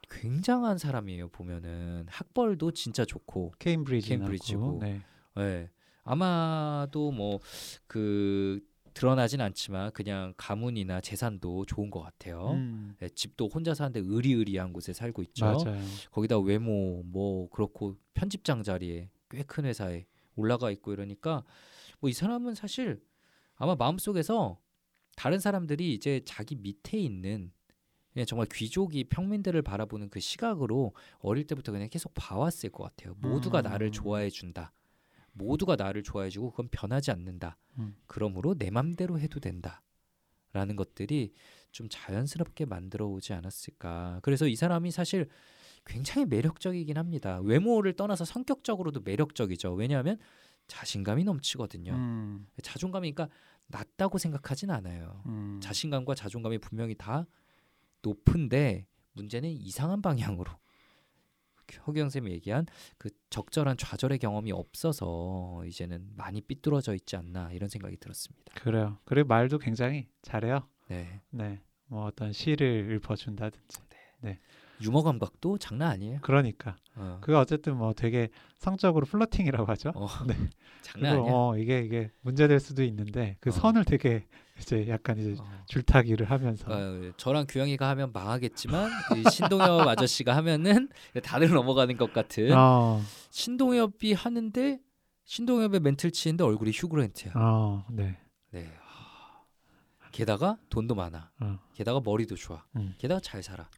굉장한 0.09 0.77
사람이에요 0.77 1.27
보면은 1.27 2.05
학벌도 2.09 2.71
진짜 2.71 3.03
좋고 3.03 3.53
케임브리지 3.59 4.07
케임브리지고. 4.07 4.79
네, 4.81 5.01
예 5.39 5.69
아마도 6.03 7.11
뭐 7.11 7.39
그 7.87 8.61
드러나진 8.99 9.41
않지만 9.41 9.91
그냥 9.91 10.33
가문이나 10.37 11.01
재산도 11.01 11.65
좋은 11.65 11.89
것 11.89 12.01
같아요 12.01 12.51
음, 12.51 12.95
예, 13.01 13.09
집도 13.09 13.47
혼자 13.47 13.73
사는데 13.73 14.01
의리의리한 14.03 14.73
곳에 14.73 14.93
살고 14.93 15.21
있죠 15.23 15.45
맞아요. 15.45 15.81
거기다 16.11 16.39
외모 16.39 17.03
뭐 17.05 17.49
그렇고 17.49 17.95
편집장 18.13 18.63
자리에 18.63 19.09
꽤 19.29 19.43
큰 19.43 19.65
회사에 19.65 20.05
올라가 20.35 20.71
있고 20.71 20.93
이러니까 20.93 21.43
뭐 21.99 22.09
이 22.09 22.13
사람은 22.13 22.55
사실 22.55 23.01
아마 23.55 23.75
마음속에서 23.75 24.59
다른 25.15 25.39
사람들이 25.39 25.93
이제 25.93 26.21
자기 26.25 26.55
밑에 26.55 26.97
있는 26.99 27.51
그냥 28.13 28.25
정말 28.25 28.47
귀족이 28.51 29.05
평민들을 29.05 29.61
바라보는 29.63 30.09
그 30.09 30.19
시각으로 30.19 30.93
어릴 31.19 31.45
때부터 31.47 31.71
그냥 31.71 31.89
계속 31.89 32.13
봐왔을 32.15 32.69
것 32.71 32.83
같아요. 32.83 33.15
모두가 33.19 33.61
나를 33.61 33.87
음. 33.87 33.91
좋아해 33.91 34.29
준다. 34.29 34.71
모두가 35.37 35.75
나를 35.75 36.03
좋아해 36.03 36.29
주고 36.29 36.51
그건 36.51 36.67
변하지 36.71 37.11
않는다. 37.11 37.57
음. 37.79 37.95
그러므로 38.07 38.55
내 38.55 38.69
맘대로 38.69 39.19
해도 39.19 39.39
된다. 39.39 39.81
라는 40.53 40.75
것들이 40.75 41.33
좀 41.71 41.87
자연스럽게 41.89 42.65
만들어 42.65 43.05
오지 43.05 43.33
않았을까. 43.33 44.19
그래서 44.23 44.47
이 44.47 44.55
사람이 44.55 44.91
사실 44.91 45.27
굉장히 45.85 46.25
매력적이긴 46.25 46.97
합니다. 46.97 47.39
외모를 47.41 47.93
떠나서 47.93 48.25
성격적으로도 48.25 49.01
매력적이죠. 49.01 49.73
왜냐하면 49.73 50.17
자신감이 50.67 51.23
넘치거든요. 51.23 51.93
음, 51.93 52.47
자존감이 52.61 53.11
그러니까 53.11 53.33
낮다고 53.67 54.17
생각하진 54.17 54.69
않아요. 54.69 55.21
음, 55.27 55.59
자신감과 55.61 56.15
자존감이 56.15 56.57
분명히 56.57 56.95
다 56.95 57.25
높은데 58.01 58.85
문제는 59.13 59.49
이상한 59.49 60.01
방향으로 60.01 60.51
허경 61.85 62.09
쌤이 62.09 62.31
얘기한 62.31 62.65
그 62.97 63.09
적절한 63.29 63.77
좌절의 63.77 64.19
경험이 64.19 64.51
없어서 64.51 65.63
이제는 65.65 66.11
많이 66.15 66.41
삐뚤어져 66.41 66.93
있지 66.95 67.15
않나 67.15 67.51
이런 67.51 67.69
생각이 67.69 67.97
들었습니다. 67.97 68.53
그래요. 68.55 68.97
그리고 69.05 69.27
말도 69.27 69.59
굉장히 69.59 70.07
잘해요. 70.21 70.67
네. 70.87 71.21
네, 71.29 71.61
뭐 71.87 72.05
어떤 72.05 72.31
시를 72.31 72.99
읊어준다든지. 73.03 73.87
유머 74.81 75.01
감각도 75.01 75.57
장난 75.57 75.91
아니에요. 75.91 76.19
그러니까 76.21 76.75
어, 76.95 77.17
그거 77.21 77.39
어쨌든 77.39 77.77
뭐 77.77 77.93
되게 77.93 78.29
성적으로 78.57 79.05
플러팅이라고 79.05 79.65
하죠. 79.71 79.91
어, 79.95 80.07
네. 80.27 80.35
장난 80.81 81.13
그리고 81.13 81.25
아니야. 81.27 81.35
어 81.35 81.57
이게 81.57 81.81
이게 81.81 82.11
문제될 82.21 82.59
수도 82.59 82.83
있는데 82.83 83.37
그 83.39 83.49
어. 83.49 83.53
선을 83.53 83.85
되게 83.85 84.25
이제 84.59 84.87
약간 84.87 85.17
이제 85.17 85.35
어. 85.39 85.63
줄타기를 85.67 86.29
하면서 86.29 86.65
어, 86.69 87.11
저랑 87.17 87.45
규영이가 87.47 87.87
하면 87.89 88.11
망하겠지만 88.11 88.89
이 89.17 89.29
신동엽 89.29 89.87
아저씨가 89.87 90.35
하면은 90.37 90.89
다들 91.23 91.49
넘어가는 91.49 91.95
것 91.97 92.13
같은 92.13 92.51
어, 92.53 93.01
신동엽이 93.29 94.13
하는데 94.13 94.79
신동엽의 95.25 95.81
멘트를 95.81 96.11
치는데 96.11 96.43
얼굴이 96.43 96.71
휴그랜트야. 96.71 97.33
어, 97.35 97.85
네, 97.91 98.17
네. 98.51 98.71
하, 98.79 99.45
게다가 100.11 100.57
돈도 100.69 100.95
많아. 100.95 101.31
어, 101.41 101.59
게다가 101.73 102.01
머리도 102.03 102.35
좋아. 102.35 102.63
음. 102.77 102.95
게다가 102.97 103.19
잘 103.19 103.43
살아. 103.43 103.69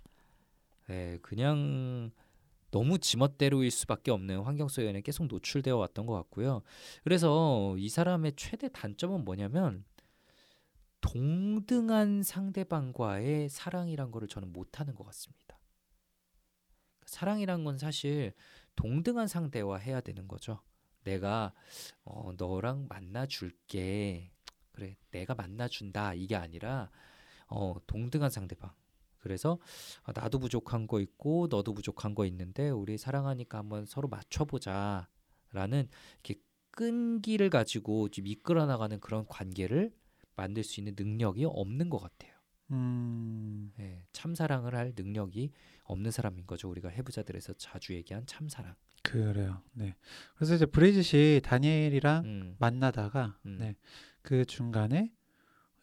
네, 0.88 1.18
그냥 1.22 2.12
너무 2.72 3.00
지멋대로일 3.00 3.72
수밖에 3.72 4.12
없는 4.12 4.42
환경 4.42 4.68
속에는 4.68 5.02
계속 5.02 5.28
노출되어 5.28 5.76
왔던 5.76 6.06
것 6.06 6.14
같고요. 6.14 6.62
그래서 7.04 7.76
이 7.78 7.90
사람의 7.90 8.34
최대 8.36 8.70
단점은 8.70 9.26
뭐냐면 9.26 9.84
동등한 11.02 12.24
상대방과의 12.24 13.50
사랑이란 13.50 14.12
거를 14.12 14.28
저는 14.28 14.52
못하는 14.52 14.96
것 14.96 15.06
같습니다. 15.06 15.60
사랑이란 17.06 17.64
건 17.64 17.78
사실 17.78 18.34
동등한 18.76 19.28
상대와 19.28 19.78
해야 19.78 20.02
되는 20.02 20.28
거죠. 20.28 20.62
내가 21.04 21.54
어, 22.04 22.32
너랑 22.38 22.88
만나줄게. 22.90 24.32
그래, 24.72 24.98
내가 25.12 25.36
만나준다. 25.36 26.14
이게 26.14 26.36
아니라 26.36 26.92
어, 27.48 27.76
동등한 27.88 28.30
상대방. 28.30 28.72
그래서 29.18 29.60
아, 30.04 30.14
나도 30.14 30.40
부족한 30.40 30.88
거 30.88 31.02
있고 31.02 31.48
너도 31.50 31.74
부족한 31.74 32.16
거 32.16 32.26
있는데 32.26 32.70
우리 32.70 32.98
사랑하니까 32.98 33.58
한번 33.58 33.86
서로 33.86 34.08
맞춰보자라는 34.08 35.08
이렇게 36.24 36.42
끈기를 36.72 37.50
가지고 37.50 38.10
좀 38.10 38.28
이끌어 38.28 38.66
나가는 38.66 38.98
그런 39.00 39.26
관계를 39.28 39.94
만들 40.40 40.64
수 40.64 40.80
있는 40.80 40.94
능력이 40.98 41.46
없는 41.46 41.90
것 41.90 42.00
같아요. 42.00 42.34
음, 42.72 43.72
예, 43.80 44.04
참사랑을 44.14 44.76
할 44.76 44.94
능력이 44.96 45.52
없는 45.84 46.12
사람인 46.12 46.46
거죠. 46.46 46.70
우리가 46.70 46.90
해부자들에서 46.90 47.54
자주 47.54 47.94
얘기한 47.94 48.26
참사랑. 48.26 48.76
그래요. 49.04 49.62
네. 49.74 49.96
그래서 50.36 50.56
이제 50.56 50.66
브리짓이 50.66 51.42
다니엘이랑 51.42 52.26
음, 52.26 52.56
만나다가 52.60 53.38
음. 53.46 53.58
네, 53.60 53.76
그 54.22 54.46
중간에 54.46 55.12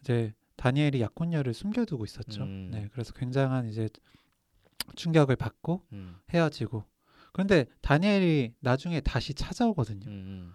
이제 0.01 0.33
다니엘이 0.55 1.01
약혼녀를 1.01 1.53
숨겨두고 1.53 2.05
있었죠. 2.05 2.43
음. 2.43 2.69
네, 2.71 2.87
그래서 2.91 3.13
굉장한 3.13 3.67
이제 3.67 3.89
충격을 4.95 5.35
받고 5.35 5.85
음, 5.91 6.15
헤어지고 6.29 6.85
그런데 7.33 7.65
다니엘이 7.81 8.55
나중에 8.61 9.01
다시 9.01 9.33
찾아오거든요. 9.33 10.09
음, 10.09 10.53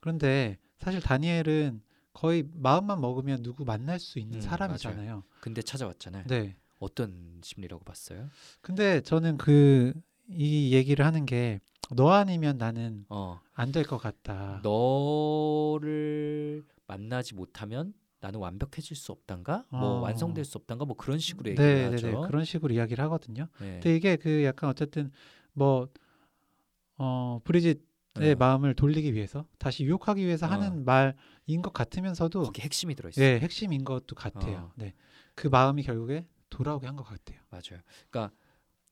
그런데 0.00 0.58
사실 0.78 1.00
다니엘은 1.00 1.82
거의 2.16 2.48
마음만 2.54 3.02
먹으면 3.02 3.42
누구 3.42 3.66
만날 3.66 4.00
수 4.00 4.18
있는 4.18 4.38
음, 4.38 4.40
사람이잖아요. 4.40 5.22
근데 5.40 5.60
찾아왔잖아요. 5.60 6.24
네. 6.28 6.56
어떤 6.78 7.40
심리라고 7.42 7.84
봤어요? 7.84 8.30
근데 8.62 9.02
저는 9.02 9.36
그 9.36 9.92
이 10.28 10.72
얘기를 10.72 11.04
하는 11.04 11.26
게 11.26 11.60
너 11.94 12.10
아니면 12.10 12.58
나는 12.58 13.04
어, 13.08 13.38
안될 13.54 13.84
것 13.84 13.98
같다. 13.98 14.60
너를 14.64 16.64
만나지 16.88 17.34
못하면 17.34 17.94
나는 18.20 18.40
완벽해질 18.40 18.96
수 18.96 19.12
없단가? 19.12 19.64
뭐 19.70 19.98
어. 19.98 20.00
완성될 20.00 20.44
수 20.44 20.58
없단가? 20.58 20.84
뭐 20.84 20.96
그런 20.96 21.20
식으로 21.20 21.44
네, 21.44 21.50
얘기를 21.50 21.74
네, 21.76 21.84
하죠. 21.84 22.06
네. 22.22 22.26
그런 22.26 22.44
식으로 22.44 22.74
이야기를 22.74 23.04
하거든요. 23.04 23.46
네. 23.60 23.72
근데 23.74 23.94
이게 23.94 24.16
그 24.16 24.42
약간 24.42 24.68
어쨌든 24.68 25.12
뭐 25.52 25.86
어, 26.98 27.40
브리짓 27.44 27.85
의 28.18 28.32
어, 28.32 28.36
마음을 28.36 28.74
돌리기 28.74 29.14
위해서 29.14 29.46
다시 29.58 29.84
유혹하기 29.84 30.24
위해서 30.24 30.46
어. 30.46 30.50
하는 30.50 30.84
말인 30.84 31.62
것 31.62 31.72
같으면서도 31.72 32.42
거기 32.42 32.62
핵심이 32.62 32.94
들어 32.94 33.08
있어요. 33.08 33.24
예, 33.24 33.38
핵심인 33.40 33.84
것도 33.84 34.14
같아요. 34.14 34.70
어. 34.70 34.72
네. 34.76 34.94
그 35.34 35.48
마음이 35.48 35.82
결국에 35.82 36.26
돌아오게 36.50 36.86
한 36.86 36.96
것 36.96 37.04
같아요. 37.04 37.38
맞아요. 37.50 37.82
그러니까 38.10 38.34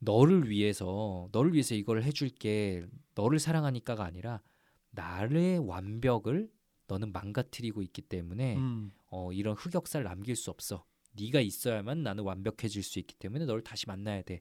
너를 0.00 0.50
위해서 0.50 1.28
너를 1.32 1.52
위해서 1.54 1.74
이걸 1.74 2.02
해줄게 2.02 2.84
너를 3.14 3.38
사랑하니까가 3.38 4.04
아니라 4.04 4.42
나의 4.90 5.58
완벽을 5.58 6.50
너는 6.86 7.12
망가뜨리고 7.12 7.82
있기 7.82 8.02
때문에 8.02 8.56
음, 8.56 8.92
어, 9.06 9.32
이런 9.32 9.54
흑역사를 9.56 10.04
남길 10.04 10.36
수 10.36 10.50
없어. 10.50 10.84
네가 11.16 11.40
있어야만 11.40 12.02
나는 12.02 12.24
완벽해질 12.24 12.82
수 12.82 12.98
있기 12.98 13.14
때문에 13.14 13.46
너를 13.46 13.62
다시 13.62 13.86
만나야 13.86 14.22
돼 14.22 14.40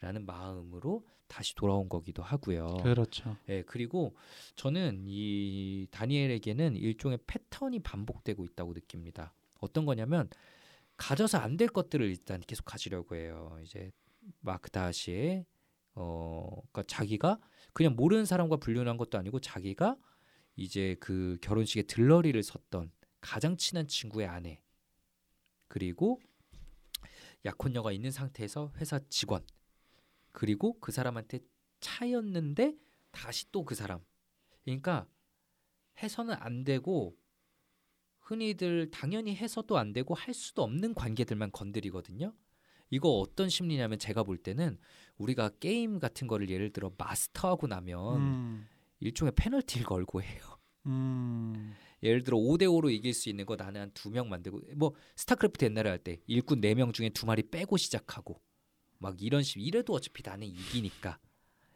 라는 0.00 0.26
마음으로 0.26 1.04
다시 1.26 1.54
돌아온 1.54 1.88
거기도 1.88 2.22
하고요. 2.22 2.76
그렇죠. 2.82 3.36
예, 3.48 3.62
그리고 3.62 4.14
저는 4.54 5.04
이 5.06 5.86
다니엘에게는 5.90 6.76
일종의 6.76 7.18
패턴이 7.26 7.80
반복되고 7.80 8.44
있다고 8.44 8.74
느낍니다. 8.74 9.34
어떤 9.60 9.84
거냐면 9.86 10.28
가져서 10.96 11.38
안 11.38 11.56
될 11.56 11.68
것들을 11.68 12.06
일단 12.06 12.40
계속 12.40 12.64
가지려고 12.64 13.16
해요. 13.16 13.58
이제 13.62 13.90
마크 14.40 14.70
다시의 14.70 15.46
어, 15.94 16.48
그러니까 16.50 16.82
자기가 16.84 17.38
그냥 17.72 17.96
모르는 17.96 18.24
사람과 18.24 18.56
불륜한 18.56 18.96
것도 18.96 19.18
아니고 19.18 19.40
자기가 19.40 19.96
이제 20.56 20.96
그 21.00 21.38
결혼식에 21.42 21.82
들러리를 21.82 22.40
섰던 22.42 22.90
가장 23.20 23.56
친한 23.56 23.88
친구의 23.88 24.26
아내 24.26 24.60
그리고 25.68 26.20
약혼녀가 27.44 27.92
있는 27.92 28.10
상태에서 28.10 28.72
회사 28.76 28.98
직원 29.08 29.44
그리고 30.36 30.78
그 30.80 30.92
사람한테 30.92 31.40
차였는데 31.80 32.76
다시 33.10 33.50
또 33.50 33.64
그 33.64 33.74
사람. 33.74 34.00
그러니까 34.64 35.08
해서는 36.02 36.34
안 36.38 36.62
되고 36.62 37.16
흔히들 38.20 38.90
당연히 38.90 39.34
해서도 39.34 39.78
안 39.78 39.94
되고 39.94 40.12
할 40.14 40.34
수도 40.34 40.62
없는 40.62 40.92
관계들만 40.94 41.52
건드리거든요. 41.52 42.34
이거 42.90 43.08
어떤 43.18 43.48
심리냐면 43.48 43.98
제가 43.98 44.24
볼 44.24 44.36
때는 44.36 44.78
우리가 45.16 45.48
게임 45.58 45.98
같은 45.98 46.26
거를 46.26 46.50
예를 46.50 46.70
들어 46.70 46.92
마스터하고 46.98 47.66
나면 47.66 48.16
음, 48.16 48.66
일종의 49.00 49.32
페널티를 49.36 49.86
걸고 49.86 50.20
해요. 50.22 50.42
음, 50.84 51.74
예를 52.02 52.22
들어 52.24 52.36
5대 52.36 52.64
5로 52.64 52.92
이길 52.92 53.14
수 53.14 53.30
있는 53.30 53.46
거 53.46 53.56
나는 53.56 53.80
한 53.80 53.90
두 53.94 54.10
명 54.10 54.28
만들고 54.28 54.60
뭐 54.76 54.94
스타크래프트 55.16 55.64
옛날에 55.64 55.88
할 55.88 55.98
때 55.98 56.20
일꾼 56.26 56.60
네 56.60 56.74
명 56.74 56.92
중에 56.92 57.08
두 57.08 57.24
마리 57.24 57.42
빼고 57.42 57.78
시작하고 57.78 58.38
막 58.98 59.20
이런 59.22 59.42
식 59.42 59.60
이래도 59.60 59.92
어차피 59.92 60.22
나는 60.24 60.46
이기니까 60.46 61.18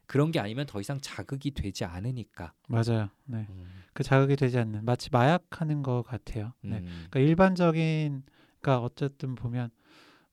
그런 0.07 0.33
게 0.33 0.41
아니면 0.41 0.67
더 0.67 0.81
이상 0.81 1.01
자극이 1.01 1.53
되지 1.53 1.85
않으니까 1.85 2.53
맞아요. 2.69 3.11
네. 3.25 3.47
음, 3.49 3.85
그 3.93 4.03
자극이 4.03 4.37
되지 4.37 4.59
않는 4.59 4.85
마치 4.85 5.09
마약하는 5.11 5.83
것 5.83 6.03
같아요. 6.03 6.53
네. 6.63 6.79
음, 6.79 7.07
그러니까 7.11 7.21
일반적인 7.21 8.25
그러니까 8.61 8.85
어쨌든 8.85 9.35
보면 9.35 9.71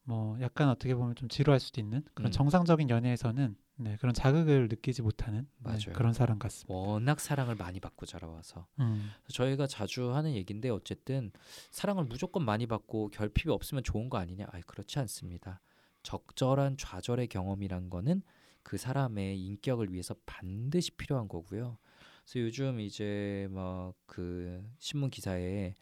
뭐 0.03 0.39
약간 0.41 0.69
어떻게 0.69 0.95
보면 0.95 1.15
좀 1.15 1.29
지루할 1.29 1.59
수도 1.59 1.81
있는 1.81 2.03
그런 2.13 2.29
음. 2.29 2.31
정상적인 2.31 2.89
연애에서는 2.89 3.55
네, 3.79 3.97
그런 3.97 4.13
자극을 4.13 4.67
느끼지 4.69 5.03
못하는 5.03 5.41
네, 5.41 5.47
맞아요. 5.59 5.93
그런 5.93 6.13
사람 6.13 6.39
같습니다. 6.39 6.73
워낙 6.73 7.19
사랑을 7.19 7.55
많이 7.55 7.79
받고 7.79 8.05
자라와서 8.07 8.65
음, 8.79 9.11
저희가 9.27 9.67
자주 9.67 10.15
하는 10.15 10.33
얘기인데 10.33 10.69
어쨌든 10.69 11.31
사랑을 11.69 12.05
무조건 12.05 12.43
많이 12.43 12.65
받고 12.65 13.09
결핍이 13.09 13.53
없으면 13.53 13.83
좋은 13.83 14.09
거 14.09 14.17
아니냐? 14.17 14.47
아 14.51 14.59
그렇지 14.65 14.97
않습니다. 14.99 15.61
적절한 16.07 16.77
좌절의 16.77 17.27
경험이란 17.27 17.89
거는 17.89 18.21
그 18.63 18.77
사람의 18.77 19.37
인격을 19.41 19.91
위해서 19.91 20.15
반드시 20.25 20.91
필요한 20.91 21.27
거고요. 21.27 21.77
그래서 22.23 22.39
요즘 22.39 22.79
이제 22.79 23.49
막 23.51 23.93
그 24.05 24.63
신문 24.79 25.09
기사에 25.09 25.75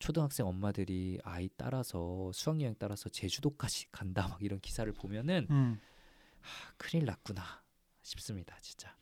초등학생 0.00 0.46
엄마들이 0.48 1.20
아이 1.22 1.48
따라서 1.56 2.32
수학여행 2.34 2.74
따라서 2.80 3.08
제주도까지 3.08 3.92
간다 3.92 4.26
막 4.26 4.42
이런 4.42 4.58
기사를 4.58 4.92
보면은 4.92 5.46
음, 5.48 5.80
아, 6.42 6.72
큰일 6.76 7.04
났구나 7.04 7.42
싶습니다 8.02 8.58
진짜 8.60 8.94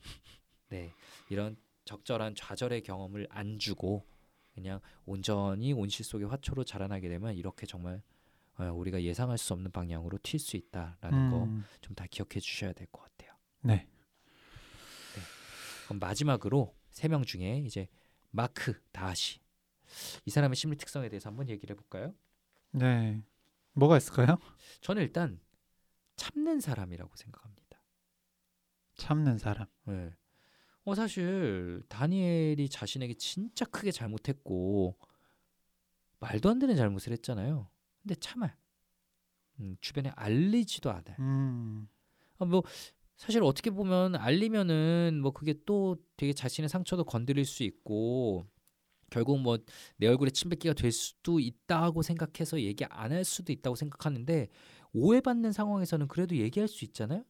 네 0.69 0.93
이런 1.29 1.57
적절한 1.85 2.35
좌절의 2.35 2.83
경험을 2.83 3.27
안 3.31 3.57
주고 3.57 4.05
그냥 4.53 4.79
온전히 5.05 5.73
온실 5.73 6.05
속의 6.05 6.27
화초로 6.27 6.63
자라나게 6.63 7.09
되면 7.09 7.33
이렇게 7.33 7.65
정말 7.65 7.95
어, 7.95 8.16
우리가 8.57 9.01
예상할 9.03 9.37
수 9.37 9.53
없는 9.53 9.71
방향으로 9.71 10.17
튈 10.23 10.39
수 10.39 10.57
있다라는 10.57 11.29
거 11.31 11.43
음, 11.43 11.63
좀다 11.81 12.05
기억해 12.07 12.39
주셔야 12.39 12.73
될 12.73 12.87
것 12.91 13.01
같아요 13.03 13.31
네. 13.61 13.87
그럼 15.85 15.99
마지막으로 15.99 16.75
세 16.89 17.07
명 17.07 17.23
중에 17.23 17.59
이제 17.59 17.87
마크 18.31 18.73
다시 18.91 19.39
이 20.25 20.31
사람의 20.31 20.55
심리 20.55 20.75
특성에 20.75 21.07
대해서 21.09 21.29
한번 21.29 21.47
얘기를 21.49 21.73
해볼까요? 21.75 22.13
네. 22.71 23.23
뭐가 23.73 23.97
있을까요? 23.97 24.37
저는 24.81 25.01
일단 25.03 25.39
참는 26.15 26.59
사람이라고 26.59 27.15
생각합니다. 27.15 27.81
참는 28.95 29.37
사람. 29.37 29.67
네. 29.85 30.11
어 30.83 30.95
사실 30.95 31.83
다니엘이 31.89 32.69
자신에게 32.69 33.13
진짜 33.13 33.65
크게 33.65 33.91
잘못했고 33.91 34.97
말도 36.19 36.49
안 36.49 36.59
되는 36.59 36.75
잘못을 36.75 37.13
했잖아요. 37.13 37.69
근데 38.07 38.15
참아요. 38.21 38.51
음, 39.59 39.75
주변에 39.81 40.11
알리지도 40.15 40.89
않아요. 40.89 41.15
음, 41.19 41.87
아, 42.39 42.45
뭐 42.45 42.63
사실 43.17 43.43
어떻게 43.43 43.69
보면 43.69 44.15
알리면은 44.15 45.19
뭐 45.21 45.31
그게 45.31 45.55
또 45.65 45.97
되게 46.15 46.31
자신의 46.33 46.69
상처도 46.69 47.03
건드릴 47.03 47.43
수 47.45 47.63
있고 47.63 48.47
결국 49.09 49.39
뭐 49.41 49.57
내 49.97 50.07
얼굴에 50.07 50.29
침뱉기가 50.29 50.73
될 50.73 50.91
수도 50.91 51.39
있다고 51.39 52.01
생각해서 52.01 52.61
얘기 52.61 52.85
안 52.85 53.11
할 53.11 53.25
수도 53.25 53.51
있다고 53.51 53.75
생각하는데 53.75 54.47
오해받는 54.93 55.51
상황에서는 55.51 56.07
그래도 56.07 56.35
얘기할 56.37 56.67
수 56.69 56.85
있잖아요. 56.85 57.25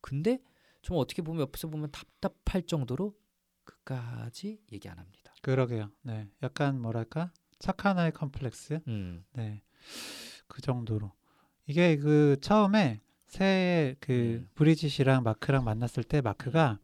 근데 0.00 0.40
좀 0.82 0.96
어떻게 0.98 1.22
보면 1.22 1.42
옆에서 1.42 1.68
보면 1.68 1.90
답답할 1.90 2.62
정도로 2.66 3.16
끝까지 3.64 4.60
얘기 4.72 4.88
안 4.88 4.98
합니다. 4.98 5.34
그러게요. 5.42 5.90
네. 6.02 6.28
약간 6.42 6.80
뭐랄까? 6.80 7.32
착한 7.58 7.98
아이 7.98 8.10
컴플렉스. 8.10 8.80
음, 8.88 9.24
네. 9.32 9.62
그 10.46 10.62
정도로. 10.62 11.12
이게 11.66 11.96
그 11.96 12.36
처음에 12.40 13.00
새해 13.26 13.96
그 14.00 14.12
음. 14.12 14.48
브리짓이랑 14.54 15.22
마크랑 15.22 15.64
만났을 15.64 16.04
때 16.04 16.20
마크가 16.20 16.78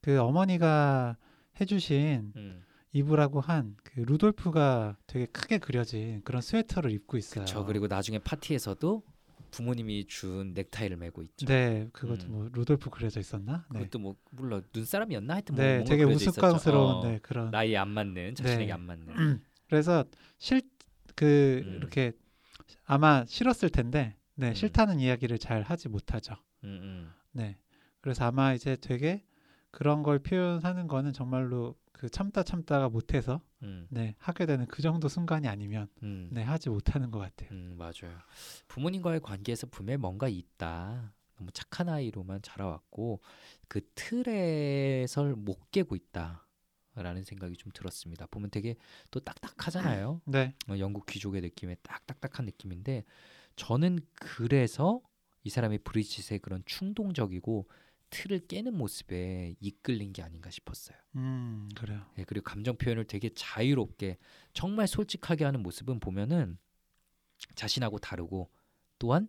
그 0.00 0.20
어머니가 0.20 1.16
해주신 1.60 2.32
음. 2.36 2.64
입으라고 2.92 3.40
한 3.40 3.76
그 3.94 4.00
루돌프가 4.00 4.96
되게 5.06 5.26
크게 5.26 5.58
그려진 5.58 6.20
그런 6.24 6.42
스웨터를 6.42 6.90
입고 6.90 7.16
있어요. 7.16 7.44
저 7.44 7.64
그리고 7.64 7.86
나중에 7.86 8.18
파티에서도 8.18 9.04
부모님이 9.52 10.06
준 10.08 10.52
넥타이를 10.52 10.96
메고 10.96 11.22
있죠. 11.22 11.46
네, 11.46 11.88
그것도 11.92 12.26
음. 12.26 12.32
뭐 12.32 12.48
루돌프 12.52 12.90
그려져 12.90 13.20
있었나? 13.20 13.66
네, 13.70 13.78
그것도 13.78 14.00
뭐 14.00 14.16
물론 14.30 14.64
눈사람이었나 14.74 15.34
하여튼 15.34 15.54
뭐 15.54 15.64
네, 15.64 15.74
뭔가 15.76 15.90
되게 15.90 16.02
우스꽝스러운. 16.02 16.94
어, 16.96 17.04
네, 17.04 17.20
그런. 17.22 17.52
나이에 17.52 17.76
안 17.76 17.88
맞는 17.88 18.34
자신에게 18.34 18.66
네. 18.66 18.72
안 18.72 18.80
맞는. 18.80 19.06
그래서 19.68 20.04
실그 20.38 21.62
음. 21.64 21.76
이렇게 21.76 22.12
아마 22.84 23.24
싫었을 23.26 23.70
텐데, 23.70 24.16
네, 24.34 24.48
음. 24.48 24.54
싫다는 24.54 25.00
이야기를 25.00 25.38
잘 25.38 25.62
하지 25.62 25.88
못하죠. 25.88 26.34
음, 26.64 26.80
음. 26.82 27.12
네, 27.32 27.58
그래서 28.00 28.24
아마 28.24 28.52
이제 28.54 28.76
되게 28.76 29.24
그런 29.70 30.02
걸 30.02 30.18
표현하는 30.18 30.86
거는 30.88 31.12
정말로 31.12 31.76
그 31.92 32.08
참다 32.08 32.42
참다가 32.42 32.88
못해서 32.88 33.40
음, 33.62 33.86
네 33.88 34.14
하게 34.18 34.46
되는 34.46 34.66
그 34.66 34.82
정도 34.82 35.08
순간이 35.08 35.48
아니면 35.48 35.88
음, 36.02 36.28
네 36.32 36.42
하지 36.42 36.68
못하는 36.68 37.10
것 37.10 37.18
같아요. 37.18 37.48
음, 37.52 37.76
맞아요. 37.78 38.18
부모님과의 38.68 39.20
관계에서 39.20 39.68
분명히 39.68 39.98
뭔가 39.98 40.28
있다. 40.28 41.14
너무 41.36 41.50
착한 41.52 41.88
아이로만 41.88 42.42
자라왔고 42.42 43.20
그 43.68 43.80
틀에서 43.94 45.24
못 45.36 45.70
깨고 45.70 45.96
있다. 45.96 46.46
라는 46.94 47.24
생각이 47.24 47.56
좀 47.56 47.72
들었습니다. 47.72 48.26
보면 48.26 48.50
되게 48.50 48.76
또 49.10 49.20
딱딱하잖아요. 49.20 50.20
네. 50.26 50.54
어, 50.68 50.78
영국 50.78 51.06
귀족의 51.06 51.40
느낌의 51.42 51.78
딱 51.82 52.06
딱딱한 52.06 52.46
느낌인데 52.46 53.04
저는 53.56 53.98
그래서 54.14 55.00
이 55.42 55.50
사람의 55.50 55.78
브리짓의 55.78 56.38
그런 56.40 56.62
충동적이고 56.66 57.68
틀을 58.10 58.46
깨는 58.46 58.76
모습에 58.76 59.56
이끌린 59.60 60.12
게 60.12 60.22
아닌가 60.22 60.50
싶었어요. 60.50 60.96
음, 61.16 61.68
그래요. 61.74 62.06
예, 62.18 62.24
그리고 62.24 62.44
감정 62.44 62.76
표현을 62.76 63.06
되게 63.06 63.30
자유롭게 63.34 64.18
정말 64.52 64.86
솔직하게 64.86 65.44
하는 65.44 65.62
모습은 65.62 65.98
보면은 65.98 66.56
자신하고 67.56 67.98
다르고 67.98 68.50
또한 68.98 69.28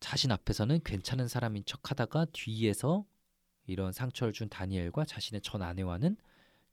자신 0.00 0.32
앞에서는 0.32 0.80
괜찮은 0.84 1.28
사람인 1.28 1.64
척하다가 1.66 2.26
뒤에서 2.32 3.04
이런 3.66 3.92
상처를 3.92 4.32
준 4.32 4.48
다니엘과 4.48 5.04
자신의 5.04 5.42
전 5.42 5.62
아내와는 5.62 6.16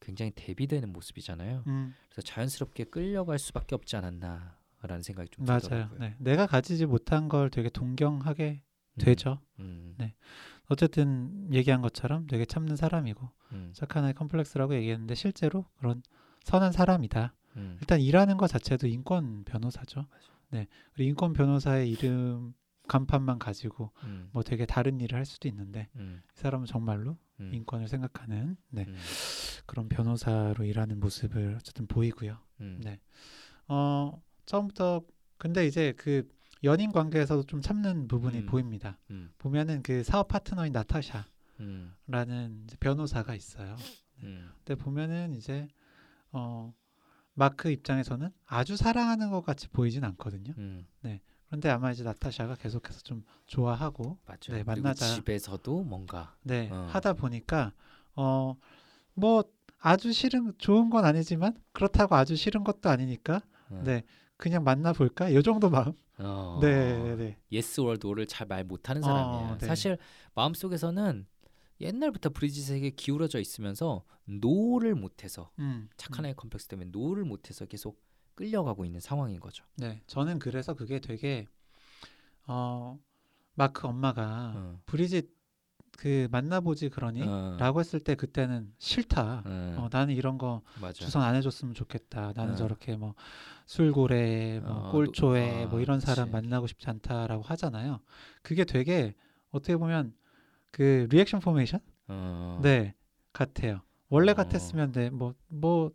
굉장히 0.00 0.32
대비되는 0.34 0.92
모습이잖아요. 0.92 1.64
음, 1.66 1.94
그래서 2.08 2.22
자연스럽게 2.22 2.84
끌려갈 2.84 3.38
수밖에 3.38 3.74
없지 3.74 3.96
않았나라는 3.96 5.02
생각이 5.02 5.28
좀 5.30 5.44
맞아요. 5.44 5.60
들더라고요. 5.60 5.98
네. 6.00 6.16
내가 6.18 6.46
가지지 6.46 6.86
못한 6.86 7.28
걸 7.28 7.50
되게 7.50 7.68
동경하게 7.68 8.62
음, 8.94 8.98
되죠. 8.98 9.40
음, 9.58 9.94
네. 9.98 10.14
어쨌든 10.68 11.48
얘기한 11.52 11.82
것처럼 11.82 12.26
되게 12.26 12.44
참는 12.44 12.76
사람이고 12.76 13.28
음, 13.52 13.72
착한 13.74 14.04
아이 14.04 14.12
컴플렉스라고 14.12 14.74
얘기했는데 14.74 15.14
실제로 15.14 15.66
그런 15.76 16.02
선한 16.44 16.72
사람이다. 16.72 17.34
음, 17.56 17.76
일단 17.80 18.00
일하는 18.00 18.36
것 18.36 18.46
자체도 18.46 18.86
인권 18.86 19.44
변호사죠. 19.44 20.06
네. 20.50 20.66
그리고 20.94 21.08
인권 21.10 21.32
변호사의 21.32 21.90
이름 21.90 22.54
간판만 22.88 23.38
가지고 23.38 23.92
음, 24.04 24.30
뭐 24.32 24.42
되게 24.42 24.66
다른 24.66 25.00
일을 25.00 25.16
할 25.16 25.24
수도 25.24 25.48
있는데 25.48 25.88
음, 25.96 26.22
이 26.24 26.38
사람은 26.40 26.66
정말로 26.66 27.18
음, 27.40 27.54
인권을 27.54 27.88
생각하는 27.88 28.56
네. 28.70 28.84
음, 28.86 28.96
그런 29.66 29.88
변호사로 29.88 30.64
일하는 30.64 31.00
모습을 31.00 31.56
어쨌든 31.56 31.86
보이고요. 31.86 32.38
음, 32.60 32.80
네. 32.82 33.00
어 33.68 34.20
처음부터 34.46 35.02
근데 35.38 35.66
이제 35.66 35.94
그 35.96 36.28
연인 36.64 36.92
관계에서도 36.92 37.44
좀 37.44 37.62
참는 37.62 38.08
부분이 38.08 38.40
음. 38.40 38.46
보입니다. 38.46 38.98
음, 39.10 39.32
보면은 39.38 39.82
그 39.82 40.02
사업 40.04 40.28
파트너인 40.28 40.72
나타샤라는 40.72 41.26
변호사가 42.78 43.34
있어요. 43.34 43.76
음, 44.22 44.50
근데 44.58 44.74
보면은 44.74 45.34
이제 45.34 45.66
어 46.32 46.74
마크 47.34 47.70
입장에서는 47.70 48.30
아주 48.44 48.76
사랑하는 48.76 49.30
것 49.30 49.40
같이 49.40 49.68
보이진 49.68 50.04
않거든요. 50.04 50.52
음, 50.58 50.86
그런데 51.50 51.68
아마 51.68 51.90
이제 51.90 52.02
나타샤가 52.04 52.54
계속해서 52.54 53.00
좀 53.00 53.24
좋아하고 53.46 54.18
맞죠. 54.24 54.52
네, 54.52 54.62
만나자. 54.62 55.04
집에서도 55.14 55.82
뭔가 55.82 56.34
네 56.42 56.68
어. 56.72 56.88
하다 56.90 57.12
보니까 57.14 57.72
어 58.14 58.56
뭐 59.14 59.44
아주 59.80 60.12
싫은 60.12 60.54
좋은 60.58 60.88
건 60.88 61.04
아니지만 61.04 61.54
그렇다고 61.72 62.14
아주 62.14 62.36
싫은 62.36 62.64
것도 62.64 62.88
아니니까 62.88 63.42
어, 63.70 63.82
네 63.84 64.04
그냥 64.36 64.62
만나 64.64 64.92
볼까 64.92 65.28
이 65.28 65.42
정도 65.42 65.68
마음 65.68 65.92
어, 66.18 66.58
네 66.62 67.16
네. 67.16 67.36
yes 67.50 67.80
or 67.80 68.06
no를 68.06 68.26
잘 68.26 68.46
말 68.46 68.64
못하는 68.64 69.02
어, 69.02 69.06
사람이에요. 69.06 69.58
네. 69.58 69.66
사실 69.66 69.98
마음 70.34 70.54
속에서는 70.54 71.26
옛날부터 71.80 72.30
브리짓에게 72.30 72.90
기울어져 72.90 73.40
있으면서 73.40 74.04
no를 74.26 74.94
못해서 74.94 75.50
음, 75.58 75.88
착한 75.96 76.24
음. 76.24 76.28
아이 76.28 76.34
컴플렉스 76.34 76.68
때문에 76.68 76.90
no를 76.90 77.24
못해서 77.24 77.64
계속 77.66 78.00
끌려가고 78.44 78.86
있는 78.86 79.00
상황인 79.00 79.38
거죠. 79.38 79.64
네 79.76 80.00
저는 80.06 80.38
그래서 80.38 80.72
그게 80.72 80.98
되게 80.98 81.46
어 82.46 82.98
마크 83.54 83.86
엄마가 83.86 84.52
어, 84.56 84.80
브리짓 84.86 85.30
그 85.98 86.26
만나보지 86.30 86.88
그러니 86.88 87.22
어, 87.22 87.56
라고 87.60 87.80
했을 87.80 88.00
때 88.00 88.14
그때는 88.14 88.72
싫다 88.78 89.42
어, 89.44 89.74
어, 89.76 89.88
나는 89.92 90.14
이런 90.14 90.38
거 90.38 90.62
맞아. 90.80 90.94
주선 91.04 91.20
안 91.22 91.34
해줬으면 91.34 91.74
좋겠다 91.74 92.32
나는 92.34 92.54
어. 92.54 92.56
저렇게 92.56 92.96
뭐 92.96 93.14
술고래 93.66 94.60
뭐 94.60 94.88
어, 94.88 94.90
꼴초에 94.92 95.64
노- 95.64 95.68
뭐 95.68 95.78
아, 95.78 95.82
이런 95.82 96.00
사람 96.00 96.30
그치. 96.30 96.32
만나고 96.32 96.66
싶지 96.66 96.88
않다라고 96.88 97.42
하잖아요 97.42 98.00
그게 98.40 98.64
되게 98.64 99.14
어떻게 99.50 99.76
보면 99.76 100.14
그 100.70 101.06
reaction 101.10 101.40
formation 101.40 101.80
어, 102.08 102.58
네 102.62 102.94
같아요 103.34 103.82
원래 104.08 104.32
어. 104.32 104.34
같았으면 104.34 104.92
네뭐 104.94 105.10
뭐 105.18 105.34
뭐 105.48 105.92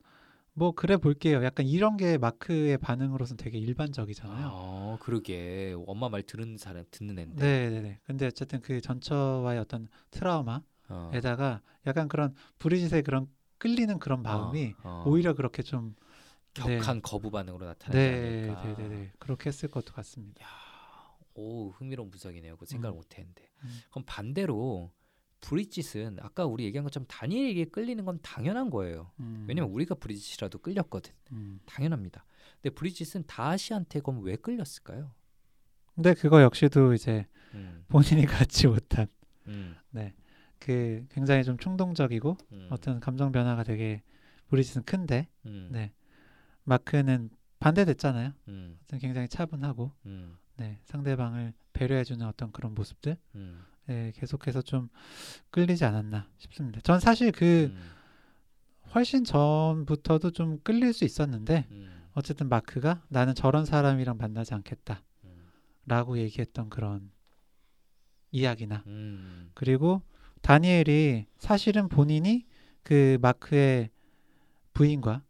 그래 0.75 0.97
볼게요 0.97 1.43
약간 1.43 1.65
이런 1.65 1.97
게 1.97 2.17
마크의 2.17 2.77
반응으로서는 2.77 3.37
되게 3.37 3.57
일반적이잖아요 3.57 4.49
어, 4.51 4.97
그러게 5.01 5.75
엄마 5.85 6.09
말 6.09 6.23
들은 6.23 6.57
사람 6.57 6.85
듣는 6.91 7.19
앤데. 7.19 7.43
네네네 7.43 7.99
근데 8.05 8.27
어쨌든 8.27 8.61
그 8.61 8.81
전처와의 8.81 9.59
어떤 9.59 9.87
트라우마 10.11 10.61
어, 10.89 11.11
에다가 11.13 11.61
약간 11.87 12.07
그런 12.07 12.33
브리짓의 12.59 13.03
그런 13.03 13.27
끌리는 13.57 13.99
그런 13.99 14.21
마음이 14.21 14.75
어, 14.83 15.03
어, 15.05 15.09
오히려 15.09 15.33
그렇게 15.33 15.63
좀 15.63 15.95
격한 16.55 17.01
거부 17.01 17.31
반응으로 17.31 17.65
나타나지 17.65 17.97
네, 17.97 18.49
않을까. 18.49 18.63
네, 18.63 18.75
네, 18.75 18.87
네. 18.87 19.11
그렇게 19.19 19.49
했을 19.49 19.69
것도 19.69 19.93
같습니다. 19.93 20.43
야, 20.43 20.47
오 21.33 21.69
흥미로운 21.71 22.09
분석이네요. 22.09 22.55
그 22.57 22.65
생각을 22.65 22.95
음. 22.95 22.97
못했는데. 22.97 23.43
음. 23.63 23.79
그럼 23.89 24.03
반대로 24.05 24.91
브리짓은 25.41 26.17
아까 26.21 26.45
우리 26.45 26.63
얘기한 26.65 26.83
것처럼 26.83 27.05
다니엘에게 27.07 27.65
끌리는 27.65 28.03
건 28.03 28.19
당연한 28.21 28.69
거예요. 28.69 29.11
음, 29.19 29.45
왜냐면 29.47 29.69
우리가 29.71 29.95
브리짓이라도 29.95 30.59
끌렸거든. 30.59 31.13
음. 31.31 31.59
당연합니다. 31.65 32.25
근데 32.61 32.73
브리짓은 32.73 33.25
다시한테 33.27 33.99
그럼 33.99 34.23
왜 34.23 34.35
끌렸을까요? 34.35 35.11
근데 35.93 36.13
그거 36.13 36.41
역시도 36.41 36.93
이제 36.93 37.27
음, 37.53 37.85
본인이 37.87 38.25
갖지 38.25 38.67
못한 38.67 39.07
음, 39.47 39.75
그 40.59 41.05
굉장히 41.11 41.43
좀 41.43 41.57
충동적이고 41.57 42.37
음, 42.51 42.67
어떤 42.71 42.99
감정 42.99 43.31
변화가 43.31 43.63
되게 43.63 44.01
브리짓은 44.47 44.83
큰데 44.83 45.27
음, 45.45 45.69
네 45.71 45.93
마크는 46.63 47.29
반대됐잖아요. 47.59 48.33
음, 48.47 48.79
어떤 48.83 48.99
굉장히 48.99 49.27
차분하고 49.27 49.91
음, 50.07 50.37
네 50.57 50.79
상대방을 50.85 51.53
배려해 51.73 52.03
주는 52.03 52.25
어떤 52.25 52.51
그런 52.51 52.73
모습들 52.73 53.17
음, 53.35 53.63
네, 53.87 54.11
계속해서 54.15 54.61
좀 54.61 54.89
끌리지 55.51 55.85
않았나 55.85 56.27
싶습니다. 56.37 56.79
전 56.81 56.99
사실 56.99 57.31
그 57.31 57.71
음, 57.71 57.91
훨씬 58.93 59.23
전부터도 59.23 60.31
좀 60.31 60.59
끌릴 60.63 60.93
수 60.93 61.05
있었는데 61.05 61.67
음, 61.69 62.07
어쨌든 62.13 62.49
마크가 62.49 63.03
나는 63.09 63.35
저런 63.35 63.65
사람이랑 63.65 64.17
만나지 64.17 64.53
않겠다라고 64.53 65.03
음, 66.13 66.17
얘기했던 66.17 66.69
그런 66.69 67.11
이야기나 68.31 68.83
음, 68.87 69.51
그리고 69.53 70.01
다니엘이 70.41 71.27
사실은 71.37 71.87
본인이 71.87 72.45
그 72.83 73.17
마크의 73.21 73.89
부인과 74.73 75.23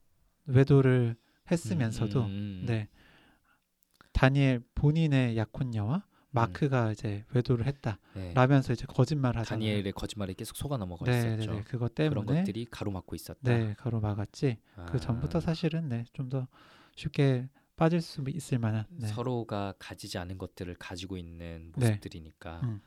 외도를 0.46 1.16
했으면서도 1.52 2.28
네 2.66 2.90
다니엘 4.12 4.62
본인의 4.76 5.38
약혼녀와 5.38 6.06
마크가 6.36 6.92
이제 6.92 7.24
외도를 7.34 7.66
네. 7.66 7.72
했다라면서 7.72 8.74
이제 8.74 8.86
거짓말 8.88 9.36
하잖아요. 9.38 9.46
다니엘의 9.46 9.92
거짓말에 9.94 10.34
계속 10.34 10.56
속아 10.58 10.78
넘어가 10.78 11.06
네, 11.06 11.18
있었죠. 11.18 11.52
네, 11.52 11.58
네. 11.58 11.64
그것 11.64 11.96
그런 11.96 12.12
때문에 12.12 12.40
것들이 12.42 12.66
가로막고 12.70 13.16
있었다. 13.16 13.40
네 13.44 13.74
가로막았지. 13.80 14.58
그 14.76 14.82
아, 14.82 14.98
전부터 14.98 15.40
사실은 15.40 15.90
네 15.90 16.06
좀 16.14 16.30
더 16.30 16.48
쉽게 16.96 17.50
빠질 17.76 18.02
수 18.02 18.24
있을 18.30 18.58
만한 18.58 18.86
네. 18.90 19.08
서로가 19.08 19.74
가지지 19.80 20.18
않은 20.18 20.38
것들을 20.38 20.74
가지고 20.76 21.18
있는 21.18 21.74
네. 21.76 21.88
모습들이니까 21.90 22.62
음. 22.64 22.82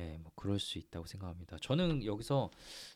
예, 0.00 0.18
뭐 0.18 0.32
그럴 0.34 0.58
수 0.58 0.78
있다고 0.78 1.06
생각합니다. 1.06 1.58
저는 1.60 2.04
여기서 2.04 2.50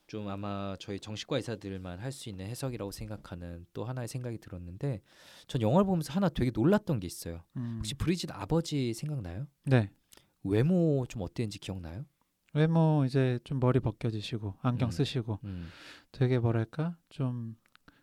좀 0.07 0.29
아마 0.29 0.75
저희 0.81 0.99
정신과 0.99 1.37
의사들만 1.37 1.99
할 1.99 2.11
수 2.13 2.29
있는 2.29 2.47
해석이라고 2.47 2.91
생각하는 2.93 3.67
또 3.73 3.85
하나의 3.85 4.09
생각이 4.09 4.39
들었는데 4.39 5.01
전 5.49 5.61
영화를 5.61 5.85
보면서 5.85 6.13
하나 6.13 6.29
되게 6.29 6.51
놀랐던 6.55 7.01
게 7.01 7.07
있어요. 7.07 7.43
음. 7.57 7.77
혹시 7.79 7.95
브리짓 7.95 8.31
아버지 8.33 8.95
생각나요? 8.95 9.47
네 9.65 9.91
외모 10.43 11.05
좀 11.09 11.23
어땠는지 11.23 11.59
기억나요? 11.59 12.05
외모 12.53 13.05
이제 13.05 13.39
좀 13.45 13.59
머리 13.59 13.81
벗겨지시고 13.81 14.55
안경 14.63 14.89
음. 14.89 14.91
쓰시고 14.93 15.41
음. 15.45 15.69
되게 16.13 16.39
뭐랄까 16.39 16.97
좀 17.09 17.57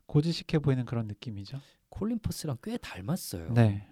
고지식해 0.07 0.59
보이는 0.59 0.83
그런 0.85 1.07
느낌이죠. 1.07 1.61
콜린 1.89 2.19
퍼스랑 2.19 2.57
꽤 2.61 2.77
닮았어요. 2.77 3.53
네꽤 3.53 3.85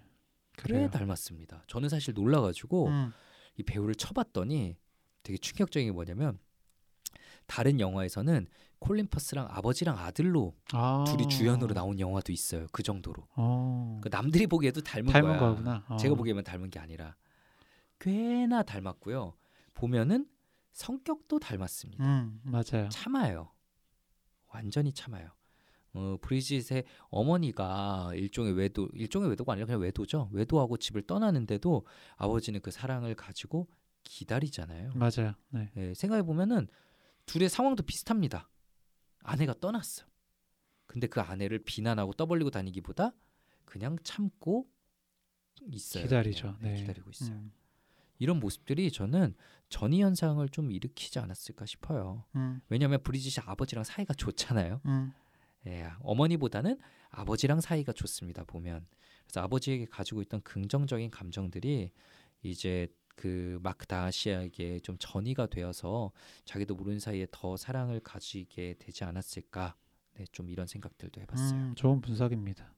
그래요. 0.56 0.90
닮았습니다. 0.90 1.64
저는 1.66 1.88
사실 1.88 2.12
놀라가지고 2.12 2.88
음. 2.88 3.12
이 3.56 3.62
배우를 3.62 3.94
쳐봤더니 3.94 4.76
되게 5.22 5.38
충격적인 5.38 5.88
게 5.88 5.92
뭐냐면 5.92 6.38
다른 7.46 7.80
영화에서는 7.80 8.46
콜린 8.78 9.08
퍼스랑 9.08 9.46
아버지랑 9.50 9.98
아들로 9.98 10.54
아. 10.72 11.04
둘이 11.06 11.28
주연으로 11.28 11.74
나온 11.74 12.00
영화도 12.00 12.32
있어요. 12.32 12.66
그 12.72 12.82
정도로. 12.82 13.26
어. 13.36 14.00
그 14.02 14.08
남들이 14.10 14.46
보기에도 14.46 14.80
닮은, 14.80 15.12
닮은 15.12 15.38
거야. 15.38 15.38
거구나. 15.38 15.84
어. 15.88 15.96
제가 15.96 16.14
보기에만 16.14 16.44
닮은 16.44 16.70
게 16.70 16.78
아니라 16.78 17.16
꽤나 17.98 18.62
닮았고요. 18.62 19.34
보면은 19.74 20.26
성격도 20.72 21.38
닮았습니다. 21.38 22.04
음 22.04 22.40
맞아요. 22.44 22.88
참아요. 22.90 23.52
완전히 24.52 24.92
참아요. 24.92 25.30
어, 25.92 26.16
브리짓의 26.22 26.84
어머니가 27.10 28.12
일종의 28.14 28.52
외도, 28.52 28.88
일종의 28.94 29.28
외도가 29.30 29.52
아니라 29.52 29.66
그냥 29.66 29.80
외도죠. 29.80 30.28
외도하고 30.32 30.76
집을 30.76 31.02
떠나는데도 31.02 31.84
아버지는 32.16 32.60
그 32.60 32.70
사랑을 32.70 33.14
가지고 33.14 33.68
기다리잖아요. 34.02 34.92
맞아요. 34.94 35.34
네. 35.50 35.70
예, 35.76 35.94
생각해 35.94 36.22
보면은 36.22 36.68
둘의 37.26 37.48
상황도 37.48 37.82
비슷합니다. 37.84 38.48
아내가 39.22 39.54
떠났어. 39.60 40.04
근데 40.86 41.06
그 41.06 41.20
아내를 41.20 41.60
비난하고 41.60 42.14
떠벌리고 42.14 42.50
다니기보다 42.50 43.12
그냥 43.64 43.96
참고 44.02 44.66
있어요. 45.70 46.04
기다리죠. 46.04 46.56
그냥. 46.58 46.74
네. 46.74 46.80
기다리고 46.80 47.10
있어요. 47.10 47.36
음. 47.36 47.52
이런 48.18 48.38
모습들이 48.38 48.90
저는 48.90 49.34
전이 49.68 50.02
현상을 50.02 50.46
좀 50.50 50.72
일으키지 50.72 51.18
않았을까 51.20 51.64
싶어요. 51.66 52.24
음. 52.34 52.60
왜냐하면 52.68 53.02
브리짓이 53.02 53.44
아버지랑 53.46 53.84
사이가 53.84 54.14
좋잖아요. 54.14 54.80
음. 54.86 55.12
예, 55.66 55.90
어머니보다는 56.00 56.78
아버지랑 57.10 57.60
사이가 57.60 57.92
좋습니다. 57.92 58.44
보면 58.44 58.86
그래서 59.24 59.40
아버지에게 59.42 59.86
가지고 59.86 60.22
있던 60.22 60.42
긍정적인 60.42 61.10
감정들이 61.10 61.92
이제 62.42 62.88
그 63.20 63.58
마크 63.62 63.86
다시에게 63.86 64.80
좀 64.80 64.96
전이가 64.98 65.46
되어서 65.46 66.10
자기도 66.46 66.74
모르는 66.74 66.98
사이에 66.98 67.26
더 67.30 67.54
사랑을 67.58 68.00
가지게 68.00 68.76
되지 68.78 69.04
않았을까. 69.04 69.74
네, 70.14 70.24
좀 70.32 70.48
이런 70.48 70.66
생각들도 70.66 71.20
해봤어요. 71.20 71.58
음, 71.58 71.74
좋은 71.76 72.00
분석입니다. 72.00 72.72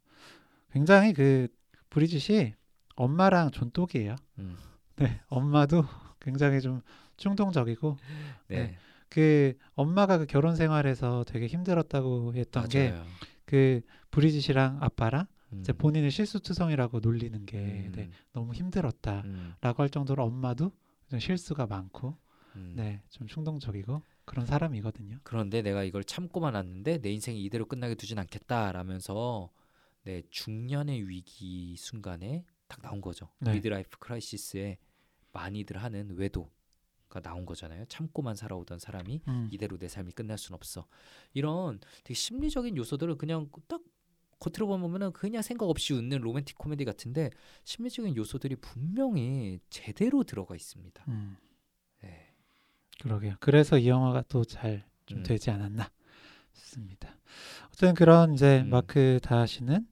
굉장히 0.73 1.13
그 1.13 1.47
브리짓이 1.91 2.55
엄마랑 2.97 3.53
존독이에요. 3.53 4.17
음, 4.41 4.57
네, 4.97 5.21
엄마도 5.29 5.85
굉장히 6.21 6.61
좀 6.61 6.81
충동적이고 7.19 7.97
네, 8.49 8.57
네, 8.57 8.79
그 9.09 9.57
엄마가 9.75 10.19
그 10.19 10.27
결혼 10.27 10.57
생활에서 10.57 11.25
되게 11.25 11.47
힘들었다고 11.47 12.35
했던 12.35 12.69
게. 12.69 12.93
그 13.45 13.83
브리짓이랑 14.11 14.79
아빠랑 14.81 15.21
음, 15.23 15.32
이제 15.61 15.73
본인을 15.73 16.11
실수투성이라고 16.11 17.01
놀리는 17.01 17.45
게 17.47 17.59
음, 17.59 17.93
네, 17.95 18.11
너무 18.33 18.55
힘들었다라고 18.55 19.29
음, 19.29 19.55
할 19.61 19.91
정도로 19.91 20.25
엄마도 20.25 20.73
좀 21.09 21.19
실수가 21.19 21.67
많고 21.67 22.17
음. 22.57 22.75
네, 22.77 23.03
좀 23.11 23.27
충동적이고 23.27 24.03
그런 24.25 24.47
사람이거든요. 24.47 25.19
그런데 25.23 25.63
내가 25.63 25.83
이걸 25.83 26.05
참고만 26.05 26.55
왔는데 26.55 26.99
내 26.99 27.11
인생이 27.11 27.43
이대로 27.45 27.67
끝나게 27.67 27.95
두진 27.95 28.19
않겠다라면서 28.19 29.51
네 30.05 30.23
중년의 30.31 31.09
위기 31.09 31.77
순간에 31.77 32.45
딱 32.69 32.81
나온 32.83 33.01
거죠. 33.01 33.29
네. 33.39 33.53
midlife 33.53 33.99
crisis에 33.99 34.79
많이들 35.33 35.77
하는 35.77 36.17
외도가 36.17 37.21
나온 37.23 37.45
거잖아요. 37.47 37.85
참고만 37.87 38.35
살아오던 38.37 38.79
사람이 38.79 39.23
음, 39.29 39.49
이대로 39.53 39.77
내 39.77 39.89
삶이 39.89 40.13
끝날 40.13 40.39
순 40.39 40.55
없어. 40.55 40.87
이런 41.35 41.81
되게 42.05 42.15
심리적인 42.15 42.77
요소들을 42.77 43.17
그냥 43.17 43.51
딱 43.69 43.81
겉으로 44.43 44.67
보면은 44.67 45.13
그냥 45.13 45.43
생각 45.43 45.67
없이 45.69 45.95
웃는 45.95 46.21
로맨틱 46.21 46.59
코미디 46.59 46.85
같은데 46.85 47.31
심리적인 47.65 48.17
요소들이 48.17 48.57
분명히 48.57 49.61
제대로 49.71 50.25
들어가 50.25 50.55
있습니다. 50.57 51.05
음, 51.09 51.37
네. 52.03 52.33
그러게요. 53.01 53.37
그래서 53.41 53.79
이 53.79 53.89
영화가 53.89 54.23
또 54.29 54.45
잘 54.45 54.83
좀 55.07 55.19
음. 55.19 55.23
되지 55.25 55.51
않았나 55.51 55.91
싶습니다. 56.53 57.17
어쨌든 57.69 57.95
그런 57.95 58.35
이제 58.35 58.61
음. 58.61 58.71
마크 58.71 59.19
다시는 59.23 59.87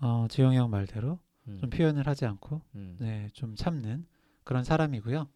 어, 0.00 0.26
지용이 0.28 0.56
형 0.56 0.70
말대로 0.70 1.18
음, 1.48 1.58
좀 1.58 1.70
표현을 1.70 2.06
하지 2.06 2.24
않고 2.24 2.62
음, 2.74 2.96
네, 3.00 3.28
좀 3.32 3.54
참는 3.56 4.06
그런 4.44 4.64
사람이고요. 4.64 5.28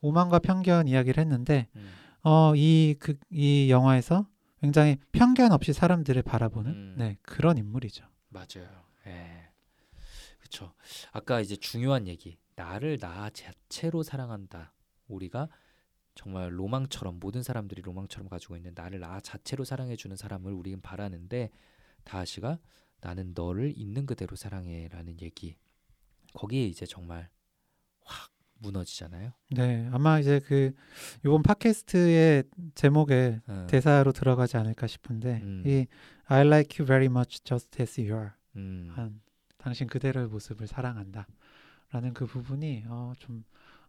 오만과 0.00 0.38
편견 0.40 0.88
이야기를 0.88 1.20
했는데 1.20 1.68
음, 1.76 1.90
어, 2.22 2.54
이, 2.56 2.96
그, 2.98 3.16
이 3.30 3.70
영화에서 3.70 4.26
굉장히 4.64 4.96
편견 5.12 5.52
없이 5.52 5.72
사람들을 5.72 6.22
바라보는 6.22 6.70
음. 6.72 6.94
네, 6.96 7.18
그런 7.22 7.58
인물이죠. 7.58 8.04
맞아요. 8.30 8.84
예. 9.06 9.50
그렇죠. 10.38 10.72
아까 11.12 11.40
이제 11.40 11.56
중요한 11.56 12.08
얘기. 12.08 12.38
나를 12.56 12.98
나 12.98 13.28
자체로 13.30 14.02
사랑한다. 14.02 14.72
우리가 15.08 15.48
정말 16.14 16.58
로망처럼 16.58 17.18
모든 17.20 17.42
사람들이 17.42 17.82
로망처럼 17.82 18.28
가지고 18.28 18.56
있는 18.56 18.72
나를 18.74 19.00
나 19.00 19.20
자체로 19.20 19.64
사랑해 19.64 19.96
주는 19.96 20.16
사람을 20.16 20.52
우리는 20.52 20.80
바라는데 20.80 21.50
다하시가 22.04 22.58
나는 23.00 23.32
너를 23.34 23.76
있는 23.76 24.06
그대로 24.06 24.34
사랑해라는 24.34 25.20
얘기. 25.20 25.56
거기에 26.32 26.66
이제 26.66 26.86
정말 26.86 27.28
확 28.02 28.33
무너지잖아요. 28.64 29.32
네, 29.50 29.88
아마 29.92 30.18
이제 30.18 30.40
그 30.40 30.72
이번 31.24 31.42
팟캐스트의 31.42 32.44
제목에 32.74 33.40
어, 33.46 33.66
대사로 33.68 34.12
들어가지 34.12 34.56
않을까 34.56 34.86
싶은데 34.86 35.40
음. 35.42 35.62
이 35.66 35.86
I 36.26 36.46
like 36.46 36.78
you 36.80 36.86
very 36.86 37.06
much 37.06 37.42
just 37.44 37.80
as 37.80 38.00
you 38.00 38.14
are 38.14 38.30
음, 38.56 38.90
한 38.94 39.20
당신 39.58 39.86
그대로의 39.86 40.28
모습을 40.28 40.66
사랑한다라는 40.66 42.14
그 42.14 42.26
부분이 42.26 42.84
어, 42.88 43.12
좀 43.18 43.44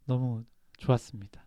너무 0.05 0.43
좋았습니다. 0.77 1.44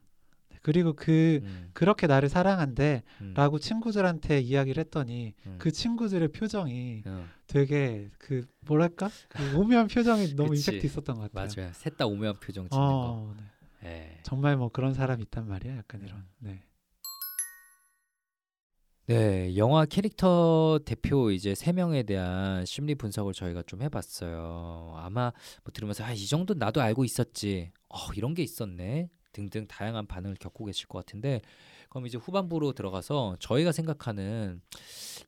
네, 0.58 0.60
그리고 0.62 0.92
그 0.94 1.40
음, 1.42 1.70
그렇게 1.72 2.06
나를 2.06 2.28
사랑한대라고 2.28 3.56
음, 3.56 3.60
친구들한테 3.60 4.40
이야기를 4.40 4.80
했더니 4.80 5.34
음. 5.46 5.56
그 5.58 5.70
친구들의 5.70 6.28
표정이 6.28 7.02
어, 7.06 7.24
되게 7.46 8.08
그 8.18 8.46
뭐랄까 8.60 9.08
그 9.28 9.56
오묘한 9.56 9.86
표정이 9.88 10.34
너무. 10.36 10.54
임팩트 10.56 10.84
있었던 10.86 11.16
것 11.16 11.32
같아요. 11.32 11.48
맞아요. 11.56 11.72
셋 11.74 11.96
다 11.96 12.06
오묘한 12.06 12.38
표정 12.40 12.68
짓는 12.68 12.86
거. 12.86 12.92
어, 12.92 13.34
네. 13.82 13.88
예. 13.88 14.20
정말 14.22 14.56
뭐 14.56 14.68
그런 14.68 14.94
사람이 14.94 15.22
있단 15.24 15.48
말이야. 15.48 15.76
약간 15.78 16.00
음. 16.02 16.06
이런. 16.06 16.26
네. 16.38 16.62
네, 19.06 19.56
영화 19.56 19.86
캐릭터 19.86 20.78
대표 20.84 21.30
이제 21.30 21.54
세 21.54 21.72
명에 21.72 22.02
대한 22.02 22.66
심리 22.66 22.94
분석을 22.94 23.32
저희가 23.32 23.62
좀 23.62 23.80
해봤어요. 23.80 24.92
아마 24.98 25.32
뭐 25.64 25.72
들으면서 25.72 26.04
아, 26.04 26.12
이 26.12 26.26
정도 26.26 26.52
나도 26.52 26.82
알고 26.82 27.04
있었지. 27.06 27.70
어, 27.88 27.96
이런 28.14 28.34
게 28.34 28.42
있었네. 28.42 29.08
등등 29.32 29.66
다양한 29.66 30.06
반응을 30.06 30.36
겪고 30.36 30.64
계실 30.64 30.86
것 30.88 30.98
같은데 30.98 31.40
그럼 31.88 32.06
이제 32.06 32.18
후반부로 32.18 32.72
들어가서 32.72 33.36
저희가 33.40 33.72
생각하는 33.72 34.60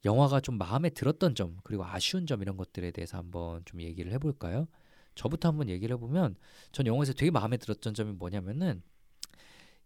영화가 0.04 0.40
좀 0.40 0.58
마음에 0.58 0.90
들었던 0.90 1.34
점 1.34 1.56
그리고 1.64 1.84
아쉬운 1.84 2.26
점 2.26 2.42
이런 2.42 2.56
것들에 2.56 2.90
대해서 2.90 3.18
한번 3.18 3.62
좀 3.64 3.80
얘기를 3.80 4.12
해볼까요? 4.12 4.68
저부터 5.14 5.48
한번 5.48 5.68
얘기를 5.68 5.94
해보면 5.96 6.36
전 6.72 6.86
영화에서 6.86 7.12
되게 7.12 7.30
마음에 7.30 7.56
들었던 7.56 7.94
점이 7.94 8.12
뭐냐면은 8.12 8.82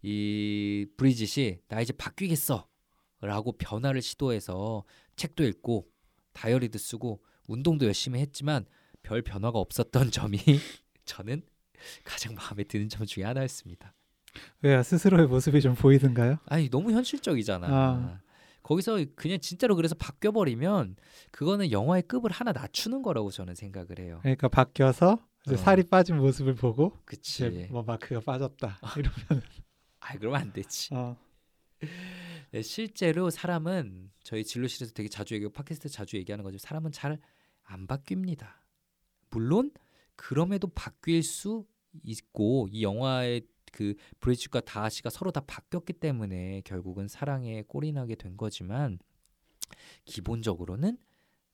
이 0.02 0.86
브리짓이 0.96 1.60
나 1.68 1.80
이제 1.80 1.92
바뀌겠어 1.92 2.68
라고 3.20 3.52
변화를 3.52 4.02
시도해서 4.02 4.84
책도 5.16 5.44
읽고 5.44 5.88
다이어리도 6.34 6.78
쓰고 6.78 7.22
운동도 7.48 7.86
열심히 7.86 8.20
했지만 8.20 8.66
별 9.02 9.22
변화가 9.22 9.58
없었던 9.58 10.10
점이 10.12 10.38
저는 11.04 11.42
가장 12.04 12.34
마음에 12.34 12.64
드는 12.64 12.88
점 12.88 13.06
중에 13.06 13.24
하나였습니다. 13.24 13.94
왜요? 14.62 14.82
스스로의 14.82 15.26
모습이 15.26 15.60
좀 15.60 15.74
보이던가요? 15.74 16.38
아니 16.46 16.68
너무 16.68 16.92
현실적이잖아. 16.92 17.66
아. 17.70 18.20
거기서 18.62 19.04
그냥 19.14 19.38
진짜로 19.40 19.76
그래서 19.76 19.94
바뀌어 19.94 20.32
버리면 20.32 20.96
그거는 21.30 21.70
영화의 21.70 22.02
급을 22.02 22.30
하나 22.30 22.52
낮추는 22.52 23.02
거라고 23.02 23.30
저는 23.30 23.54
생각을 23.54 23.98
해요. 23.98 24.20
그러니까 24.22 24.48
바뀌어서 24.48 25.18
이제 25.46 25.54
어. 25.54 25.58
살이 25.58 25.82
빠진 25.82 26.16
모습을 26.16 26.54
보고 26.54 26.98
그치. 27.04 27.68
뭐 27.70 27.82
마크가 27.82 28.20
빠졌다 28.20 28.78
이러면 28.96 29.42
아 30.00 30.14
그러면 30.18 30.40
안 30.40 30.52
되지. 30.52 30.94
어, 30.94 31.16
네, 32.52 32.62
실제로 32.62 33.28
사람은 33.28 34.10
저희 34.22 34.44
진로실에서 34.44 34.94
되게 34.94 35.08
자주 35.10 35.34
얘기하고 35.34 35.52
팟캐스트 35.52 35.90
자주 35.90 36.16
얘기하는 36.16 36.42
거죠. 36.42 36.56
사람은 36.58 36.92
잘 36.92 37.18
안 37.64 37.86
바뀝니다. 37.86 38.46
물론 39.30 39.70
그럼에도 40.16 40.68
바뀔 40.68 41.22
수 41.22 41.66
있고 42.02 42.68
이 42.70 42.82
영화의 42.82 43.46
그 43.74 43.94
브리짓과 44.20 44.60
다하시가 44.60 45.10
서로 45.10 45.32
다 45.32 45.40
바뀌었기 45.40 45.94
때문에 45.94 46.62
결국은 46.64 47.08
사랑에 47.08 47.62
꼴이 47.62 47.90
나게 47.90 48.14
된 48.14 48.36
거지만 48.36 49.00
기본적으로는 50.04 50.96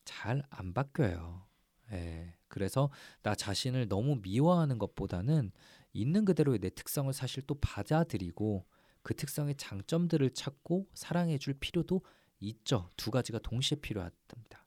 잘 0.04 0.42
안 0.50 0.74
바뀌어요. 0.74 1.46
예. 1.92 2.34
그래서 2.46 2.90
나 3.22 3.34
자신을 3.34 3.88
너무 3.88 4.16
미워하는 4.20 4.76
것보다는 4.78 5.50
있는 5.94 6.26
그대로의 6.26 6.58
내 6.58 6.68
특성을 6.68 7.10
사실 7.14 7.42
또 7.46 7.54
받아들이고 7.54 8.66
그 9.02 9.14
특성의 9.14 9.54
장점들을 9.56 10.28
찾고 10.34 10.88
사랑해 10.92 11.38
줄 11.38 11.54
필요도 11.54 12.02
있죠. 12.40 12.90
두 12.98 13.10
가지가 13.10 13.38
동시에 13.38 13.78
필요하답니다. 13.80 14.66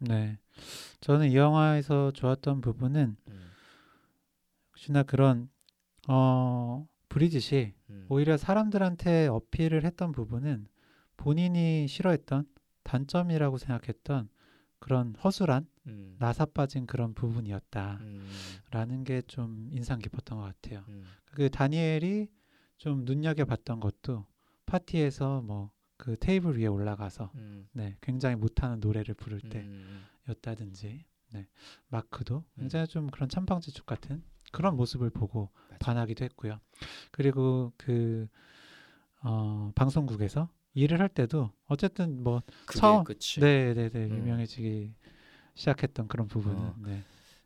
네. 0.00 0.38
저는 1.00 1.30
이 1.30 1.36
영화에서 1.36 2.10
좋았던 2.10 2.60
부분은 2.60 3.16
음, 3.28 3.50
역시나 4.72 5.04
그런 5.04 5.48
어 6.08 6.86
브리짓이 7.08 7.72
음, 7.90 8.06
오히려 8.08 8.36
사람들한테 8.36 9.28
어필을 9.28 9.84
했던 9.84 10.12
부분은 10.12 10.66
본인이 11.16 11.86
싫어했던 11.86 12.46
단점이라고 12.82 13.58
생각했던 13.58 14.28
그런 14.78 15.14
허술한 15.22 15.66
음, 15.86 16.16
나사 16.18 16.46
빠진 16.46 16.86
그런 16.86 17.14
부분이었다라는 17.14 18.00
음, 18.72 19.04
게좀 19.04 19.68
인상 19.70 19.98
깊었던 20.00 20.38
것 20.38 20.44
같아요. 20.44 20.84
음, 20.88 21.04
그 21.26 21.48
다니엘이 21.50 22.28
좀 22.78 23.04
눈여겨봤던 23.04 23.80
것도 23.80 24.26
파티에서 24.66 25.42
뭐 25.42 25.70
그 26.02 26.16
테이블 26.18 26.58
위에 26.58 26.66
올라가서 26.66 27.30
음, 27.36 27.68
네 27.70 27.96
굉장히 28.00 28.34
못하는 28.34 28.80
노래를 28.80 29.14
부를 29.14 29.40
음, 29.44 30.04
때였다든지 30.26 31.04
네 31.30 31.48
마크도 31.86 32.38
음. 32.38 32.58
굉장히 32.58 32.88
좀 32.88 33.08
그런 33.08 33.28
찬방지축 33.28 33.86
같은 33.86 34.24
그런 34.52 34.76
모습을 34.76 35.10
보고 35.10 35.50
맞아. 35.68 35.78
반하기도 35.78 36.24
했고요. 36.24 36.60
그리고 37.10 37.72
그 37.76 38.28
어, 39.22 39.72
방송국에서 39.74 40.48
일을 40.74 41.00
할 41.00 41.08
때도 41.08 41.50
어쨌든 41.66 42.22
뭐 42.22 42.42
처음-. 42.72 43.04
네네네 43.40 43.90
음. 43.94 44.18
유명해지기 44.18 44.94
시작했던 45.54 46.08
그런 46.08 46.28
부분은 46.28 46.58
어. 46.58 46.76
네. 46.84 47.02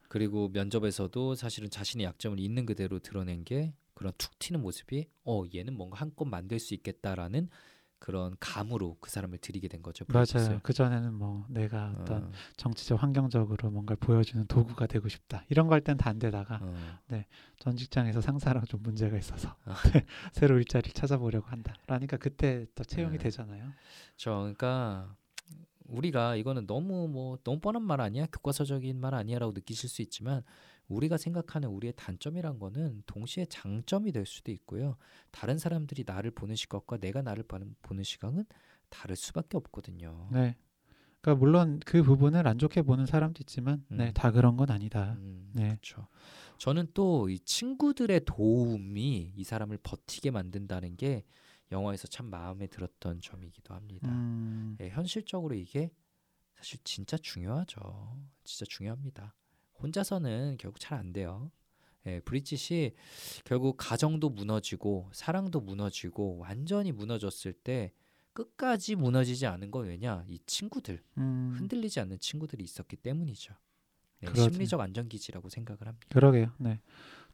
그리고 0.09 0.49
면접에서도 0.49 1.35
사실은 1.35 1.71
자신의 1.71 2.07
약점을 2.07 2.39
있는 2.39 2.67
그대로 2.67 2.99
드러낸 2.99 3.45
게 3.45 3.75
그런 3.95 4.13
툭 4.19 4.39
튀는 4.39 4.61
모습이 4.61 5.09
어 5.25 5.43
얘는 5.53 5.77
뭔가 5.77 5.99
한껏 5.99 6.29
만들 6.29 6.59
수 6.61 6.75
있겠다라는 6.75 7.49
그런 7.99 8.37
감으로 8.39 8.97
그 9.01 9.11
사람을 9.11 9.39
들이게 9.39 9.69
된 9.69 9.83
거죠. 9.83 10.05
맞아요. 10.09 10.61
그 10.63 10.73
전에는 10.73 11.15
뭐 11.15 11.47
내가 11.49 11.95
어떤 11.99 12.25
어, 12.25 12.31
정치적 12.57 13.03
환경적으로 13.03 13.71
뭔가를 13.71 13.97
보여주는 13.99 14.45
도구가 14.47 14.87
되고 14.87 15.09
싶다 15.09 15.45
이런 15.49 15.67
거 15.67 15.75
할 15.75 15.81
땐 15.81 15.97
다 15.97 16.11
안 16.11 16.19
되다가 16.19 16.61
어. 16.63 16.99
전 17.59 17.77
직장에서 17.77 18.21
상사랑 18.21 18.65
좀 18.67 18.83
문제가 18.83 19.17
있어서 19.19 19.57
아. 19.65 19.75
네, 19.93 20.07
새로 20.33 20.59
일자리를 20.59 20.93
찾아보려고 20.93 21.47
한다. 21.49 21.75
그러니까 21.85 22.17
그때 22.19 22.67
또 22.75 22.85
채용이 22.85 23.17
네. 23.19 23.25
되잖아요. 23.25 23.73
저 24.17 24.31
그러니까 24.41 25.17
우리가 25.87 26.37
이거는 26.37 26.67
너무 26.67 27.09
뭐 27.09 27.39
너무 27.45 27.61
뻔한 27.61 27.83
말 27.83 28.01
아니야 28.01 28.27
교과서적인 28.27 28.99
말 29.01 29.15
아니야라고 29.15 29.53
느끼실 29.53 29.89
수 29.89 30.03
있지만 30.03 30.43
우리가 30.89 31.17
생각하는 31.17 31.69
우리의 31.69 31.93
단점이란 31.97 32.59
거는 32.59 33.03
동시에 33.07 33.47
장점이 33.47 34.13
될 34.13 34.25
수도 34.27 34.53
있고요 34.53 34.97
다른 35.31 35.59
사람들이 35.59 36.05
나를 36.07 36.31
보는 36.31 36.55
시각과 36.55 36.99
내가 36.99 37.23
나를 37.23 37.43
보는, 37.45 37.75
시각은 38.05 38.45
다를 38.89 39.17
수밖에 39.17 39.57
없거든요. 39.57 40.29
네. 40.33 40.57
그러니까 41.21 41.41
물론 41.41 41.81
그 41.85 42.03
부분을 42.05 42.47
안 42.47 42.59
좋게 42.59 42.83
보는 42.83 43.07
사람도 43.07 43.41
있지만 43.41 43.85
네, 43.89 44.09
음. 44.09 44.13
다 44.15 44.31
그런 44.31 44.57
건 44.57 44.71
아니다. 44.71 45.15
음, 45.19 45.51
네. 45.55 45.69
그렇죠. 45.71 46.07
저는 46.59 46.89
또 46.95 47.29
이 47.29 47.39
친구들의 47.41 48.21
도움이 48.25 49.33
이 49.35 49.45
사람을 49.45 49.79
버티게 49.83 50.31
만든다는 50.31 50.97
게 50.97 51.25
영화에서 51.73 52.07
참 52.07 52.27
마음에 52.31 52.69
들었던 52.69 53.21
점이기도 53.21 53.75
합니다. 53.75 54.09
음, 54.11 54.77
예, 54.81 54.89
현실적으로 54.91 55.55
이게 55.57 55.91
사실 56.55 56.79
진짜 56.85 57.17
중요하죠. 57.19 58.17
진짜 58.45 58.65
중요합니다. 58.69 59.35
혼자서는 59.83 60.57
결국 60.59 60.79
잘 60.81 60.99
안 60.99 61.13
돼요. 61.13 61.51
예, 62.07 62.21
브리짓이 62.21 62.93
결국 63.45 63.77
가정도 63.77 64.31
무너지고 64.31 65.11
사랑도 65.13 65.61
무너지고 65.61 66.39
완전히 66.39 66.93
무너졌을 66.93 67.53
때 67.53 67.93
끝까지 68.33 68.95
무너지지 68.97 69.47
않은 69.47 69.71
건 69.71 69.87
왜냐? 69.87 70.25
이 70.29 70.39
친구들 70.47 71.03
음, 71.19 71.55
흔들리지 71.57 72.01
않는 72.01 72.19
친구들이 72.21 72.63
있었기 72.63 72.97
때문이죠. 72.97 73.55
네. 74.21 74.35
심리적 74.35 74.81
안전기지라고 74.81 75.49
생각을 75.49 75.87
합니다. 75.87 76.07
그러게요. 76.11 76.53
네. 76.59 76.81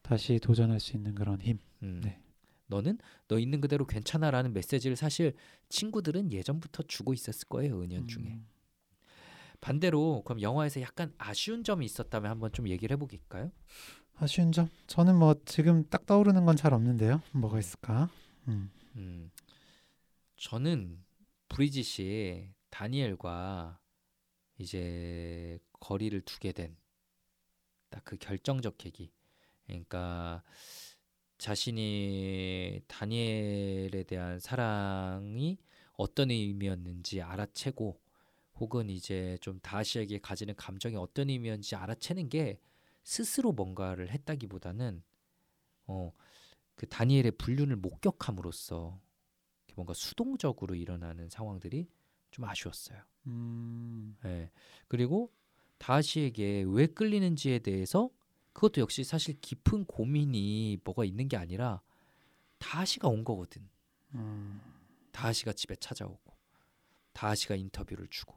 다시 0.00 0.38
도전할 0.40 0.80
수 0.80 0.96
있는 0.96 1.14
그런 1.14 1.40
힘. 1.40 1.58
음. 1.82 2.00
네. 2.02 2.20
너는 2.66 2.98
너 3.28 3.38
있는 3.38 3.60
그대로 3.60 3.86
괜찮아라는 3.86 4.52
메시지를 4.54 4.96
사실 4.96 5.34
친구들은 5.68 6.32
예전부터 6.32 6.84
주고 6.84 7.12
있었을 7.12 7.48
거예요 7.48 7.82
은연 7.82 8.06
중에. 8.08 8.24
음, 8.24 8.46
반대로 9.62 10.22
그럼 10.24 10.42
영화에서 10.42 10.82
약간 10.82 11.14
아쉬운 11.16 11.64
점이 11.64 11.86
있었다면 11.86 12.30
한번 12.30 12.52
좀 12.52 12.68
얘기를 12.68 12.92
해보길까요? 12.94 13.50
아쉬운 14.16 14.52
점? 14.52 14.68
저는 14.88 15.16
뭐 15.16 15.34
지금 15.46 15.84
딱 15.88 16.04
떠오르는 16.04 16.44
건 16.44 16.56
잘 16.56 16.74
없는데요. 16.74 17.22
뭐가 17.32 17.58
있을까? 17.58 18.10
음. 18.48 18.70
음, 18.96 19.30
저는 20.36 21.02
브리짓이 21.48 22.50
다니엘과 22.70 23.78
이제 24.58 25.58
거리를 25.80 26.20
두게 26.22 26.52
된 26.52 26.76
딱 27.90 28.02
그 28.04 28.16
결정적 28.16 28.78
계기. 28.78 29.12
그러니까 29.66 30.42
자신이 31.38 32.80
다니엘에 32.88 34.04
대한 34.08 34.38
사랑이 34.40 35.58
어떤 35.94 36.30
의미였는지 36.30 37.20
알아채고 37.20 38.00
혹은 38.62 38.88
이제 38.88 39.36
좀 39.42 39.60
다시에게 39.60 40.18
가지는 40.20 40.54
감정이 40.56 40.96
어떤 40.96 41.28
의미였는지 41.28 41.76
알아채는 41.76 42.30
게 42.30 42.58
스스로 43.04 43.52
뭔가를 43.52 44.08
했다기보다는 44.10 45.02
어 45.86 46.12
그 46.82 46.88
다니엘의 46.88 47.32
불륜을 47.38 47.76
목격함으로써 47.76 49.00
뭔가 49.76 49.94
수동적으로 49.94 50.74
일어나는 50.74 51.28
상황들이 51.28 51.88
좀 52.30 52.44
아쉬웠어요. 52.44 53.00
음, 53.28 54.16
예. 54.24 54.50
그리고 54.88 55.32
다시에게 55.78 56.64
왜 56.66 56.86
끌리는지에 56.86 57.60
대해서 57.60 58.10
그것도 58.52 58.80
역시 58.80 59.04
사실 59.04 59.40
깊은 59.40 59.84
고민이 59.84 60.78
뭐가 60.82 61.04
있는 61.04 61.28
게 61.28 61.36
아니라 61.36 61.82
다시가 62.58 63.06
온 63.06 63.22
거거든. 63.22 63.68
음, 64.14 64.60
다시가 65.12 65.52
집에 65.52 65.76
찾아오고 65.76 66.36
다시가 67.12 67.54
인터뷰를 67.54 68.08
주고 68.08 68.34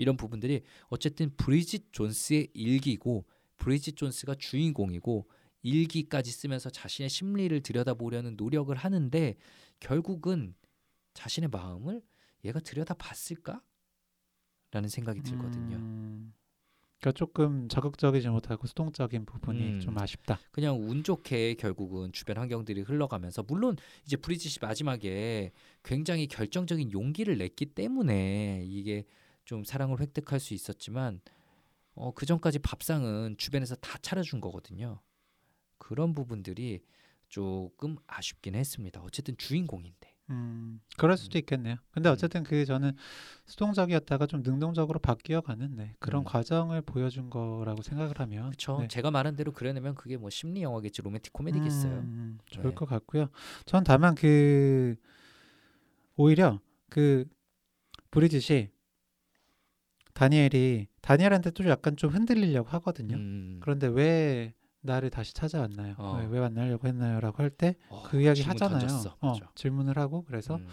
이런 0.00 0.16
부분들이 0.16 0.62
어쨌든 0.88 1.30
브리짓 1.36 1.92
존스의 1.92 2.48
일기고 2.54 3.26
브리짓 3.58 3.98
존스가 3.98 4.34
주인공이고 4.36 5.28
일기까지 5.60 6.32
쓰면서 6.32 6.70
자신의 6.70 7.10
심리를 7.10 7.60
들여다보려는 7.60 8.36
노력을 8.38 8.74
하는데 8.74 9.36
결국은 9.78 10.54
자신의 11.12 11.50
마음을 11.50 12.00
얘가 12.46 12.60
들여다봤을까? 12.60 13.60
라는 14.70 14.88
생각이 14.88 15.20
들거든요. 15.20 15.76
음, 15.76 16.32
그러니까 16.98 17.18
조금 17.18 17.68
적극적이지 17.68 18.28
못하고 18.30 18.66
수동적인 18.66 19.26
부분이 19.26 19.60
음. 19.60 19.80
좀 19.80 19.98
아쉽다. 19.98 20.38
그냥 20.50 20.80
운 20.80 21.02
좋게 21.02 21.54
결국은 21.54 22.10
주변 22.12 22.38
환경들이 22.38 22.82
흘러가면서 22.82 23.42
물론 23.42 23.76
이제 24.06 24.16
브리짓이 24.16 24.60
마지막에 24.62 25.52
굉장히 25.82 26.26
결정적인 26.26 26.92
용기를 26.92 27.36
냈기 27.36 27.66
때문에 27.66 28.62
이게 28.64 29.04
좀 29.50 29.64
사랑을 29.64 29.98
획득할 29.98 30.38
수 30.38 30.54
있었지만 30.54 31.20
어, 31.96 32.12
그 32.14 32.24
전까지 32.24 32.60
밥상은 32.60 33.34
주변에서 33.36 33.74
다 33.74 33.98
차려준 34.00 34.40
거거든요. 34.40 35.00
그런 35.76 36.14
부분들이 36.14 36.84
조금 37.28 37.96
아쉽긴 38.06 38.54
했습니다. 38.54 39.00
어쨌든 39.02 39.36
주인공인데. 39.36 40.14
음, 40.30 40.80
그럴 40.96 41.16
수도 41.16 41.36
있겠네요. 41.38 41.74
근데 41.90 42.08
음. 42.08 42.12
어쨌든 42.12 42.44
그 42.44 42.64
저는 42.64 42.92
수동적이었다가 43.46 44.26
좀 44.26 44.44
능동적으로 44.44 45.00
바뀌어가는 45.00 45.74
네, 45.74 45.96
그런 45.98 46.22
음. 46.22 46.24
과정을 46.24 46.82
보여준 46.82 47.28
거라고 47.28 47.82
생각을 47.82 48.20
하면 48.20 48.50
그렇죠. 48.50 48.78
네. 48.78 48.86
제가 48.86 49.10
말한 49.10 49.34
대로 49.34 49.50
그려내면 49.50 49.96
그게 49.96 50.16
뭐 50.16 50.30
심리 50.30 50.62
영화겠지 50.62 51.02
로맨틱 51.02 51.32
코미디겠어요. 51.32 51.92
음, 51.92 51.98
음, 52.04 52.38
좋을 52.46 52.68
네. 52.68 52.74
것 52.76 52.86
같고요. 52.86 53.30
전 53.64 53.82
다만 53.82 54.14
그 54.14 54.94
오히려 56.14 56.60
그 56.88 57.24
브리짓이 58.12 58.68
다니엘이 60.14 60.88
다니엘한테 61.00 61.50
또 61.52 61.66
약간 61.68 61.96
좀 61.96 62.10
흔들리려고 62.10 62.68
하거든요. 62.70 63.16
음. 63.16 63.58
그런데 63.62 63.86
왜 63.86 64.54
나를 64.82 65.10
다시 65.10 65.34
찾아왔나요? 65.34 65.94
어. 65.98 66.18
왜, 66.20 66.26
왜 66.26 66.40
만나려고 66.40 66.88
했나요?라고 66.88 67.42
할 67.42 67.50
때그 67.50 67.78
어, 67.90 68.08
이야기 68.20 68.40
질문 68.42 68.62
하잖아요. 68.62 69.14
어. 69.20 69.34
질문을 69.54 69.98
하고 69.98 70.22
그래서 70.24 70.56
음. 70.56 70.66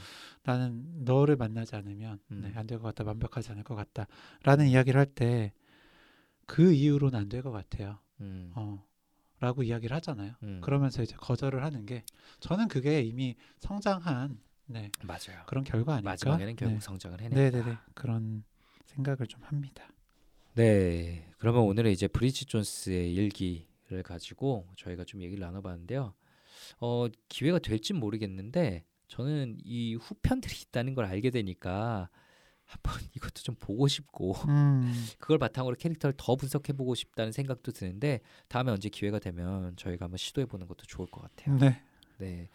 나는 0.44 1.04
너를 1.04 1.36
만나지 1.36 1.76
않으면 1.76 2.20
음. 2.32 2.42
네, 2.44 2.54
안될 2.56 2.80
것 2.80 2.84
같다, 2.96 3.04
완벽하지 3.08 3.52
않을 3.52 3.64
것 3.64 3.76
같다라는 3.76 4.68
이야기를 4.68 4.98
할 5.00 5.08
때 5.14 5.52
그 6.46 6.72
이유로는 6.72 7.20
안 7.20 7.28
될 7.30 7.42
것 7.44 7.52
같아요. 7.52 8.00
음. 8.22 8.52
어, 8.56 8.82
라고 9.40 9.64
이야기를 9.64 9.94
하잖아요. 9.98 10.34
음. 10.44 10.62
그러면서 10.64 11.04
이제 11.04 11.16
거절을 11.18 11.64
하는 11.64 11.86
게 11.86 12.04
저는 12.40 12.70
그게 12.70 13.02
이미 13.02 13.36
성장한 13.60 14.40
네, 14.68 14.90
맞아요. 15.04 15.44
그런 15.46 15.64
결과 15.64 15.94
아닐까? 15.96 16.12
마지막에는 16.12 16.56
결국 16.56 16.76
네. 16.76 16.80
성장을 16.80 17.20
해낸다. 17.22 17.36
네, 17.36 17.52
네, 17.52 17.64
네. 17.70 17.78
그런 17.94 18.44
생각을 18.88 19.28
좀 19.28 19.42
합니다. 19.44 19.88
네, 20.56 21.30
그러면 21.38 21.64
오늘은 21.64 21.92
이제 21.92 22.08
브리짓 22.08 22.50
존스의 22.50 23.14
일기를 23.14 24.04
가지고 24.04 24.68
저희가 24.76 25.04
좀 25.04 25.22
얘기를 25.22 25.40
나눠봤는데요. 25.40 26.14
어, 26.80 27.08
기회가 27.30 27.60
될진 27.60 27.98
모르겠는데 27.98 28.84
저는 29.08 29.58
이 29.64 29.96
후편들이 29.96 30.54
있다는 30.64 30.96
걸 30.96 31.06
알게 31.06 31.30
되니까 31.30 32.10
한번 32.66 32.94
이것도 33.16 33.42
좀 33.44 33.56
보고 33.60 33.88
싶고 33.88 34.34
음, 34.50 34.92
그걸 35.20 35.38
바탕으로 35.38 35.76
캐릭터를 35.76 36.14
더 36.18 36.36
분석해 36.36 36.74
보고 36.74 36.96
싶다는 36.96 37.32
생각도 37.32 37.72
드는데 37.72 38.20
다음에 38.48 38.72
언제 38.72 38.90
기회가 38.90 39.20
되면 39.20 39.76
저희가 39.78 40.06
한번 40.06 40.18
시도해 40.18 40.46
보는 40.46 40.68
것도 40.68 40.86
좋을 40.86 41.08
것 41.08 41.22
같아요. 41.22 41.58
네. 41.58 41.82
네, 42.18 42.50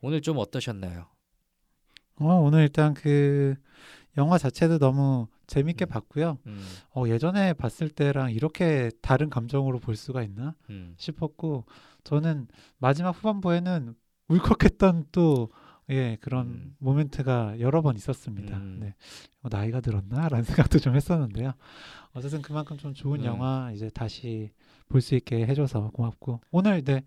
오늘 0.00 0.22
좀 0.22 0.38
어떠셨나요? 0.38 1.08
어, 2.16 2.26
오늘 2.34 2.62
일단 2.62 2.94
그 2.94 3.56
영화 4.16 4.38
자체도 4.38 4.78
너무 4.78 5.26
재밌게 5.50 5.86
음. 5.86 5.88
봤고요. 5.88 6.38
음, 6.46 6.64
어, 6.94 7.04
예전에 7.08 7.52
봤을 7.54 7.90
때랑 7.90 8.30
이렇게 8.30 8.90
다른 9.02 9.28
감정으로 9.28 9.80
볼 9.80 9.96
수가 9.96 10.22
있나 10.22 10.54
음, 10.70 10.94
싶었고 10.96 11.66
저는 12.04 12.46
마지막 12.78 13.10
후반부에는 13.10 13.94
울컥했던 14.28 15.06
또 15.12 15.50
예, 15.90 16.16
그런 16.20 16.46
음. 16.46 16.76
모멘트가 16.78 17.58
여러 17.58 17.82
번 17.82 17.96
있었습니다. 17.96 18.56
음. 18.58 18.78
네. 18.80 18.94
어, 19.42 19.48
나이가 19.50 19.80
들었나 19.80 20.28
라는 20.28 20.44
생각도 20.70 20.78
좀 20.78 20.94
했었는데요. 20.94 21.52
어쨌든 22.12 22.42
그만큼 22.42 22.78
좀 22.78 22.94
좋은 22.94 23.20
음. 23.20 23.24
영화 23.24 23.72
이제 23.74 23.90
다시 23.90 24.52
볼 24.88 25.00
수 25.00 25.16
있게 25.16 25.44
해줘서 25.46 25.90
고맙고 25.90 26.40
오늘 26.52 26.82
네 26.84 27.02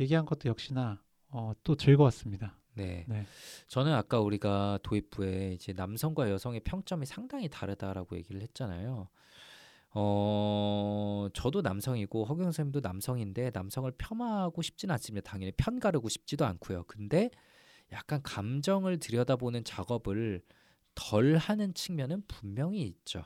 얘기한 0.00 0.24
것도 0.24 0.48
역시나 0.48 0.98
어, 1.28 1.52
또 1.62 1.76
즐거웠습니다. 1.76 2.56
네. 2.74 3.04
네. 3.08 3.26
저는 3.68 3.92
아까 3.92 4.20
우리가 4.20 4.78
도입부에 4.82 5.52
이제 5.54 5.72
남성과 5.72 6.30
여성의 6.30 6.60
평점이 6.60 7.06
상당히 7.06 7.48
다르다라고 7.48 8.16
얘기를 8.16 8.40
했잖아요. 8.42 9.08
어, 9.94 11.28
저도 11.34 11.60
남성이고 11.60 12.24
허경 12.24 12.44
선생님도 12.44 12.80
남성인데 12.80 13.50
남성을 13.52 13.90
폄하하고 13.98 14.62
싶지는 14.62 14.94
않습니다. 14.94 15.30
당연히 15.30 15.52
편 15.56 15.78
가르고 15.78 16.08
싶지도 16.08 16.46
않고요. 16.46 16.84
근데 16.84 17.30
약간 17.92 18.22
감정을 18.22 18.98
들여다보는 18.98 19.64
작업을 19.64 20.42
덜 20.94 21.36
하는 21.36 21.74
측면은 21.74 22.22
분명히 22.26 22.82
있죠. 22.82 23.22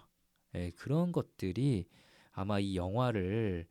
예, 0.54 0.70
그런 0.70 1.12
것들이 1.12 1.86
아마 2.32 2.58
이 2.58 2.76
영화를 2.76 3.66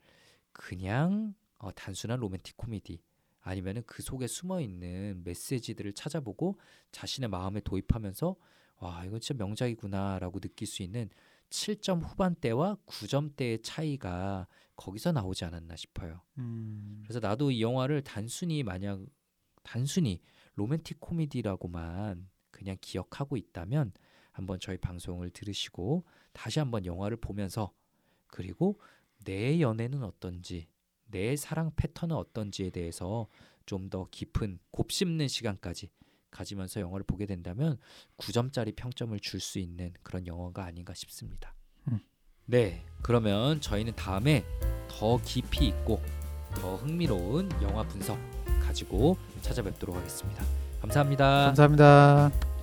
그냥 0.53 1.33
어, 1.57 1.71
단순한 1.73 2.19
로맨틱 2.19 2.55
코미디 2.55 3.01
아니면은 3.45 3.83
그 3.85 4.01
속에 4.01 4.25
숨어 4.25 4.59
있는 4.59 5.21
메시지들을 5.23 5.93
찾아보고 5.93 6.59
자신의 6.91 7.29
마음에 7.29 7.61
도입하면서 7.61 8.35
와 8.77 9.05
이거 9.05 9.19
진짜 9.19 9.37
명작이구나라고 9.37 10.39
느낄 10.39 10.67
수 10.67 10.81
있는 10.81 11.09
7점 11.51 12.01
후반대와 12.03 12.77
9점대의 12.87 13.61
차이가 13.63 14.47
거기서 14.75 15.11
나오지 15.11 15.45
않았나 15.45 15.75
싶어요. 15.75 16.21
음, 16.39 17.03
그래서 17.03 17.19
나도 17.19 17.51
이 17.51 17.61
영화를 17.61 18.01
단순히 18.01 18.63
만약 18.63 18.99
단순히 19.61 20.21
로맨틱 20.55 20.99
코미디라고만 20.99 22.27
그냥 22.49 22.77
기억하고 22.81 23.37
있다면 23.37 23.93
한번 24.31 24.59
저희 24.59 24.77
방송을 24.77 25.29
들으시고 25.29 26.03
다시 26.33 26.57
한번 26.57 26.87
영화를 26.87 27.17
보면서 27.17 27.71
그리고 28.25 28.81
내 29.23 29.61
연애는 29.61 30.03
어떤지 30.03 30.67
내 31.05 31.35
사랑 31.35 31.71
패턴은 31.75 32.15
어떤지에 32.15 32.69
대해서 32.69 33.27
좀 33.65 33.89
더 33.89 34.07
깊은 34.11 34.59
곱씹는 34.71 35.27
시간까지 35.27 35.89
가지면서 36.31 36.81
영화를 36.81 37.03
보게 37.05 37.25
된다면 37.25 37.77
9점짜리 38.17 38.75
평점을 38.75 39.17
줄 39.19 39.39
수 39.39 39.57
있는 39.59 39.93
그런 40.03 40.27
영화가 40.27 40.63
아닌가 40.65 40.93
싶습니다. 40.93 41.55
음. 41.87 41.99
네, 42.45 42.85
그러면 43.01 43.61
저희는 43.61 43.95
다음에 43.95 44.43
더 44.87 45.17
깊이 45.23 45.67
있고 45.67 46.01
더 46.55 46.75
흥미로운 46.75 47.49
영화 47.61 47.83
분석 47.87 48.19
가지고 48.61 49.17
찾아뵙도록 49.41 49.95
하겠습니다. 49.95 50.43
감사합니다. 50.81 51.45
감사합니다. 51.47 52.54